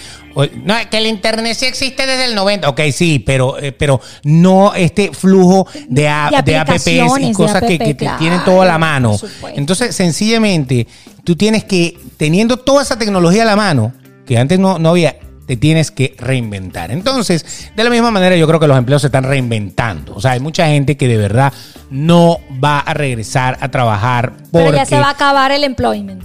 No, 0.65 0.75
que 0.91 0.99
el 0.99 1.07
internet 1.07 1.57
sí 1.59 1.67
existe 1.67 2.07
desde 2.07 2.27
el 2.27 2.35
90. 2.35 2.69
Ok, 2.69 2.81
sí, 2.93 3.19
pero, 3.19 3.59
eh, 3.59 3.73
pero 3.73 4.01
no 4.25 4.75
este 4.75 5.13
flujo 5.13 5.67
de, 5.89 6.09
a- 6.09 6.29
De 6.45 6.57
apps 6.57 6.87
y 6.87 6.95
de 6.95 7.33
cosas 7.35 7.61
que, 7.69 7.79
que 7.79 7.95
te 7.95 8.05
tienen 8.19 8.45
todo 8.45 8.63
a 8.63 8.65
la 8.67 8.79
mano. 8.79 9.17
Entonces, 9.57 9.95
sencillamente, 9.95 10.87
tú 11.25 11.37
tienes 11.37 11.65
que, 11.65 11.99
teniendo 12.17 12.57
toda 12.57 12.83
esa 12.83 12.99
tecnología 12.99 13.43
a 13.43 13.47
la 13.47 13.57
mano, 13.57 13.93
que 14.27 14.39
antes 14.39 14.59
no, 14.59 14.79
no 14.79 14.91
había, 14.91 15.17
te 15.47 15.57
tienes 15.57 15.91
que 15.91 16.15
reinventar. 16.19 16.91
Entonces, 16.93 17.71
de 17.75 17.85
la 17.85 17.91
misma 17.91 18.11
manera, 18.11 18.37
yo 18.37 18.47
creo 18.47 18.61
que 18.61 18.69
los 18.69 18.79
empleos 18.79 19.03
se 19.03 19.09
están 19.09 19.25
reinventando. 19.25 20.15
O 20.15 20.21
sea, 20.21 20.33
hay 20.33 20.41
mucha 20.41 20.67
gente 20.67 20.97
que 20.97 21.09
de 21.09 21.17
verdad 21.17 21.53
no 21.91 22.39
va 22.63 22.79
a 22.79 22.95
regresar 22.95 23.59
a 23.61 23.69
trabajar 23.71 24.33
porque... 24.51 24.67
Pero 24.67 24.77
ya 24.77 24.87
se 24.87 24.97
va 24.99 25.09
a 25.09 25.11
acabar 25.11 25.51
el 25.53 25.65
employment. 25.65 26.23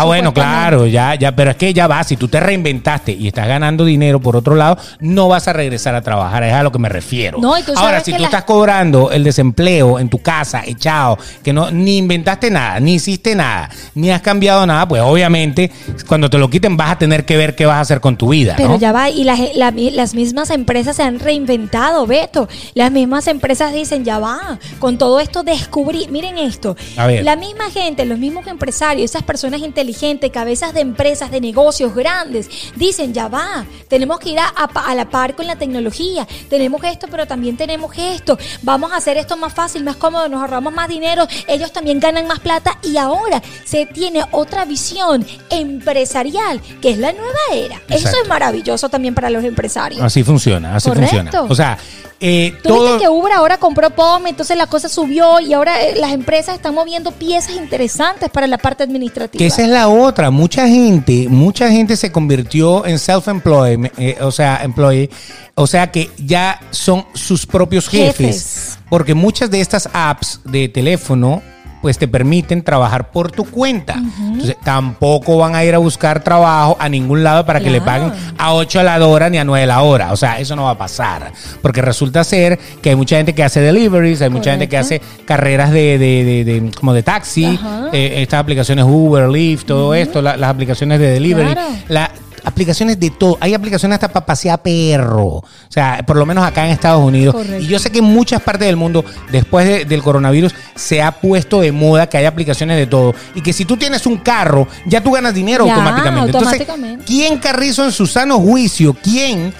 Ah, 0.00 0.04
bueno, 0.04 0.32
claro, 0.32 0.86
ya, 0.86 1.14
ya, 1.14 1.34
pero 1.34 1.50
es 1.50 1.56
que 1.56 1.74
ya 1.74 1.86
va, 1.86 2.02
si 2.04 2.16
tú 2.16 2.28
te 2.28 2.38
reinventaste 2.40 3.12
y 3.12 3.26
estás 3.28 3.48
ganando 3.48 3.84
dinero 3.84 4.20
por 4.20 4.36
otro 4.36 4.54
lado, 4.54 4.78
no 5.00 5.28
vas 5.28 5.48
a 5.48 5.52
regresar 5.52 5.94
a 5.94 6.02
trabajar, 6.02 6.42
es 6.44 6.52
a 6.52 6.62
lo 6.62 6.70
que 6.72 6.78
me 6.78 6.88
refiero. 6.88 7.38
No, 7.40 7.58
y 7.58 7.62
tú 7.62 7.72
Ahora, 7.72 7.82
sabes 7.90 8.04
si 8.04 8.12
que 8.12 8.18
tú 8.18 8.22
la- 8.22 8.28
estás 8.28 8.44
cobrando 8.44 9.10
el 9.10 9.24
desempleo 9.24 9.98
en 9.98 10.08
tu 10.08 10.18
casa, 10.18 10.62
echado, 10.64 11.18
que 11.42 11.52
no 11.52 11.70
ni 11.70 11.98
inventaste 11.98 12.50
nada, 12.50 12.78
ni 12.80 12.94
hiciste 12.94 13.34
nada, 13.34 13.70
ni 13.94 14.10
has 14.10 14.22
cambiado 14.22 14.64
nada, 14.66 14.86
pues 14.86 15.02
obviamente 15.02 15.70
cuando 16.06 16.30
te 16.30 16.38
lo 16.38 16.48
quiten 16.48 16.76
vas 16.76 16.92
a 16.92 16.98
tener 16.98 17.24
que 17.24 17.36
ver 17.36 17.56
qué 17.56 17.66
vas 17.66 17.76
a 17.78 17.80
hacer 17.80 18.00
con 18.00 18.16
tu 18.16 18.28
vida, 18.28 18.54
Pero 18.56 18.68
¿no? 18.70 18.78
ya 18.78 18.92
va, 18.92 19.10
y 19.10 19.24
las, 19.24 19.40
la- 19.56 19.72
las 19.72 20.14
mismas 20.14 20.50
empresas 20.50 20.94
se 20.96 21.02
han 21.02 21.18
reinventado, 21.18 22.06
Beto. 22.06 22.48
Las 22.74 22.92
mismas 22.92 23.26
empresas 23.26 23.72
dicen, 23.72 24.04
ya 24.04 24.18
va, 24.20 24.58
con 24.78 24.96
todo 24.98 25.18
esto 25.20 25.42
descubrí, 25.42 26.06
miren 26.10 26.38
esto. 26.38 26.76
A 26.96 27.06
ver. 27.06 27.24
La 27.24 27.34
misma 27.36 27.70
gente, 27.70 28.04
los 28.04 28.18
mismos 28.18 28.46
empresarios, 28.46 29.10
esas 29.10 29.22
personas 29.24 29.60
inteligentes 29.60 29.87
inteligente, 29.88 30.30
cabezas 30.30 30.74
de 30.74 30.80
empresas, 30.80 31.30
de 31.30 31.40
negocios 31.40 31.94
grandes, 31.94 32.48
dicen, 32.76 33.14
ya 33.14 33.28
va, 33.28 33.64
tenemos 33.88 34.18
que 34.18 34.30
ir 34.30 34.38
a, 34.38 34.46
a- 34.54 34.64
a 34.90 34.94
la 34.94 35.08
par 35.08 35.34
con 35.34 35.46
la 35.46 35.56
tecnología, 35.56 36.26
tenemos 36.50 36.82
esto, 36.84 37.06
pero 37.10 37.26
también 37.26 37.56
tenemos 37.56 37.96
esto, 37.96 38.36
vamos 38.62 38.92
a 38.92 38.96
hacer 38.96 39.16
esto 39.16 39.36
más 39.38 39.54
fácil, 39.54 39.84
más 39.84 39.96
cómodo, 39.96 40.28
nos 40.28 40.40
ahorramos 40.42 40.74
más 40.74 40.88
dinero, 40.88 41.26
ellos 41.46 41.72
también 41.72 42.00
ganan 42.00 42.26
más 42.26 42.40
plata 42.40 42.78
y 42.82 42.98
ahora 42.98 43.42
se 43.64 43.86
tiene 43.86 44.22
otra 44.32 44.64
visión 44.66 45.26
empresarial, 45.50 46.60
que 46.82 46.90
es 46.90 46.98
la 46.98 47.12
nueva 47.12 47.38
era. 47.54 47.80
Eso 47.88 48.08
es 48.22 48.28
maravilloso 48.28 48.88
también 48.88 49.14
para 49.14 49.30
los 49.30 49.42
empresarios. 49.44 50.02
Así 50.02 50.22
funciona, 50.22 50.76
así 50.76 50.88
Correcto. 50.88 51.16
funciona. 51.16 51.42
O 51.48 51.54
sea, 51.54 51.78
eh, 52.20 52.52
Tú 52.64 52.70
todo... 52.70 52.82
viste 52.84 52.98
que 53.04 53.08
Uber 53.08 53.32
ahora 53.32 53.58
compró 53.58 53.90
POM, 53.90 54.26
entonces 54.26 54.56
la 54.56 54.66
cosa 54.66 54.88
subió 54.88 55.38
y 55.38 55.52
ahora 55.52 55.80
eh, 55.82 55.94
las 56.00 56.10
empresas 56.12 56.56
están 56.56 56.74
moviendo 56.74 57.12
piezas 57.12 57.52
interesantes 57.54 58.28
para 58.28 58.48
la 58.48 58.58
parte 58.58 58.82
administrativa. 58.82 59.38
Que 59.38 59.46
esa 59.46 59.62
es 59.62 59.67
la 59.70 59.88
otra. 59.88 60.30
Mucha 60.30 60.66
gente, 60.66 61.28
mucha 61.28 61.70
gente 61.70 61.96
se 61.96 62.12
convirtió 62.12 62.86
en 62.86 62.98
self-employed, 62.98 63.90
eh, 63.98 64.16
o 64.20 64.30
sea, 64.30 64.62
employee, 64.62 65.10
o 65.54 65.66
sea 65.66 65.90
que 65.90 66.10
ya 66.18 66.60
son 66.70 67.04
sus 67.14 67.46
propios 67.46 67.88
jefes, 67.88 68.16
Jefes. 68.16 68.78
Porque 68.88 69.14
muchas 69.14 69.50
de 69.50 69.60
estas 69.60 69.88
apps 69.92 70.40
de 70.44 70.68
teléfono 70.68 71.42
pues 71.82 71.96
te 71.98 72.08
permiten 72.08 72.62
trabajar 72.62 73.10
por 73.10 73.30
tu 73.30 73.44
cuenta. 73.44 73.94
Entonces, 73.94 74.56
tampoco 74.64 75.36
van 75.38 75.54
a 75.54 75.64
ir 75.64 75.74
a 75.74 75.78
buscar 75.78 76.22
trabajo 76.24 76.76
a 76.80 76.88
ningún 76.88 77.22
lado 77.22 77.44
para 77.46 77.60
que 77.60 77.70
le 77.70 77.80
paguen 77.80 78.12
a 78.36 78.52
8 78.54 78.80
a 78.80 78.82
la 78.82 79.06
hora 79.06 79.30
ni 79.30 79.38
a 79.38 79.44
9 79.44 79.62
a 79.64 79.66
la 79.66 79.82
hora. 79.82 80.12
O 80.12 80.16
sea, 80.16 80.38
eso 80.40 80.56
no 80.56 80.64
va 80.64 80.70
a 80.70 80.78
pasar. 80.78 81.32
Porque 81.62 81.80
resulta 81.82 82.24
ser 82.24 82.58
que 82.82 82.90
hay 82.90 82.96
mucha 82.96 83.16
gente 83.16 83.34
que 83.34 83.44
hace 83.44 83.60
deliveries, 83.60 84.20
hay 84.22 84.30
mucha 84.30 84.50
gente 84.50 84.68
que 84.68 84.76
hace 84.78 85.00
carreras 85.24 85.70
de, 85.70 85.98
de- 85.98 86.24
de- 86.24 86.44
de- 86.44 86.70
como 86.72 86.92
de 86.92 87.02
taxi, 87.02 87.58
eh, 87.92 88.14
estas 88.22 88.40
aplicaciones 88.40 88.84
Uber, 88.88 89.28
Lyft, 89.28 89.66
todo 89.66 89.94
esto, 89.94 90.20
la- 90.22 90.36
las 90.36 90.50
aplicaciones 90.50 90.98
de 91.00 91.10
delivery, 91.10 91.52
Claro. 91.52 91.68
la- 91.88 92.10
aplicaciones 92.48 92.98
de 92.98 93.10
todo. 93.10 93.36
Hay 93.40 93.54
aplicaciones 93.54 93.94
hasta 93.96 94.08
para 94.08 94.26
pasear 94.26 94.60
perro. 94.62 95.26
O 95.26 95.44
sea, 95.68 96.02
por 96.06 96.16
lo 96.16 96.26
menos 96.26 96.44
acá 96.44 96.64
en 96.64 96.72
Estados 96.72 97.02
Unidos. 97.04 97.34
Correcto. 97.34 97.62
Y 97.64 97.66
yo 97.68 97.78
sé 97.78 97.90
que 97.90 97.98
en 97.98 98.04
muchas 98.04 98.42
partes 98.42 98.66
del 98.66 98.76
mundo, 98.76 99.04
después 99.30 99.66
de- 99.66 99.84
del 99.84 100.02
coronavirus, 100.02 100.54
se 100.74 101.02
ha 101.02 101.12
puesto 101.12 101.60
de 101.60 101.72
moda 101.72 102.08
que 102.08 102.16
hay 102.18 102.24
aplicaciones 102.24 102.76
de 102.76 102.86
todo. 102.86 103.14
Y 103.34 103.40
que 103.42 103.52
si 103.52 103.64
tú 103.64 103.76
tienes 103.76 104.06
un 104.06 104.18
carro, 104.18 104.66
ya 104.86 105.02
tú 105.02 105.12
ganas 105.12 105.34
dinero 105.34 105.66
Ya, 105.66 105.74
automáticamente. 105.74 106.36
automáticamente. 106.36 106.92
Entonces, 106.94 107.06
¿quién 107.06 107.38
carrizo 107.38 107.84
en 107.84 107.92
su 107.92 108.06
sano 108.06 108.38
juicio? 108.38 108.94
¿Quién? 109.02 109.52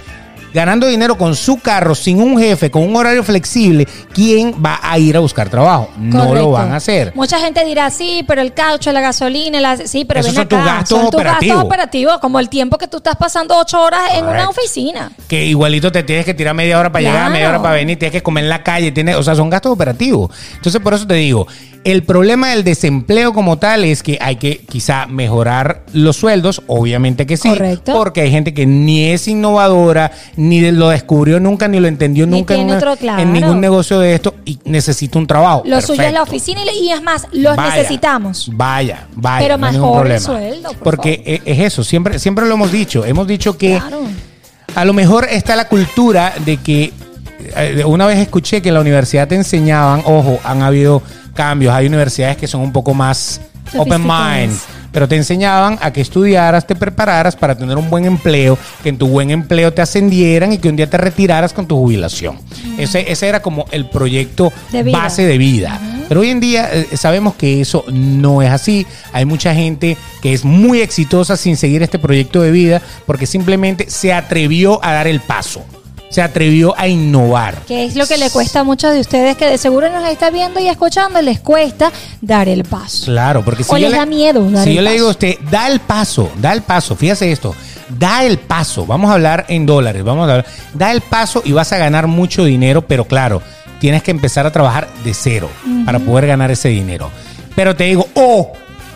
Ganando 0.55 0.87
dinero 0.87 1.17
con 1.19 1.37
su 1.37 1.59
carro, 1.61 1.95
sin 1.95 2.21
un 2.21 2.39
jefe, 2.39 2.71
con 2.71 2.83
un 2.83 2.97
horario 2.97 3.23
flexible, 3.23 3.87
¿quién 4.15 4.55
va 4.65 4.81
a 4.83 4.99
ir 4.99 5.17
a 5.17 5.21
buscar 5.21 5.49
trabajo? 5.51 5.91
No 5.99 6.21
Correcto. 6.27 6.35
lo 6.47 6.51
van 6.53 6.73
a 6.73 6.77
hacer. 6.77 7.13
Mucha 7.15 7.39
gente 7.39 7.65
dirá, 7.65 7.91
sí, 7.91 8.25
pero 8.27 8.41
el 8.41 8.55
caucho, 8.55 8.91
la 8.93 9.01
gasolina, 9.01 9.61
la- 9.61 9.77
sí, 9.77 10.05
pero 10.07 10.21
Esos 10.21 10.33
ven 10.33 10.41
son 10.43 10.49
tus 10.49 10.59
gastos 10.65 10.89
son 10.89 11.11
tus 11.11 11.15
operativos. 11.21 11.55
gastos 11.57 11.67
operativos, 11.67 12.19
como 12.19 12.41
el 12.41 12.49
tiempo 12.49 12.79
que 12.79 12.89
tú 12.89 12.97
estás 12.97 13.17
pasando 13.17 13.59
ocho 13.59 13.81
horas 13.81 14.01
en 14.15 14.25
una 14.25 14.49
oficina. 14.49 15.13
que 15.29 15.45
igualito 15.45 15.93
te 15.93 16.03
tienes 16.03 16.25
que 16.25 16.33
tirar 16.35 16.55
media 16.55 16.79
hora 16.79 16.91
para 16.91 17.03
Claro. 17.03 17.17
llegar, 17.19 17.33
media 17.33 17.49
hora 17.51 17.63
para 17.63 17.75
venir, 17.75 17.99
tienes 17.99 18.13
que 18.13 18.23
comer 18.23 18.45
en 18.45 18.51
la 18.51 18.63
calle, 18.63 18.91
tienes, 18.93 19.17
o 19.17 19.23
sea, 19.23 19.35
son 19.35 19.51
gastos 19.51 19.73
operativos. 19.73 20.31
Entonces, 20.55 20.81
por 20.81 20.95
eso 20.95 21.07
te 21.07 21.15
digo, 21.15 21.47
el 21.85 22.03
problema 22.03 22.51
del 22.51 22.65
desempleo 22.65 23.33
como 23.33 23.59
tal 23.59 23.85
es 23.85 24.03
que 24.03 24.19
hay 24.21 24.37
que 24.37 24.59
quizá 24.69 25.07
mejorar 25.07 25.83
los 25.93 26.17
sueldos, 26.17 26.63
obviamente 26.67 27.27
que 27.27 27.37
sí, 27.37 27.49
Correcto. 27.51 27.93
porque 27.93 28.23
hay 28.23 28.31
gente 28.31 28.53
que 28.55 28.67
ni 28.67 29.05
es 29.11 29.29
innovadora, 29.29 30.11
ni 30.39 30.71
lo 30.71 30.89
descubrió 30.91 31.41
nunca, 31.41 31.67
ni 31.67 31.81
lo 31.81 31.89
entendió 31.89 32.25
Ni 32.27 32.39
nunca 32.39 32.55
en, 32.55 32.61
tiene 32.61 32.71
una- 32.73 32.79
otro, 32.79 32.97
claro. 32.97 33.21
en 33.21 33.33
ningún 33.33 33.61
negocio 33.61 33.99
de 33.99 34.15
esto 34.15 34.37
y 34.45 34.59
necesita 34.65 35.19
un 35.19 35.27
trabajo. 35.27 35.63
Lo 35.67 35.81
suyo 35.81 35.95
es 36.03 36.13
la 36.13 36.21
Perfecto. 36.25 36.37
oficina 36.55 36.61
y, 36.73 36.91
es 36.91 37.03
más, 37.03 37.27
los 37.33 37.57
Vaya, 37.57 37.75
necesitamos. 37.75 38.49
Vaya, 38.55 39.07
vaya. 39.17 39.39
Pero 39.45 39.59
no 39.59 39.93
problema. 39.95 40.21
sueldo, 40.21 40.69
por 40.75 40.79
Porque 40.79 41.23
e- 41.27 41.43
es 41.45 41.59
eso, 41.59 41.83
siempre, 41.83 42.19
siempre 42.21 42.47
lo 42.47 42.55
hemos 42.55 42.71
dicho. 42.71 43.05
Hemos 43.05 43.27
dicho 43.27 43.59
que 43.59 43.79
Claro. 43.81 44.03
a 44.77 44.85
lo 44.85 44.93
mejor 44.93 45.27
está 45.29 45.57
la 45.57 45.67
cultura 45.69 46.33
de 46.45 46.57
que 46.59 46.93
eh, 47.57 47.83
una 47.85 48.07
vez 48.07 48.19
escuché 48.19 48.63
que 48.63 48.69
en 48.69 48.75
la 48.75 48.81
universidad 48.81 49.27
te 49.27 49.35
enseñaban, 49.35 50.03
ojo, 50.05 50.39
han 50.45 50.63
habido 50.63 51.03
cambios, 51.35 51.75
hay 51.75 51.87
universidades 51.87 52.37
que 52.37 52.47
son 52.47 52.61
un 52.61 52.73
poco 52.73 52.95
más 52.95 53.41
open 53.77 54.03
mind, 54.03 54.53
pero 54.93 55.09
te 55.09 55.17
enseñaban 55.17 55.79
a 55.81 55.93
que 55.93 56.01
estudiaras, 56.01 56.67
te 56.67 56.75
prepararas 56.75 57.37
para 57.37 57.57
tener 57.57 57.77
un 57.77 57.91
buen 57.91 58.05
empleo, 58.05 58.59
que 58.83 58.89
en 58.89 58.99
tu 58.99 59.09
buen 59.09 59.31
empleo 59.31 59.73
te 59.73 59.83
ascendieran 59.83 60.53
y 60.53 60.59
que 60.59 60.69
un 60.69 60.77
día 60.77 60.89
te 60.89 60.97
retiraras 60.97 61.53
con 61.53 61.67
tu 61.67 61.77
jubilación. 61.77 62.39
Ese, 62.79 63.11
ese 63.11 63.29
era 63.29 63.41
como 63.41 63.67
el 63.71 63.89
proyecto 63.89 64.53
De 64.73 64.83
base 64.83 65.27
de 65.27 65.39
vida. 65.39 65.81
Pero 66.09 66.23
hoy 66.23 66.31
en 66.31 66.41
día 66.41 66.71
eh, 66.73 66.97
sabemos 66.97 67.35
que 67.35 67.61
eso 67.61 67.85
no 67.93 68.41
es 68.41 68.51
así. 68.51 68.87
Hay 69.13 69.27
mucha 69.27 69.55
gente 69.55 69.97
que 70.23 70.33
es 70.33 70.45
muy 70.45 70.81
exitosa 70.81 71.37
sin 71.37 71.57
seguir 71.57 71.83
este 71.83 71.99
proyecto 71.99 72.41
de 72.41 72.51
vida 72.51 72.83
porque 73.07 73.27
simplemente 73.27 73.91
se 73.91 74.13
atrevió 74.13 74.83
a 74.83 74.93
dar 74.93 75.07
el 75.07 75.21
paso. 75.21 75.65
Se 76.11 76.23
atrevió 76.23 76.75
a 76.79 76.89
innovar. 76.89 77.57
Que 77.67 77.85
es 77.85 77.95
lo 77.97 78.07
que 78.07 78.17
le 78.17 78.31
cuesta 78.31 78.61
a 78.61 78.65
muchos 78.65 78.93
de 78.95 79.01
ustedes 79.01 79.37
que 79.37 79.47
de 79.47 79.59
seguro 79.59 79.91
nos 79.91 80.09
está 80.09 80.31
viendo 80.31 80.59
y 80.61 80.69
escuchando, 80.69 81.21
les 81.21 81.41
cuesta 81.41 81.93
dar 82.23 82.49
el 82.49 82.65
paso. 82.65 83.07
Claro, 83.07 83.45
porque 83.45 83.63
si 83.65 83.71
O 83.73 83.77
yo 83.77 83.83
les 83.83 83.91
le- 83.93 83.97
da 83.99 84.07
miedo 84.07 84.51
dar 84.51 84.65
Si 84.65 84.71
el 84.71 84.77
yo 84.77 84.83
le 84.83 84.93
digo 84.93 85.09
a 85.09 85.11
usted, 85.11 85.37
da 85.51 85.69
el 85.69 85.81
paso, 85.81 86.31
da 86.41 86.53
el 86.55 86.63
paso, 86.63 86.97
fíjese 86.97 87.31
esto, 87.31 87.55
da 87.91 88.25
el 88.25 88.39
paso, 88.39 88.87
vamos 88.87 89.11
a 89.11 89.15
hablar 89.15 89.45
en 89.49 89.67
dólares, 89.67 90.03
vamos 90.03 90.27
a 90.29 90.31
hablar, 90.33 90.47
da 90.73 90.93
el 90.93 91.03
paso 91.03 91.43
y 91.45 91.53
vas 91.53 91.73
a 91.73 91.79
ganar 91.79 92.07
mucho 92.07 92.45
dinero, 92.45 92.83
pero 92.87 93.05
claro, 93.05 93.43
tienes 93.79 94.03
que 94.03 94.11
empezar 94.11 94.47
a 94.47 94.51
trabajar 94.51 94.89
de 95.05 95.13
cero 95.15 95.51
para 95.85 95.99
poder 95.99 96.27
ganar 96.27 96.51
ese 96.51 96.69
dinero. 96.71 97.11
Pero 97.55 97.77
te 97.77 97.85
digo, 97.85 98.09
oh, 98.15 98.53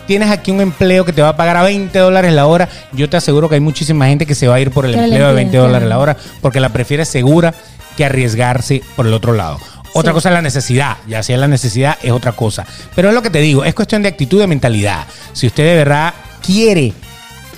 tienes 0.07 0.29
aquí 0.29 0.51
un 0.51 0.61
empleo 0.61 1.05
que 1.05 1.13
te 1.13 1.21
va 1.21 1.29
a 1.29 1.37
pagar 1.37 1.57
a 1.57 1.63
20 1.63 1.97
dólares 1.99 2.33
la 2.33 2.45
hora, 2.47 2.69
yo 2.91 3.09
te 3.09 3.17
aseguro 3.17 3.49
que 3.49 3.55
hay 3.55 3.61
muchísima 3.61 4.07
gente 4.07 4.25
que 4.25 4.35
se 4.35 4.47
va 4.47 4.55
a 4.55 4.59
ir 4.59 4.71
por 4.71 4.85
el 4.85 4.93
empleo 4.95 5.27
de 5.27 5.33
20 5.33 5.41
entiende, 5.41 5.57
dólares 5.67 5.87
la 5.89 5.99
hora 5.99 6.17
porque 6.41 6.59
la 6.59 6.69
prefiere 6.69 7.05
segura 7.05 7.53
que 7.97 8.05
arriesgarse 8.05 8.81
por 8.95 9.05
el 9.07 9.13
otro 9.13 9.33
lado. 9.33 9.59
Otra 9.95 10.11
Sí. 10.11 10.15
cosa 10.15 10.29
es 10.29 10.33
la 10.33 10.41
necesidad, 10.41 10.97
ya 11.07 11.21
sea 11.21 11.37
la 11.37 11.47
necesidad 11.47 11.97
es 12.01 12.11
otra 12.11 12.31
cosa. 12.31 12.65
Pero 12.95 13.09
es 13.09 13.13
lo 13.13 13.21
que 13.21 13.29
te 13.29 13.39
digo, 13.39 13.63
es 13.63 13.75
cuestión 13.75 14.01
de 14.01 14.09
actitud 14.09 14.37
y 14.37 14.41
de 14.41 14.47
mentalidad. 14.47 15.05
Si 15.33 15.45
usted 15.47 15.63
de 15.63 15.75
verdad 15.75 16.13
quiere 16.43 16.93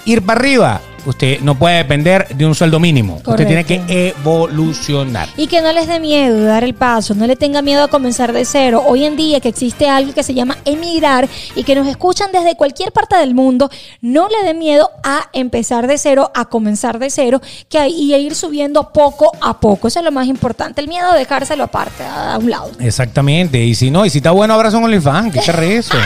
ir 0.03 0.21
para 0.21 0.39
arriba, 0.41 0.81
usted 1.05 1.39
no 1.41 1.55
puede 1.55 1.77
depender 1.77 2.27
de 2.35 2.45
un 2.45 2.55
sueldo 2.55 2.79
mínimo. 2.79 3.21
Usted 3.25 3.47
tiene 3.47 3.63
que 3.63 3.81
evolucionar. 3.87 5.29
Y 5.37 5.47
que 5.47 5.61
no 5.61 5.71
les 5.71 5.87
dé 5.87 5.99
miedo 5.99 6.43
dar 6.43 6.63
el 6.63 6.73
paso, 6.73 7.15
no 7.15 7.27
le 7.27 7.35
tenga 7.35 7.61
miedo 7.61 7.83
a 7.83 7.87
comenzar 7.87 8.33
de 8.33 8.45
cero. 8.45 8.83
Hoy 8.85 9.05
en 9.05 9.15
día 9.15 9.39
que 9.39 9.49
existe 9.49 9.87
algo 9.89 10.13
que 10.13 10.23
se 10.23 10.33
llama 10.33 10.57
emigrar 10.65 11.27
y 11.55 11.63
que 11.63 11.75
nos 11.75 11.87
escuchan 11.87 12.31
desde 12.31 12.55
cualquier 12.55 12.91
parte 12.91 13.15
del 13.17 13.33
mundo, 13.33 13.69
no 14.01 14.27
le 14.27 14.45
dé 14.45 14.53
miedo 14.53 14.89
a 15.03 15.29
empezar 15.33 15.87
de 15.87 15.97
cero, 15.97 16.31
a 16.33 16.45
comenzar 16.45 16.99
de 16.99 17.09
cero 17.09 17.41
que, 17.69 17.87
y 17.87 18.13
a 18.13 18.17
ir 18.17 18.35
subiendo 18.35 18.91
poco 18.91 19.31
a 19.41 19.59
poco. 19.59 19.87
Eso 19.87 19.99
es 19.99 20.05
lo 20.05 20.11
más 20.11 20.27
importante. 20.27 20.81
El 20.81 20.87
miedo 20.87 21.11
dejárselo 21.13 21.63
aparte, 21.63 22.03
a 22.03 22.37
un 22.37 22.49
lado. 22.49 22.71
Exactamente. 22.79 23.63
Y 23.63 23.75
si 23.75 23.91
no, 23.91 24.05
y 24.05 24.09
si 24.09 24.19
está 24.19 24.31
bueno, 24.31 24.53
abrazo 24.53 24.77
un 24.77 24.85
OnlyFans. 24.85 25.33
¿Qué 25.33 25.39
es 25.39 25.49
eso? 25.49 25.97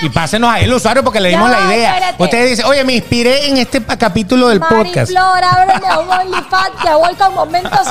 Y 0.00 0.08
pásenos 0.10 0.50
ahí 0.50 0.64
el 0.64 0.72
usuario 0.72 1.02
porque 1.02 1.20
le 1.20 1.30
dimos 1.30 1.50
la 1.50 1.60
idea. 1.74 1.94
espérate. 1.94 2.22
Usted 2.22 2.48
dice, 2.48 2.64
oye, 2.64 2.84
me 2.84 2.94
inspiré 2.94 3.48
en 3.48 3.56
este 3.56 3.82
capítulo 3.82 4.48
del 4.48 4.60
podcast. 4.60 5.10
Mariflor, 5.12 5.44
ábreme 5.44 5.98
un 5.98 6.08
OnlyFans 6.10 6.70
que 6.82 6.94
voy 6.94 7.14
con 7.16 7.34
momentos 7.34 7.80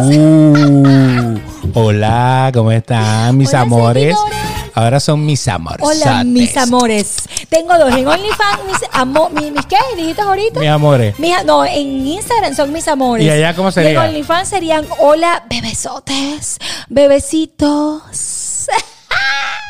íntimos. 0.00 0.16
Uh, 0.16 1.38
hola, 1.74 2.50
¿cómo 2.52 2.70
están 2.72 3.36
mis 3.38 3.48
Hola, 3.50 3.60
amores? 3.62 4.16
seguidores. 4.16 4.38
Ahora 4.74 5.00
son 5.00 5.24
mis 5.24 5.48
amores. 5.48 5.80
Hola, 5.80 6.22
mis 6.24 6.54
amores. 6.58 7.16
Tengo 7.48 7.78
dos 7.78 7.94
en 7.96 8.06
OnlyFans, 8.06 8.64
mis, 8.66 8.76
amo, 8.92 9.30
mis, 9.30 9.50
mis 9.52 9.64
¿qué? 9.64 9.78
¿Dijiste 9.96 10.20
ahorita? 10.20 10.60
Mis 10.60 10.68
amores. 10.68 11.18
Mis- 11.18 11.44
no, 11.46 11.64
en 11.64 12.06
Instagram 12.06 12.54
son 12.54 12.70
mis 12.74 12.86
amores. 12.86 13.24
¿Y 13.24 13.30
allá 13.30 13.54
cómo 13.56 13.70
sería? 13.72 13.92
Y 13.92 13.94
en 13.94 14.00
OnlyFans 14.02 14.48
serían 14.50 14.86
hola, 14.98 15.44
bebesotes, 15.48 16.58
bebecitos. 16.90 18.02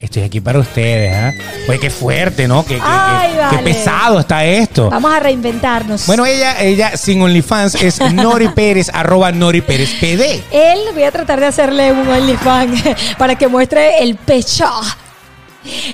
Estoy 0.00 0.22
aquí 0.22 0.40
para 0.40 0.58
ustedes, 0.58 1.14
¿ah? 1.14 1.32
Oye, 1.68 1.78
qué 1.78 1.90
fuerte, 1.90 2.48
¿no? 2.48 2.64
Qué, 2.64 2.76
qué- 2.76 2.82
Ay, 2.82 3.32
qué- 3.50 3.56
qué 3.58 3.62
pesado 3.62 4.20
está 4.20 4.42
esto. 4.46 4.88
Vamos 4.88 5.12
a 5.12 5.20
reinventarnos. 5.20 6.06
Bueno, 6.06 6.24
ella, 6.24 6.58
ella 6.62 6.96
sin 6.96 7.20
OnlyFans 7.20 7.74
es 7.74 8.00
Nori 8.14 8.48
Pérez, 8.48 8.88
arroba 8.94 9.30
Nori 9.30 9.60
Pérez 9.60 9.90
PD. 10.00 10.42
Él, 10.52 10.78
voy 10.94 11.02
a 11.02 11.10
tratar 11.12 11.38
de 11.38 11.46
hacerle 11.46 11.92
un 11.92 12.08
OnlyFans 12.08 12.82
para 13.18 13.34
que 13.34 13.46
muestre 13.46 14.02
el 14.02 14.16
pecho. 14.16 14.64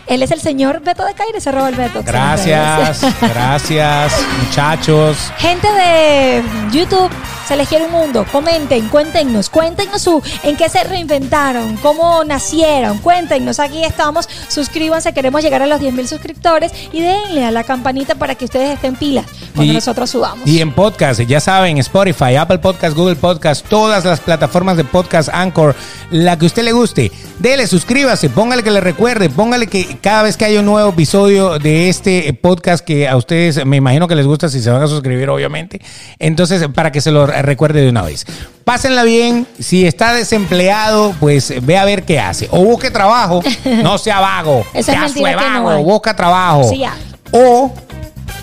Él 0.07 0.23
es 0.23 0.31
el 0.31 0.41
señor 0.41 0.81
Beto 0.85 1.05
de 1.05 1.13
Caires, 1.15 1.45
arroba 1.49 1.69
el 1.69 1.75
Beto. 1.75 2.05
Gracias, 2.05 3.01
gracias, 3.21 4.13
muchachos. 4.45 5.17
Gente 5.39 5.67
de 5.73 6.43
YouTube, 6.71 7.11
se 7.47 7.57
les 7.57 7.69
quiere 7.69 7.85
un 7.87 7.93
mundo. 7.93 8.27
Comenten, 8.33 8.89
cuéntenos, 8.89 9.51
cuéntenos 9.51 10.03
su, 10.03 10.23
en 10.43 10.57
qué 10.57 10.69
se 10.69 10.83
reinventaron, 10.85 11.77
cómo 11.77 12.25
nacieron. 12.25 12.99
Cuéntenos, 12.99 13.61
aquí 13.61 13.85
estamos. 13.85 14.29
Suscríbanse, 14.49 15.13
queremos 15.13 15.43
llegar 15.43 15.63
a 15.63 15.67
los 15.67 15.81
10 15.81 15.95
mil 15.95 16.09
suscriptores 16.09 16.73
y 16.93 17.01
denle 17.01 17.45
a 17.45 17.51
la 17.51 17.65
campanita 17.65 18.15
para 18.15 18.35
que 18.35 18.45
ustedes 18.47 18.71
estén 18.75 18.97
pilas 18.97 19.27
cuando 19.55 19.73
Y- 19.73 19.77
nosotros 19.77 20.11
subamos. 20.11 20.47
Y 20.47 20.61
en 20.61 20.73
podcast, 20.73 21.21
ya 21.21 21.41
saben, 21.41 21.79
Spotify, 21.79 22.37
Apple 22.37 22.59
Podcast, 22.59 22.97
Google 22.97 23.17
Podcast, 23.17 23.67
todas 23.69 24.05
las 24.05 24.21
plataformas 24.21 24.77
de 24.77 24.85
podcast, 24.85 25.29
Anchor, 25.33 25.75
la 26.11 26.39
que 26.39 26.47
usted 26.47 26.63
le 26.63 26.73
guste. 26.73 27.11
Dele, 27.39 27.67
suscríbase, 27.67 28.31
póngale 28.31 28.63
que 28.63 28.71
le 28.71 28.81
recuerde, 28.81 29.29
póngale 29.31 29.67
que 29.67 29.99
cada 30.01 30.23
vez 30.23 30.37
que 30.37 30.45
haya 30.45 30.61
un 30.61 30.67
nuevo 30.67 30.91
episodio 30.91 31.59
de 31.59 31.89
este 31.89 32.33
podcast 32.35 32.85
que 32.85 33.07
a 33.09 33.17
ustedes 33.17 33.65
me 33.67 33.77
imagino 33.77 34.09
que 34.09 34.15
les 34.15 34.27
gusta 34.27 34.49
si 34.49 34.61
se 34.63 34.71
van 34.71 34.83
a 34.83 34.87
suscribir, 34.87 35.29
obviamente. 35.29 35.81
Entonces, 36.19 36.67
para 36.75 36.91
que 36.93 37.01
se 37.01 37.11
lo 37.11 37.27
recuerde 37.43 37.81
de 37.83 37.91
una 37.91 38.03
vez. 38.03 38.25
Pásenla 38.65 39.05
bien. 39.05 39.47
Si 39.61 39.87
está 39.87 40.13
desempleado, 40.13 41.15
pues 41.21 41.55
ve 41.63 41.79
a 41.79 41.85
ver 41.85 42.03
qué 42.03 42.19
hace. 42.19 42.49
O 42.51 42.65
busque 42.65 42.91
trabajo. 42.91 43.43
No 43.65 43.97
sea 43.99 44.21
vago. 44.21 44.65
Esa 44.75 45.05
es 45.07 45.13
Sea 45.13 45.37
que 45.37 45.51
no 45.51 45.83
busca 45.83 46.17
trabajo. 46.17 46.65
Sí. 46.69 46.83
O 47.31 47.73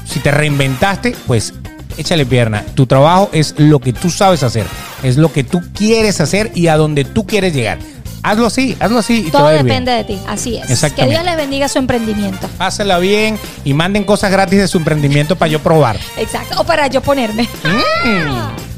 si 0.05 0.19
te 0.19 0.31
reinventaste, 0.31 1.15
pues 1.27 1.53
échale 1.97 2.25
pierna. 2.25 2.63
Tu 2.73 2.85
trabajo 2.85 3.29
es 3.33 3.55
lo 3.57 3.79
que 3.79 3.93
tú 3.93 4.09
sabes 4.09 4.43
hacer. 4.43 4.65
Es 5.03 5.17
lo 5.17 5.31
que 5.31 5.43
tú 5.43 5.61
quieres 5.73 6.21
hacer 6.21 6.51
y 6.55 6.67
a 6.67 6.77
donde 6.77 7.03
tú 7.03 7.25
quieres 7.27 7.53
llegar. 7.53 7.79
Hazlo 8.21 8.45
así, 8.47 8.77
hazlo 8.79 8.99
así 8.99 9.19
y 9.19 9.23
te 9.25 9.31
Todo 9.31 9.43
va 9.43 9.49
a 9.49 9.55
ir 9.55 9.63
depende 9.63 9.91
bien. 9.91 10.07
de 10.07 10.13
ti, 10.13 10.21
así 10.29 10.55
es. 10.57 10.93
Que. 10.93 11.05
Dios 11.07 11.25
les 11.25 11.35
bendiga 11.35 11.67
su 11.67 11.77
emprendimiento. 11.77 12.47
Pásenla 12.57 12.97
bien 12.99 13.37
y 13.65 13.73
manden 13.73 14.05
cosas 14.05 14.31
gratis 14.31 14.59
de 14.59 14.67
su 14.69 14.77
emprendimiento 14.77 15.35
para 15.35 15.51
yo 15.51 15.59
probar. 15.59 15.99
Exacto. 16.15 16.61
O 16.61 16.63
para 16.63 16.87
yo 16.87 17.01
ponerme. 17.01 17.43
Mm. 17.43 18.72